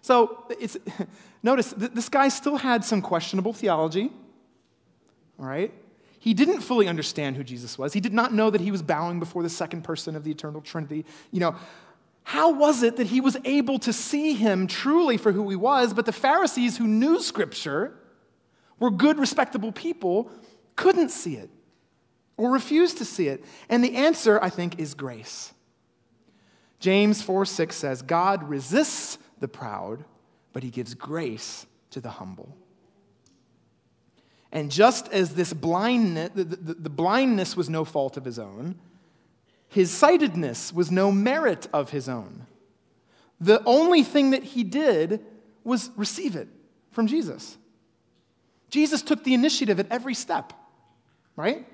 So 0.01 0.45
it's, 0.59 0.77
notice, 1.43 1.73
this 1.75 2.07
guy 2.07 2.29
still 2.29 2.55
had 2.55 2.85
some 2.85 3.01
questionable 3.01 3.51
theology, 3.51 4.11
all 5.37 5.45
right? 5.45 5.73
He 6.19 6.33
didn't 6.33 6.61
fully 6.61 6.87
understand 6.87 7.35
who 7.35 7.43
Jesus 7.43 7.77
was. 7.77 7.93
He 7.93 7.99
did 7.99 8.13
not 8.13 8.33
know 8.33 8.49
that 8.49 8.61
he 8.61 8.71
was 8.71 8.81
bowing 8.81 9.19
before 9.19 9.43
the 9.43 9.49
second 9.49 9.83
person 9.83 10.15
of 10.15 10.23
the 10.23 10.31
eternal 10.31 10.61
Trinity. 10.61 11.05
You 11.31 11.41
know, 11.41 11.55
how 12.23 12.53
was 12.53 12.83
it 12.83 12.97
that 12.97 13.07
he 13.07 13.21
was 13.21 13.37
able 13.45 13.79
to 13.79 13.93
see 13.93 14.33
him 14.33 14.67
truly 14.67 15.17
for 15.17 15.31
who 15.31 15.49
he 15.49 15.55
was, 15.55 15.93
but 15.93 16.05
the 16.05 16.11
Pharisees 16.11 16.77
who 16.77 16.87
knew 16.87 17.21
Scripture, 17.21 17.93
were 18.79 18.91
good, 18.91 19.19
respectable 19.19 19.71
people, 19.71 20.29
couldn't 20.75 21.09
see 21.09 21.35
it? 21.35 21.49
Or 22.37 22.51
refuse 22.51 22.93
to 22.95 23.05
see 23.05 23.27
it? 23.27 23.43
And 23.67 23.83
the 23.83 23.95
answer, 23.95 24.39
I 24.41 24.49
think, 24.49 24.79
is 24.79 24.93
grace. 24.93 25.53
James 26.79 27.21
4 27.21 27.45
6 27.45 27.75
says, 27.75 28.01
God 28.01 28.47
resists 28.47 29.17
the 29.39 29.47
proud, 29.47 30.05
but 30.53 30.63
he 30.63 30.69
gives 30.69 30.93
grace 30.93 31.65
to 31.91 31.99
the 31.99 32.09
humble. 32.09 32.55
And 34.51 34.71
just 34.71 35.09
as 35.09 35.35
this 35.35 35.53
blindness, 35.53 36.31
the, 36.33 36.43
the, 36.43 36.73
the, 36.73 36.89
blindness 36.89 37.57
was 37.57 37.69
no 37.69 37.83
fault 37.83 38.15
of 38.15 38.23
his 38.23 38.39
own, 38.39 38.75
his 39.67 39.91
sightedness 39.91 40.71
was 40.71 40.89
no 40.89 41.11
merit 41.11 41.67
of 41.73 41.89
his 41.89 42.07
own. 42.07 42.45
The 43.41 43.61
only 43.65 44.03
thing 44.03 44.31
that 44.31 44.43
he 44.43 44.63
did 44.63 45.23
was 45.63 45.91
receive 45.95 46.35
it 46.35 46.47
from 46.91 47.07
Jesus. 47.07 47.57
Jesus 48.69 49.01
took 49.01 49.23
the 49.23 49.33
initiative 49.33 49.79
at 49.79 49.91
every 49.91 50.13
step, 50.13 50.53
right? 51.35 51.67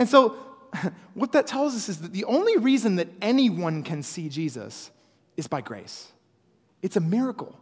And 0.00 0.08
so 0.08 0.30
what 1.14 1.32
that 1.32 1.46
tells 1.46 1.76
us 1.76 1.88
is 1.88 2.00
that 2.00 2.12
the 2.12 2.24
only 2.24 2.56
reason 2.56 2.96
that 2.96 3.08
anyone 3.22 3.84
can 3.84 4.02
see 4.02 4.28
Jesus 4.28 4.90
is 5.36 5.46
by 5.46 5.60
grace. 5.60 6.10
It's 6.82 6.96
a 6.96 7.00
miracle. 7.00 7.56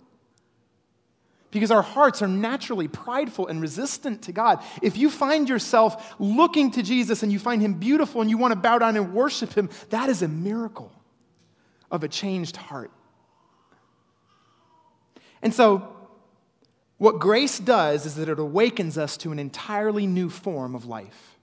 Because 1.50 1.70
our 1.70 1.82
hearts 1.82 2.20
are 2.20 2.28
naturally 2.28 2.88
prideful 2.88 3.46
and 3.46 3.60
resistant 3.60 4.22
to 4.22 4.32
God. 4.32 4.62
If 4.82 4.98
you 4.98 5.08
find 5.08 5.48
yourself 5.48 6.14
looking 6.18 6.70
to 6.72 6.82
Jesus 6.82 7.22
and 7.22 7.32
you 7.32 7.38
find 7.38 7.62
him 7.62 7.74
beautiful 7.74 8.20
and 8.20 8.28
you 8.28 8.36
want 8.36 8.52
to 8.52 8.58
bow 8.58 8.78
down 8.78 8.96
and 8.96 9.14
worship 9.14 9.54
him, 9.54 9.70
that 9.88 10.10
is 10.10 10.20
a 10.20 10.28
miracle 10.28 10.92
of 11.90 12.04
a 12.04 12.08
changed 12.08 12.56
heart. 12.56 12.90
And 15.40 15.54
so, 15.54 15.96
what 16.98 17.18
grace 17.18 17.58
does 17.58 18.04
is 18.04 18.16
that 18.16 18.28
it 18.28 18.38
awakens 18.38 18.98
us 18.98 19.16
to 19.18 19.32
an 19.32 19.38
entirely 19.38 20.06
new 20.06 20.28
form 20.28 20.74
of 20.74 20.84
life. 20.84 21.37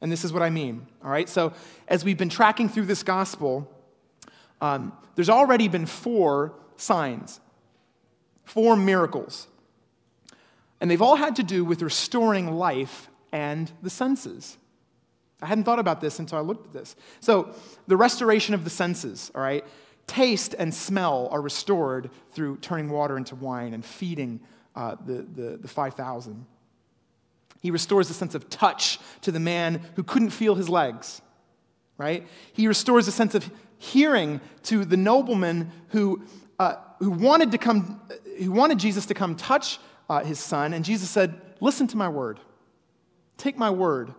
And 0.00 0.10
this 0.10 0.24
is 0.24 0.32
what 0.32 0.42
I 0.42 0.50
mean, 0.50 0.86
all 1.04 1.10
right? 1.10 1.28
So, 1.28 1.52
as 1.88 2.04
we've 2.04 2.16
been 2.16 2.30
tracking 2.30 2.68
through 2.68 2.86
this 2.86 3.02
gospel, 3.02 3.70
um, 4.60 4.92
there's 5.14 5.28
already 5.28 5.68
been 5.68 5.86
four 5.86 6.54
signs, 6.76 7.40
four 8.44 8.76
miracles. 8.76 9.46
And 10.80 10.90
they've 10.90 11.02
all 11.02 11.16
had 11.16 11.36
to 11.36 11.42
do 11.42 11.64
with 11.64 11.82
restoring 11.82 12.54
life 12.54 13.10
and 13.32 13.70
the 13.82 13.90
senses. 13.90 14.56
I 15.42 15.46
hadn't 15.46 15.64
thought 15.64 15.78
about 15.78 16.00
this 16.00 16.18
until 16.18 16.38
I 16.38 16.40
looked 16.40 16.66
at 16.66 16.72
this. 16.72 16.96
So, 17.20 17.54
the 17.86 17.96
restoration 17.96 18.54
of 18.54 18.64
the 18.64 18.70
senses, 18.70 19.30
all 19.34 19.42
right? 19.42 19.64
Taste 20.06 20.54
and 20.58 20.74
smell 20.74 21.28
are 21.30 21.40
restored 21.40 22.10
through 22.32 22.56
turning 22.58 22.88
water 22.88 23.16
into 23.16 23.34
wine 23.36 23.74
and 23.74 23.84
feeding 23.84 24.40
uh, 24.74 24.96
the, 25.04 25.26
the, 25.34 25.58
the 25.58 25.68
5,000. 25.68 26.46
He 27.60 27.70
restores 27.70 28.08
the 28.08 28.14
sense 28.14 28.34
of 28.34 28.48
touch 28.48 28.98
to 29.22 29.30
the 29.30 29.40
man 29.40 29.82
who 29.94 30.02
couldn't 30.02 30.30
feel 30.30 30.54
his 30.54 30.68
legs, 30.68 31.20
right? 31.98 32.26
He 32.52 32.66
restores 32.66 33.06
a 33.06 33.12
sense 33.12 33.34
of 33.34 33.50
hearing 33.78 34.40
to 34.64 34.84
the 34.84 34.96
nobleman 34.96 35.70
who, 35.88 36.22
uh, 36.58 36.76
who, 36.98 37.10
wanted, 37.10 37.52
to 37.52 37.58
come, 37.58 38.00
who 38.38 38.52
wanted 38.52 38.78
Jesus 38.78 39.06
to 39.06 39.14
come 39.14 39.36
touch 39.36 39.78
uh, 40.08 40.24
his 40.24 40.38
son, 40.38 40.74
and 40.74 40.84
Jesus 40.84 41.08
said, 41.08 41.40
Listen 41.60 41.86
to 41.88 41.96
my 41.96 42.08
word. 42.08 42.40
Take 43.36 43.56
my 43.56 43.70
word. 43.70 44.14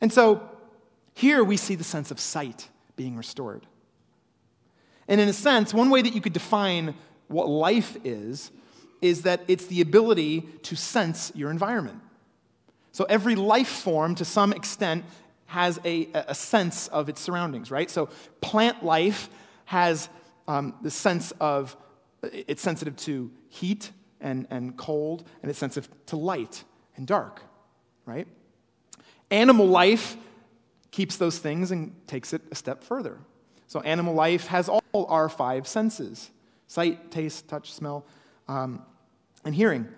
And 0.00 0.12
so 0.12 0.48
here 1.14 1.42
we 1.42 1.56
see 1.56 1.74
the 1.74 1.84
sense 1.84 2.10
of 2.10 2.20
sight 2.20 2.68
being 2.94 3.16
restored. 3.16 3.66
And 5.08 5.20
in 5.20 5.28
a 5.28 5.32
sense, 5.32 5.72
one 5.72 5.90
way 5.90 6.02
that 6.02 6.14
you 6.14 6.20
could 6.20 6.32
define 6.32 6.94
what 7.28 7.48
life 7.48 7.96
is, 8.04 8.50
is 9.00 9.22
that 9.22 9.42
it's 9.48 9.66
the 9.66 9.80
ability 9.80 10.42
to 10.62 10.76
sense 10.76 11.32
your 11.34 11.50
environment. 11.50 12.00
So 12.92 13.04
every 13.04 13.34
life 13.34 13.68
form, 13.68 14.14
to 14.16 14.24
some 14.24 14.52
extent, 14.52 15.04
has 15.46 15.78
a, 15.84 16.08
a 16.14 16.34
sense 16.34 16.88
of 16.88 17.08
its 17.08 17.20
surroundings, 17.20 17.70
right? 17.70 17.90
So 17.90 18.08
plant 18.40 18.84
life 18.84 19.28
has 19.66 20.08
um, 20.48 20.74
the 20.82 20.90
sense 20.90 21.32
of, 21.40 21.76
it's 22.22 22.62
sensitive 22.62 22.96
to 22.96 23.30
heat 23.48 23.90
and, 24.20 24.46
and 24.50 24.76
cold, 24.76 25.24
and 25.42 25.50
it's 25.50 25.58
sensitive 25.58 25.88
to 26.06 26.16
light 26.16 26.64
and 26.96 27.06
dark, 27.06 27.42
right? 28.06 28.26
Animal 29.30 29.66
life 29.66 30.16
keeps 30.90 31.16
those 31.16 31.38
things 31.38 31.70
and 31.70 31.94
takes 32.06 32.32
it 32.32 32.42
a 32.50 32.54
step 32.54 32.82
further. 32.82 33.18
So, 33.66 33.80
animal 33.80 34.14
life 34.14 34.46
has 34.46 34.68
all 34.68 34.82
our 34.94 35.28
five 35.28 35.66
senses 35.66 36.30
sight, 36.68 37.10
taste, 37.10 37.46
touch, 37.48 37.72
smell, 37.72 38.04
um, 38.48 38.82
and 39.44 39.54
hearing. 39.54 39.88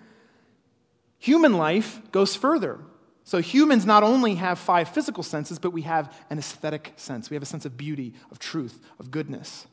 Human 1.19 1.53
life 1.53 2.01
goes 2.11 2.35
further. 2.35 2.79
So, 3.23 3.41
humans 3.41 3.85
not 3.85 4.01
only 4.01 4.35
have 4.35 4.57
five 4.57 4.89
physical 4.89 5.21
senses, 5.21 5.59
but 5.59 5.71
we 5.71 5.83
have 5.83 6.11
an 6.31 6.39
aesthetic 6.39 6.93
sense. 6.95 7.29
We 7.29 7.35
have 7.35 7.43
a 7.43 7.45
sense 7.45 7.65
of 7.65 7.77
beauty, 7.77 8.13
of 8.31 8.39
truth, 8.39 8.79
of 8.99 9.11
goodness. 9.11 9.67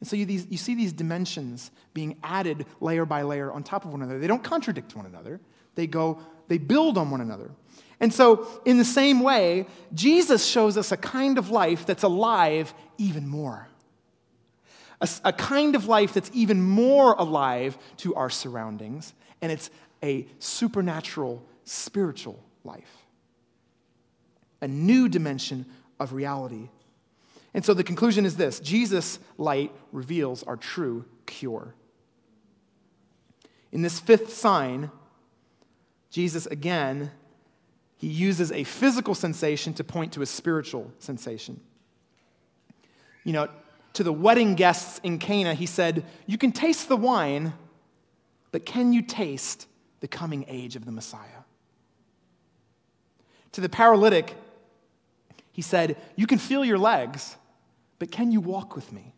And 0.00 0.08
so, 0.08 0.16
you, 0.16 0.26
these, 0.26 0.46
you 0.50 0.58
see 0.58 0.74
these 0.74 0.92
dimensions 0.92 1.70
being 1.94 2.18
added 2.22 2.66
layer 2.80 3.06
by 3.06 3.22
layer 3.22 3.50
on 3.50 3.62
top 3.62 3.86
of 3.86 3.92
one 3.92 4.02
another. 4.02 4.18
They 4.18 4.26
don't 4.26 4.44
contradict 4.44 4.94
one 4.94 5.06
another, 5.06 5.40
they 5.76 5.86
go, 5.86 6.20
they 6.48 6.58
build 6.58 6.98
on 6.98 7.10
one 7.10 7.22
another. 7.22 7.52
And 8.00 8.12
so, 8.12 8.46
in 8.66 8.76
the 8.76 8.84
same 8.84 9.20
way, 9.20 9.66
Jesus 9.94 10.44
shows 10.44 10.76
us 10.76 10.92
a 10.92 10.96
kind 10.98 11.38
of 11.38 11.48
life 11.48 11.86
that's 11.86 12.02
alive 12.02 12.74
even 12.98 13.26
more. 13.26 13.68
A, 15.00 15.08
a, 15.24 15.32
kind 15.32 15.74
of 15.74 15.86
life 15.86 16.14
that's 16.14 16.30
even 16.32 16.62
more 16.62 17.14
alive 17.14 17.76
to 17.98 18.14
our 18.14 18.30
surroundings, 18.30 19.12
and 19.42 19.50
it's 19.50 19.70
a 20.02 20.26
supernatural, 20.38 21.44
spiritual 21.64 22.42
life. 22.62 23.06
A 24.60 24.68
new 24.68 25.08
dimension 25.08 25.66
of 26.00 26.12
reality. 26.12 26.68
And 27.52 27.64
so 27.64 27.74
the 27.74 27.84
conclusion 27.84 28.24
is 28.24 28.36
this 28.36 28.60
Jesus' 28.60 29.18
light 29.36 29.72
reveals 29.92 30.42
our 30.44 30.56
true 30.56 31.04
cure. 31.26 31.74
In 33.72 33.82
this 33.82 34.00
fifth 34.00 34.32
sign, 34.32 34.90
Jesus 36.10 36.46
again 36.46 37.10
he 37.96 38.08
uses 38.08 38.52
a 38.52 38.64
physical 38.64 39.14
sensation 39.14 39.72
to 39.74 39.84
point 39.84 40.12
to 40.12 40.20
a 40.20 40.26
spiritual 40.26 40.92
sensation. 40.98 41.60
You 43.24 43.32
know, 43.32 43.48
to 43.94 44.02
the 44.02 44.12
wedding 44.12 44.54
guests 44.54 45.00
in 45.02 45.18
Cana, 45.18 45.54
he 45.54 45.66
said, 45.66 46.04
You 46.26 46.36
can 46.36 46.52
taste 46.52 46.88
the 46.88 46.96
wine, 46.96 47.54
but 48.52 48.66
can 48.66 48.92
you 48.92 49.02
taste 49.02 49.66
the 50.00 50.08
coming 50.08 50.44
age 50.48 50.76
of 50.76 50.84
the 50.84 50.92
Messiah? 50.92 51.44
To 53.52 53.60
the 53.60 53.68
paralytic, 53.68 54.36
he 55.52 55.62
said, 55.62 55.96
You 56.16 56.26
can 56.26 56.38
feel 56.38 56.64
your 56.64 56.78
legs, 56.78 57.36
but 57.98 58.10
can 58.10 58.32
you 58.32 58.40
walk 58.40 58.74
with 58.74 58.92
me? 58.92 59.14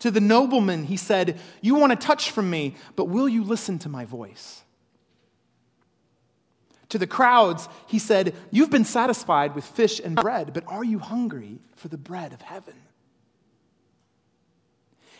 To 0.00 0.10
the 0.10 0.20
nobleman, 0.20 0.84
he 0.84 0.98
said, 0.98 1.40
You 1.62 1.74
want 1.74 1.92
a 1.92 1.96
touch 1.96 2.30
from 2.30 2.50
me, 2.50 2.76
but 2.96 3.06
will 3.06 3.28
you 3.28 3.42
listen 3.42 3.78
to 3.80 3.88
my 3.88 4.04
voice? 4.04 4.62
To 6.90 6.98
the 6.98 7.06
crowds, 7.06 7.68
he 7.86 7.98
said, 7.98 8.34
You've 8.50 8.70
been 8.70 8.84
satisfied 8.84 9.54
with 9.54 9.64
fish 9.64 10.00
and 10.00 10.14
bread, 10.14 10.52
but 10.52 10.64
are 10.68 10.84
you 10.84 10.98
hungry 10.98 11.58
for 11.74 11.88
the 11.88 11.98
bread 11.98 12.32
of 12.32 12.42
heaven? 12.42 12.74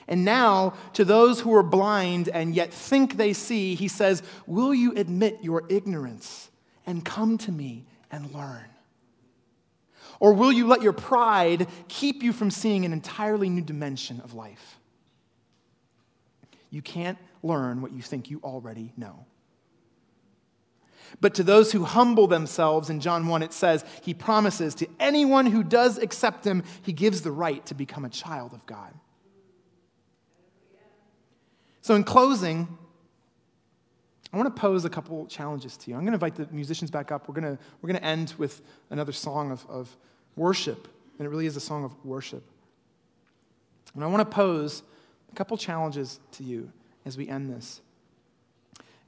And 0.09 0.25
now, 0.25 0.75
to 0.93 1.05
those 1.05 1.41
who 1.41 1.53
are 1.55 1.65
blind 1.65 2.29
and 2.29 2.55
yet 2.55 2.73
think 2.73 3.17
they 3.17 3.33
see, 3.33 3.75
he 3.75 3.89
says, 3.89 4.23
Will 4.47 4.73
you 4.73 4.93
admit 4.95 5.39
your 5.43 5.65
ignorance 5.69 6.51
and 6.87 7.05
come 7.05 7.39
to 7.39 7.51
me 7.51 7.85
and 8.13 8.33
learn? 8.33 8.65
Or 10.21 10.33
will 10.33 10.53
you 10.53 10.67
let 10.67 10.83
your 10.83 10.93
pride 10.93 11.67
keep 11.89 12.23
you 12.23 12.33
from 12.33 12.51
seeing 12.51 12.85
an 12.85 12.93
entirely 12.93 13.51
new 13.51 13.63
dimension 13.63 14.21
of 14.21 14.35
life? 14.35 14.79
You 16.71 16.83
can't 16.83 17.19
learn 17.43 17.83
what 17.83 17.93
you 17.93 18.03
think 18.03 18.31
you 18.31 18.41
already 18.43 18.93
know. 18.97 19.27
But 21.21 21.35
to 21.35 21.43
those 21.43 21.73
who 21.73 21.85
humble 21.85 22.27
themselves, 22.27 22.91
in 22.91 23.01
John 23.01 23.27
1, 23.27 23.43
it 23.43 23.53
says, 23.53 23.85
He 24.03 24.15
promises 24.15 24.75
to 24.77 24.89
anyone 25.01 25.47
who 25.47 25.63
does 25.63 25.99
accept 25.99 26.45
Him, 26.45 26.63
He 26.83 26.93
gives 26.93 27.23
the 27.23 27.33
right 27.33 27.65
to 27.67 27.75
become 27.75 28.05
a 28.05 28.11
child 28.11 28.53
of 28.53 28.65
God. 28.67 28.93
So, 31.83 31.95
in 31.95 32.05
closing, 32.05 32.67
I 34.33 34.37
want 34.37 34.55
to 34.55 34.61
pose 34.61 34.85
a 34.85 34.91
couple 34.91 35.27
challenges 35.27 35.77
to 35.79 35.91
you. 35.91 35.97
I'm 35.97 36.03
going 36.03 36.19
to 36.19 36.27
invite 36.27 36.35
the 36.35 36.49
musicians 36.53 36.91
back 36.91 37.13
up. 37.13 37.29
We're 37.29 37.41
going 37.41 37.57
to, 37.57 37.63
we're 37.81 37.89
going 37.89 38.01
to 38.01 38.07
end 38.07 38.35
with 38.39 38.61
another 38.91 39.13
song 39.13 39.53
of, 39.53 39.65
of 39.69 39.97
worship, 40.35 40.89
and 41.19 41.27
it 41.27 41.31
really 41.31 41.47
is 41.47 41.57
a 41.57 41.61
song 41.61 41.85
of 41.85 41.93
worship. 42.05 42.43
And 43.95 44.05
I 44.05 44.09
want 44.09 44.29
to 44.29 44.35
pose 44.35 44.83
a 45.33 45.35
couple 45.35 45.57
challenges 45.57 46.21
to 46.33 46.45
you 46.45 46.71
as 47.05 47.17
we 47.17 47.29
end 47.29 47.51
this. 47.51 47.81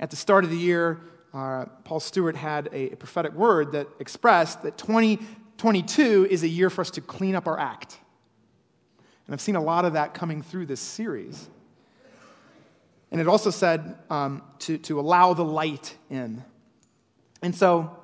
At 0.00 0.10
the 0.10 0.16
start 0.16 0.44
of 0.44 0.50
the 0.50 0.56
year, 0.56 1.00
uh, 1.34 1.66
Paul 1.84 2.00
Stewart 2.00 2.36
had 2.36 2.68
a, 2.72 2.92
a 2.92 2.96
prophetic 2.96 3.32
word 3.32 3.72
that 3.72 3.86
expressed 4.00 4.62
that 4.62 4.78
2022 4.78 6.26
is 6.30 6.42
a 6.42 6.48
year 6.48 6.70
for 6.70 6.80
us 6.80 6.90
to 6.92 7.00
clean 7.00 7.34
up 7.34 7.46
our 7.46 7.58
act. 7.58 7.98
And 9.26 9.34
I've 9.34 9.40
seen 9.40 9.56
a 9.56 9.62
lot 9.62 9.84
of 9.84 9.92
that 9.92 10.14
coming 10.14 10.42
through 10.42 10.66
this 10.66 10.80
series. 10.80 11.48
And 13.10 13.20
it 13.20 13.28
also 13.28 13.50
said 13.50 13.96
um, 14.10 14.42
to, 14.60 14.78
to 14.78 15.00
allow 15.00 15.34
the 15.34 15.44
light 15.44 15.96
in. 16.10 16.42
And 17.42 17.54
so, 17.54 17.94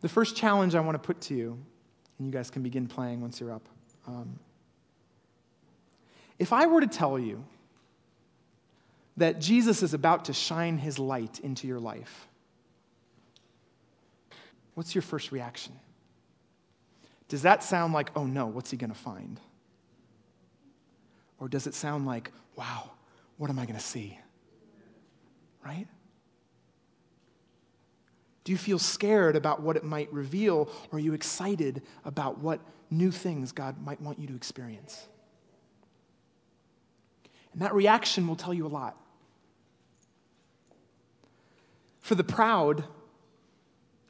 the 0.00 0.08
first 0.08 0.36
challenge 0.36 0.74
I 0.74 0.80
want 0.80 0.96
to 0.96 1.06
put 1.06 1.20
to 1.22 1.34
you, 1.34 1.58
and 2.18 2.26
you 2.26 2.32
guys 2.32 2.50
can 2.50 2.62
begin 2.62 2.86
playing 2.86 3.20
once 3.20 3.40
you're 3.40 3.52
up. 3.52 3.68
Um, 4.06 4.38
if 6.38 6.52
I 6.52 6.66
were 6.66 6.80
to 6.80 6.86
tell 6.86 7.18
you 7.18 7.44
that 9.16 9.40
Jesus 9.40 9.82
is 9.82 9.94
about 9.94 10.24
to 10.26 10.32
shine 10.32 10.78
his 10.78 10.98
light 10.98 11.38
into 11.40 11.66
your 11.66 11.78
life, 11.78 12.26
what's 14.74 14.94
your 14.94 15.02
first 15.02 15.32
reaction? 15.32 15.72
Does 17.28 17.42
that 17.42 17.62
sound 17.62 17.92
like, 17.92 18.10
oh 18.16 18.24
no, 18.24 18.46
what's 18.46 18.70
he 18.70 18.76
going 18.76 18.92
to 18.92 18.98
find? 18.98 19.40
Or 21.38 21.48
does 21.48 21.66
it 21.66 21.74
sound 21.74 22.06
like, 22.06 22.30
wow, 22.56 22.90
what 23.36 23.50
am 23.50 23.58
I 23.58 23.64
going 23.64 23.78
to 23.78 23.84
see? 23.84 24.18
Right? 25.64 25.86
Do 28.44 28.52
you 28.52 28.58
feel 28.58 28.78
scared 28.78 29.36
about 29.36 29.62
what 29.62 29.76
it 29.76 29.84
might 29.84 30.12
reveal, 30.12 30.68
or 30.90 30.96
are 30.96 31.00
you 31.00 31.14
excited 31.14 31.82
about 32.04 32.38
what 32.38 32.60
new 32.90 33.10
things 33.10 33.52
God 33.52 33.80
might 33.82 34.00
want 34.00 34.18
you 34.18 34.26
to 34.26 34.34
experience? 34.34 35.06
And 37.52 37.62
that 37.62 37.74
reaction 37.74 38.26
will 38.26 38.36
tell 38.36 38.52
you 38.52 38.66
a 38.66 38.68
lot. 38.68 38.96
For 42.00 42.14
the 42.14 42.24
proud, 42.24 42.84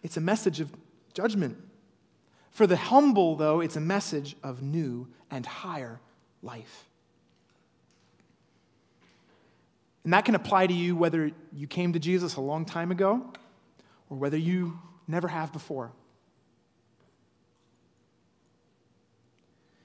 it's 0.02 0.16
a 0.16 0.20
message 0.20 0.60
of 0.60 0.72
judgment. 1.14 1.56
For 2.50 2.66
the 2.66 2.76
humble, 2.76 3.36
though, 3.36 3.60
it's 3.60 3.76
a 3.76 3.80
message 3.80 4.36
of 4.42 4.62
new 4.62 5.08
and 5.30 5.46
higher 5.46 6.00
life. 6.42 6.88
And 10.04 10.12
that 10.12 10.24
can 10.24 10.34
apply 10.34 10.66
to 10.66 10.74
you 10.74 10.96
whether 10.96 11.30
you 11.52 11.66
came 11.66 11.92
to 11.92 11.98
Jesus 11.98 12.34
a 12.34 12.40
long 12.40 12.64
time 12.64 12.90
ago 12.90 13.24
or 14.10 14.16
whether 14.16 14.36
you 14.36 14.78
never 15.06 15.28
have 15.28 15.52
before. 15.52 15.92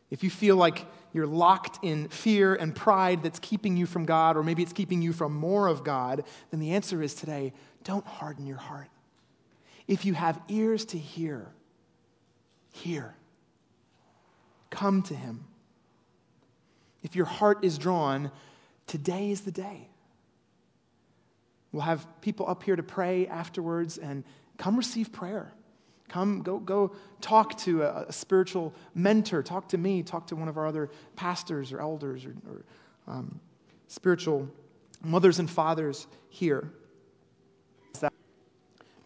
If 0.10 0.24
you 0.24 0.30
feel 0.30 0.56
like 0.56 0.86
you're 1.14 1.28
locked 1.28 1.84
in 1.84 2.08
fear 2.08 2.56
and 2.56 2.76
pride 2.76 3.24
that's 3.24 3.40
keeping 3.40 3.78
you 3.78 3.86
from 3.86 4.06
God, 4.06 4.38
or 4.38 4.44
maybe 4.44 4.64
it's 4.64 4.74
keeping 4.74 5.02
you 5.02 5.14
from 5.14 5.36
more 5.36 5.68
of 5.68 5.84
God, 5.84 6.24
then 6.50 6.60
the 6.60 6.72
answer 6.72 7.02
is 7.02 7.14
today 7.14 7.54
don't 7.84 8.06
harden 8.06 8.46
your 8.46 8.58
heart. 8.58 8.90
If 9.88 10.06
you 10.06 10.14
have 10.14 10.40
ears 10.50 10.86
to 10.86 10.98
hear, 10.98 11.48
hear. 12.72 13.16
Come 14.70 15.02
to 15.04 15.16
Him. 15.16 15.46
If 17.04 17.16
your 17.16 17.26
heart 17.26 17.64
is 17.64 17.78
drawn, 17.78 18.32
today 18.86 19.32
is 19.32 19.42
the 19.42 19.52
day. 19.52 19.88
We'll 21.72 21.84
have 21.84 22.06
people 22.22 22.50
up 22.50 22.64
here 22.64 22.76
to 22.76 22.84
pray 22.84 23.28
afterwards 23.28 23.98
and 23.98 24.24
come 24.58 24.76
receive 24.76 25.12
prayer. 25.12 25.54
Come, 26.10 26.42
go, 26.42 26.60
go 26.60 26.96
talk 27.20 27.58
to 27.60 27.84
a, 27.84 28.06
a 28.08 28.14
spiritual 28.14 28.74
mentor. 28.96 29.44
Talk 29.44 29.70
to 29.70 29.78
me. 29.78 30.04
Talk 30.04 30.28
to 30.28 30.36
one 30.36 30.48
of 30.48 30.58
our 30.58 30.66
other 30.66 30.90
pastors 31.16 31.74
or 31.74 31.82
elders 31.82 32.26
or, 32.26 32.34
or 32.50 32.66
um, 33.08 33.40
spiritual 33.88 34.48
mothers 35.04 35.40
and 35.40 35.50
fathers 35.50 36.08
here. 36.30 36.72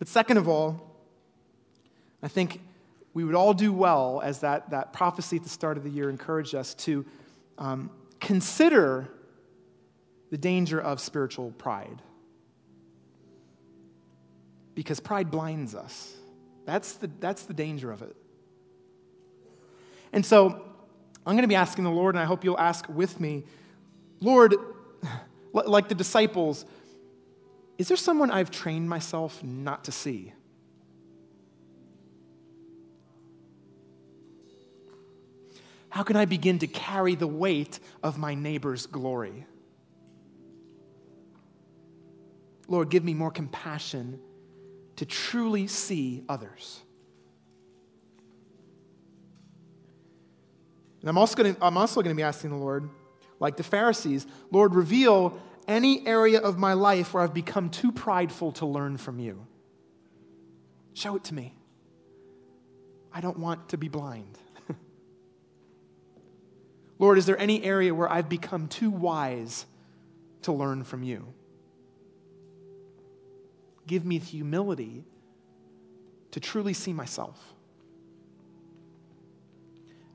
But 0.02 0.08
second 0.08 0.38
of 0.38 0.48
all, 0.48 0.82
I 2.24 2.28
think 2.28 2.60
we 3.14 3.24
would 3.24 3.36
all 3.36 3.54
do 3.54 3.72
well, 3.72 4.20
as 4.24 4.40
that, 4.40 4.72
that 4.72 4.94
prophecy 4.94 5.36
at 5.36 5.44
the 5.44 5.50
start 5.50 5.78
of 5.78 5.84
the 5.84 5.92
year 5.92 6.10
encouraged 6.10 6.56
us, 6.56 6.74
to 6.74 7.06
um, 7.60 7.92
consider 8.20 9.08
the 10.32 10.40
danger 10.40 10.82
of 10.82 11.00
spiritual 11.00 11.52
pride. 11.52 12.02
Because 14.74 15.00
pride 15.00 15.30
blinds 15.30 15.76
us. 15.76 16.16
That's 16.66 16.94
the, 16.94 17.12
that's 17.20 17.44
the 17.44 17.54
danger 17.54 17.92
of 17.92 18.02
it. 18.02 18.16
And 20.14 20.26
so 20.26 20.66
I'm 21.28 21.36
going 21.36 21.44
to 21.44 21.48
be 21.48 21.54
asking 21.54 21.84
the 21.84 21.92
Lord, 21.92 22.16
and 22.16 22.20
I 22.24 22.26
hope 22.26 22.44
you'll 22.44 22.60
ask 22.60 22.90
with 22.90 23.20
me 23.20 23.44
Lord, 24.20 24.56
like 25.54 25.90
the 25.90 25.96
disciples, 25.96 26.66
is 27.82 27.88
there 27.88 27.98
someone 27.98 28.30
I've 28.30 28.52
trained 28.52 28.88
myself 28.88 29.44
not 29.44 29.86
to 29.86 29.92
see? 29.92 30.34
How 35.90 36.04
can 36.04 36.16
I 36.16 36.26
begin 36.26 36.60
to 36.60 36.68
carry 36.68 37.16
the 37.16 37.26
weight 37.26 37.80
of 38.04 38.20
my 38.20 38.36
neighbor's 38.36 38.86
glory? 38.86 39.48
Lord, 42.68 42.92
give 42.92 43.04
me 43.04 43.16
more 43.16 43.32
compassion 43.32 44.20
to 44.98 45.06
truly 45.08 45.66
see 45.66 46.24
others. 46.30 46.82
And 51.00 51.10
I'm 51.10 51.18
also 51.18 51.36
going 51.36 51.56
to, 51.56 51.66
I'm 51.66 51.78
also 51.78 52.04
going 52.04 52.16
to 52.16 52.20
be 52.20 52.22
asking 52.22 52.52
the 52.52 52.58
Lord, 52.58 52.92
like 53.40 53.58
the 53.58 53.64
Pharisees, 53.64 54.28
Lord, 54.52 54.76
reveal 54.76 55.42
any 55.72 56.06
area 56.06 56.40
of 56.40 56.58
my 56.58 56.74
life 56.74 57.14
where 57.14 57.24
I've 57.24 57.34
become 57.34 57.70
too 57.70 57.92
prideful 57.92 58.52
to 58.54 58.66
learn 58.66 58.98
from 58.98 59.20
you. 59.20 59.48
Show 60.94 61.16
it 61.16 61.24
to 61.26 61.34
me. 61.34 61.56
I 63.14 63.22
don't 63.22 63.40
want 63.40 63.70
to 63.70 63.78
be 63.78 63.88
blind. 63.88 64.38
Lord, 67.00 67.18
is 67.18 67.26
there 67.26 67.40
any 67.40 67.64
area 67.64 67.94
where 67.94 68.12
I've 68.12 68.30
become 68.30 68.68
too 68.68 68.90
wise 68.90 69.66
to 70.44 70.52
learn 70.52 70.84
from 70.84 71.04
you? 71.04 71.34
Give 73.88 74.06
me 74.06 74.20
the 74.20 74.26
humility 74.26 75.04
to 76.32 76.40
truly 76.40 76.74
see 76.74 76.94
myself. 76.94 77.38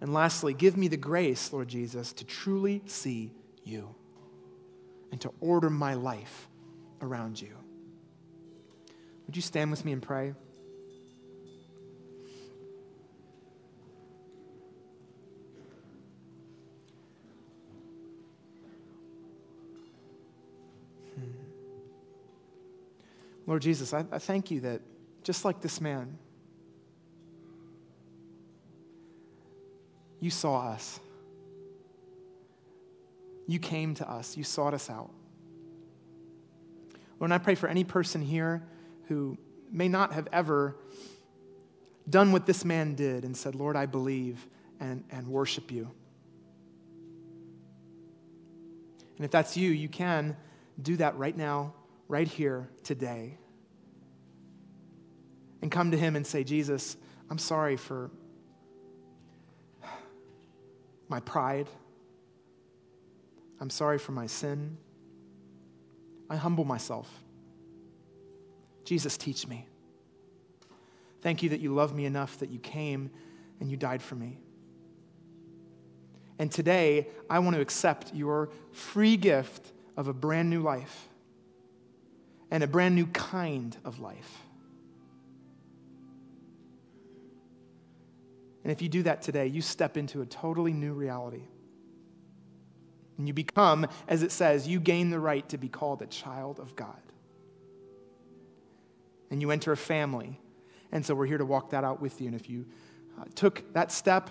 And 0.01 0.13
lastly, 0.13 0.55
give 0.55 0.77
me 0.77 0.89
the 0.89 0.97
grace, 0.97 1.53
Lord 1.53 1.69
Jesus, 1.69 2.13
to 2.15 2.25
truly 2.25 2.83
see 2.87 3.33
you 3.65 3.95
and 5.11 5.21
to 5.21 5.33
order 5.41 5.71
my 5.71 5.95
life 5.95 6.49
around 7.01 7.41
you. 7.41 7.57
Would 9.27 9.37
you 9.37 9.43
stand 9.43 9.71
with 9.71 9.85
me 9.85 9.93
and 9.93 10.03
pray? 10.03 10.35
Hmm. 21.15 21.23
Lord 23.47 23.63
Jesus, 23.63 23.93
I, 23.93 24.05
I 24.13 24.19
thank 24.19 24.51
you 24.51 24.61
that 24.61 24.81
just 25.25 25.45
like 25.45 25.61
this 25.61 25.81
man, 25.81 26.19
you 30.21 30.31
saw 30.31 30.71
us. 30.71 31.01
You 33.47 33.59
came 33.59 33.95
to 33.95 34.11
us. 34.11 34.37
You 34.37 34.45
sought 34.45 34.75
us 34.75 34.91
out. 34.91 35.11
Lord, 37.19 37.33
I 37.33 37.39
pray 37.39 37.55
for 37.55 37.69
any 37.69 37.85
person 37.85 38.21
here 38.21 38.63
who 39.09 39.39
may 39.71 39.89
not 39.89 40.13
have 40.13 40.29
ever 40.33 40.77
done 42.09 42.33
what 42.33 42.47
this 42.47 42.65
man 42.65 42.95
did 42.95 43.25
and 43.25 43.37
said, 43.37 43.55
Lord, 43.55 43.77
I 43.77 43.87
believe 43.87 44.47
and, 44.81 45.05
and 45.11 45.27
worship 45.29 45.71
you. 45.71 45.91
And 49.17 49.25
if 49.25 49.31
that's 49.31 49.57
you, 49.57 49.71
you 49.71 49.89
can 49.89 50.37
do 50.81 50.97
that 50.97 51.17
right 51.17 51.37
now 51.37 51.73
right 52.09 52.29
here 52.29 52.69
today 52.85 53.39
and 55.63 55.71
come 55.71 55.91
to 55.91 55.97
Him 55.97 56.17
and 56.17 56.27
say, 56.27 56.45
Jesus, 56.45 56.97
I'm 57.31 57.39
sorry 57.39 57.77
for 57.77 58.11
my 61.09 61.21
pride. 61.21 61.69
I'm 63.61 63.71
sorry 63.71 63.99
for 63.99 64.13
my 64.13 64.27
sin. 64.27 64.77
I 66.29 66.37
humble 66.37 66.65
myself. 66.65 67.11
Jesus, 68.85 69.17
teach 69.17 69.47
me. 69.47 69.67
Thank 71.23 71.43
you 71.43 71.49
that 71.51 71.61
you 71.61 71.75
love 71.75 71.95
me 71.95 72.05
enough 72.05 72.39
that 72.39 72.51
you 72.51 72.59
came 72.59 73.11
and 73.61 73.71
you 73.71 73.77
died 73.77 74.03
for 74.03 74.15
me. 74.15 74.39
And 76.39 76.53
today, 76.53 77.09
I 77.31 77.39
want 77.39 77.57
to 77.57 77.63
accept 77.63 78.15
your 78.15 78.51
free 78.73 79.17
gift 79.17 79.73
of 79.97 80.09
a 80.09 80.13
brand 80.13 80.51
new 80.51 80.61
life 80.61 81.09
and 82.51 82.63
a 82.63 82.67
brand 82.67 82.95
new 82.95 83.07
kind 83.07 83.77
of 83.85 84.01
life. 84.01 84.43
And 88.63 88.73
if 88.73 88.83
you 88.83 88.89
do 88.89 89.05
that 89.05 89.23
today, 89.23 89.47
you 89.47 89.63
step 89.63 89.97
into 89.97 90.21
a 90.23 90.27
totally 90.27 90.73
new 90.73 90.93
reality. 90.93 91.43
And 93.19 93.27
you 93.27 93.35
become, 93.35 93.87
as 94.09 94.23
it 94.23 94.31
says, 94.31 94.69
you 94.69 94.79
gain 94.79 95.11
the 95.11 95.19
right 95.19 95.49
to 95.49 95.59
be 95.59 95.69
called 95.69 96.03
a 96.03 96.07
child 96.07 96.61
of 96.61 96.77
God. 96.77 97.01
And 99.31 99.41
you 99.41 99.51
enter 99.51 99.73
a 99.73 99.77
family. 99.77 100.39
And 100.93 101.05
so 101.05 101.15
we're 101.15 101.27
here 101.27 101.39
to 101.39 101.47
walk 101.47 101.71
that 101.71 101.85
out 101.85 102.01
with 102.01 102.21
you. 102.21 102.29
And 102.29 102.37
if 102.37 102.49
you 102.49 102.67
uh, 103.21 103.25
took 103.35 103.73
that 103.73 103.91
step, 103.91 104.31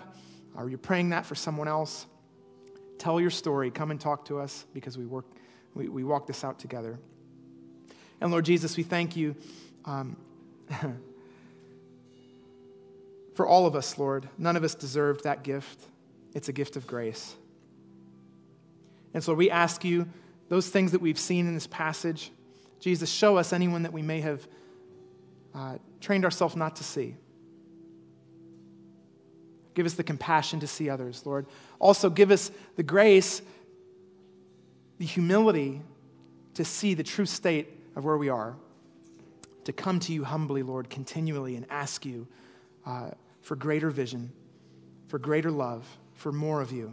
or 0.56 0.68
you're 0.68 0.78
praying 0.78 1.10
that 1.10 1.26
for 1.26 1.34
someone 1.34 1.68
else, 1.68 2.06
tell 2.98 3.20
your 3.20 3.30
story. 3.30 3.70
Come 3.70 3.90
and 3.90 4.00
talk 4.00 4.24
to 4.26 4.38
us 4.38 4.64
because 4.72 4.96
we 4.96 5.04
work, 5.04 5.26
we, 5.74 5.88
we 5.88 6.04
walk 6.04 6.26
this 6.26 6.44
out 6.44 6.58
together. 6.58 6.98
And 8.20 8.30
Lord 8.30 8.44
Jesus, 8.44 8.76
we 8.76 8.82
thank 8.82 9.16
you 9.16 9.34
um, 9.84 10.16
for 13.34 13.46
all 13.46 13.66
of 13.66 13.76
us, 13.76 13.98
Lord. 13.98 14.28
None 14.38 14.56
of 14.56 14.64
us 14.64 14.74
deserved 14.74 15.24
that 15.24 15.42
gift. 15.42 15.80
It's 16.34 16.48
a 16.48 16.52
gift 16.52 16.76
of 16.76 16.86
grace. 16.86 17.36
And 19.16 19.24
so 19.24 19.32
we 19.32 19.50
ask 19.50 19.82
you 19.82 20.06
those 20.50 20.68
things 20.68 20.92
that 20.92 21.00
we've 21.00 21.18
seen 21.18 21.46
in 21.46 21.54
this 21.54 21.66
passage, 21.66 22.30
Jesus, 22.80 23.08
show 23.08 23.38
us 23.38 23.54
anyone 23.54 23.84
that 23.84 23.92
we 23.94 24.02
may 24.02 24.20
have 24.20 24.46
uh, 25.54 25.78
trained 26.02 26.26
ourselves 26.26 26.54
not 26.54 26.76
to 26.76 26.84
see. 26.84 27.16
Give 29.72 29.86
us 29.86 29.94
the 29.94 30.04
compassion 30.04 30.60
to 30.60 30.66
see 30.66 30.90
others, 30.90 31.24
Lord. 31.24 31.46
Also, 31.78 32.10
give 32.10 32.30
us 32.30 32.50
the 32.76 32.82
grace, 32.82 33.40
the 34.98 35.06
humility 35.06 35.80
to 36.52 36.62
see 36.62 36.92
the 36.92 37.02
true 37.02 37.24
state 37.24 37.70
of 37.96 38.04
where 38.04 38.18
we 38.18 38.28
are. 38.28 38.54
to 39.66 39.72
come 39.72 39.98
to 39.98 40.12
you 40.12 40.24
humbly, 40.24 40.62
Lord, 40.62 40.88
continually 40.90 41.56
and 41.56 41.66
ask 41.70 42.06
you 42.06 42.28
uh, 42.84 43.10
for 43.40 43.56
greater 43.56 43.90
vision, 43.90 44.30
for 45.08 45.18
greater 45.18 45.50
love, 45.50 45.84
for 46.14 46.30
more 46.32 46.60
of 46.60 46.70
you. 46.70 46.92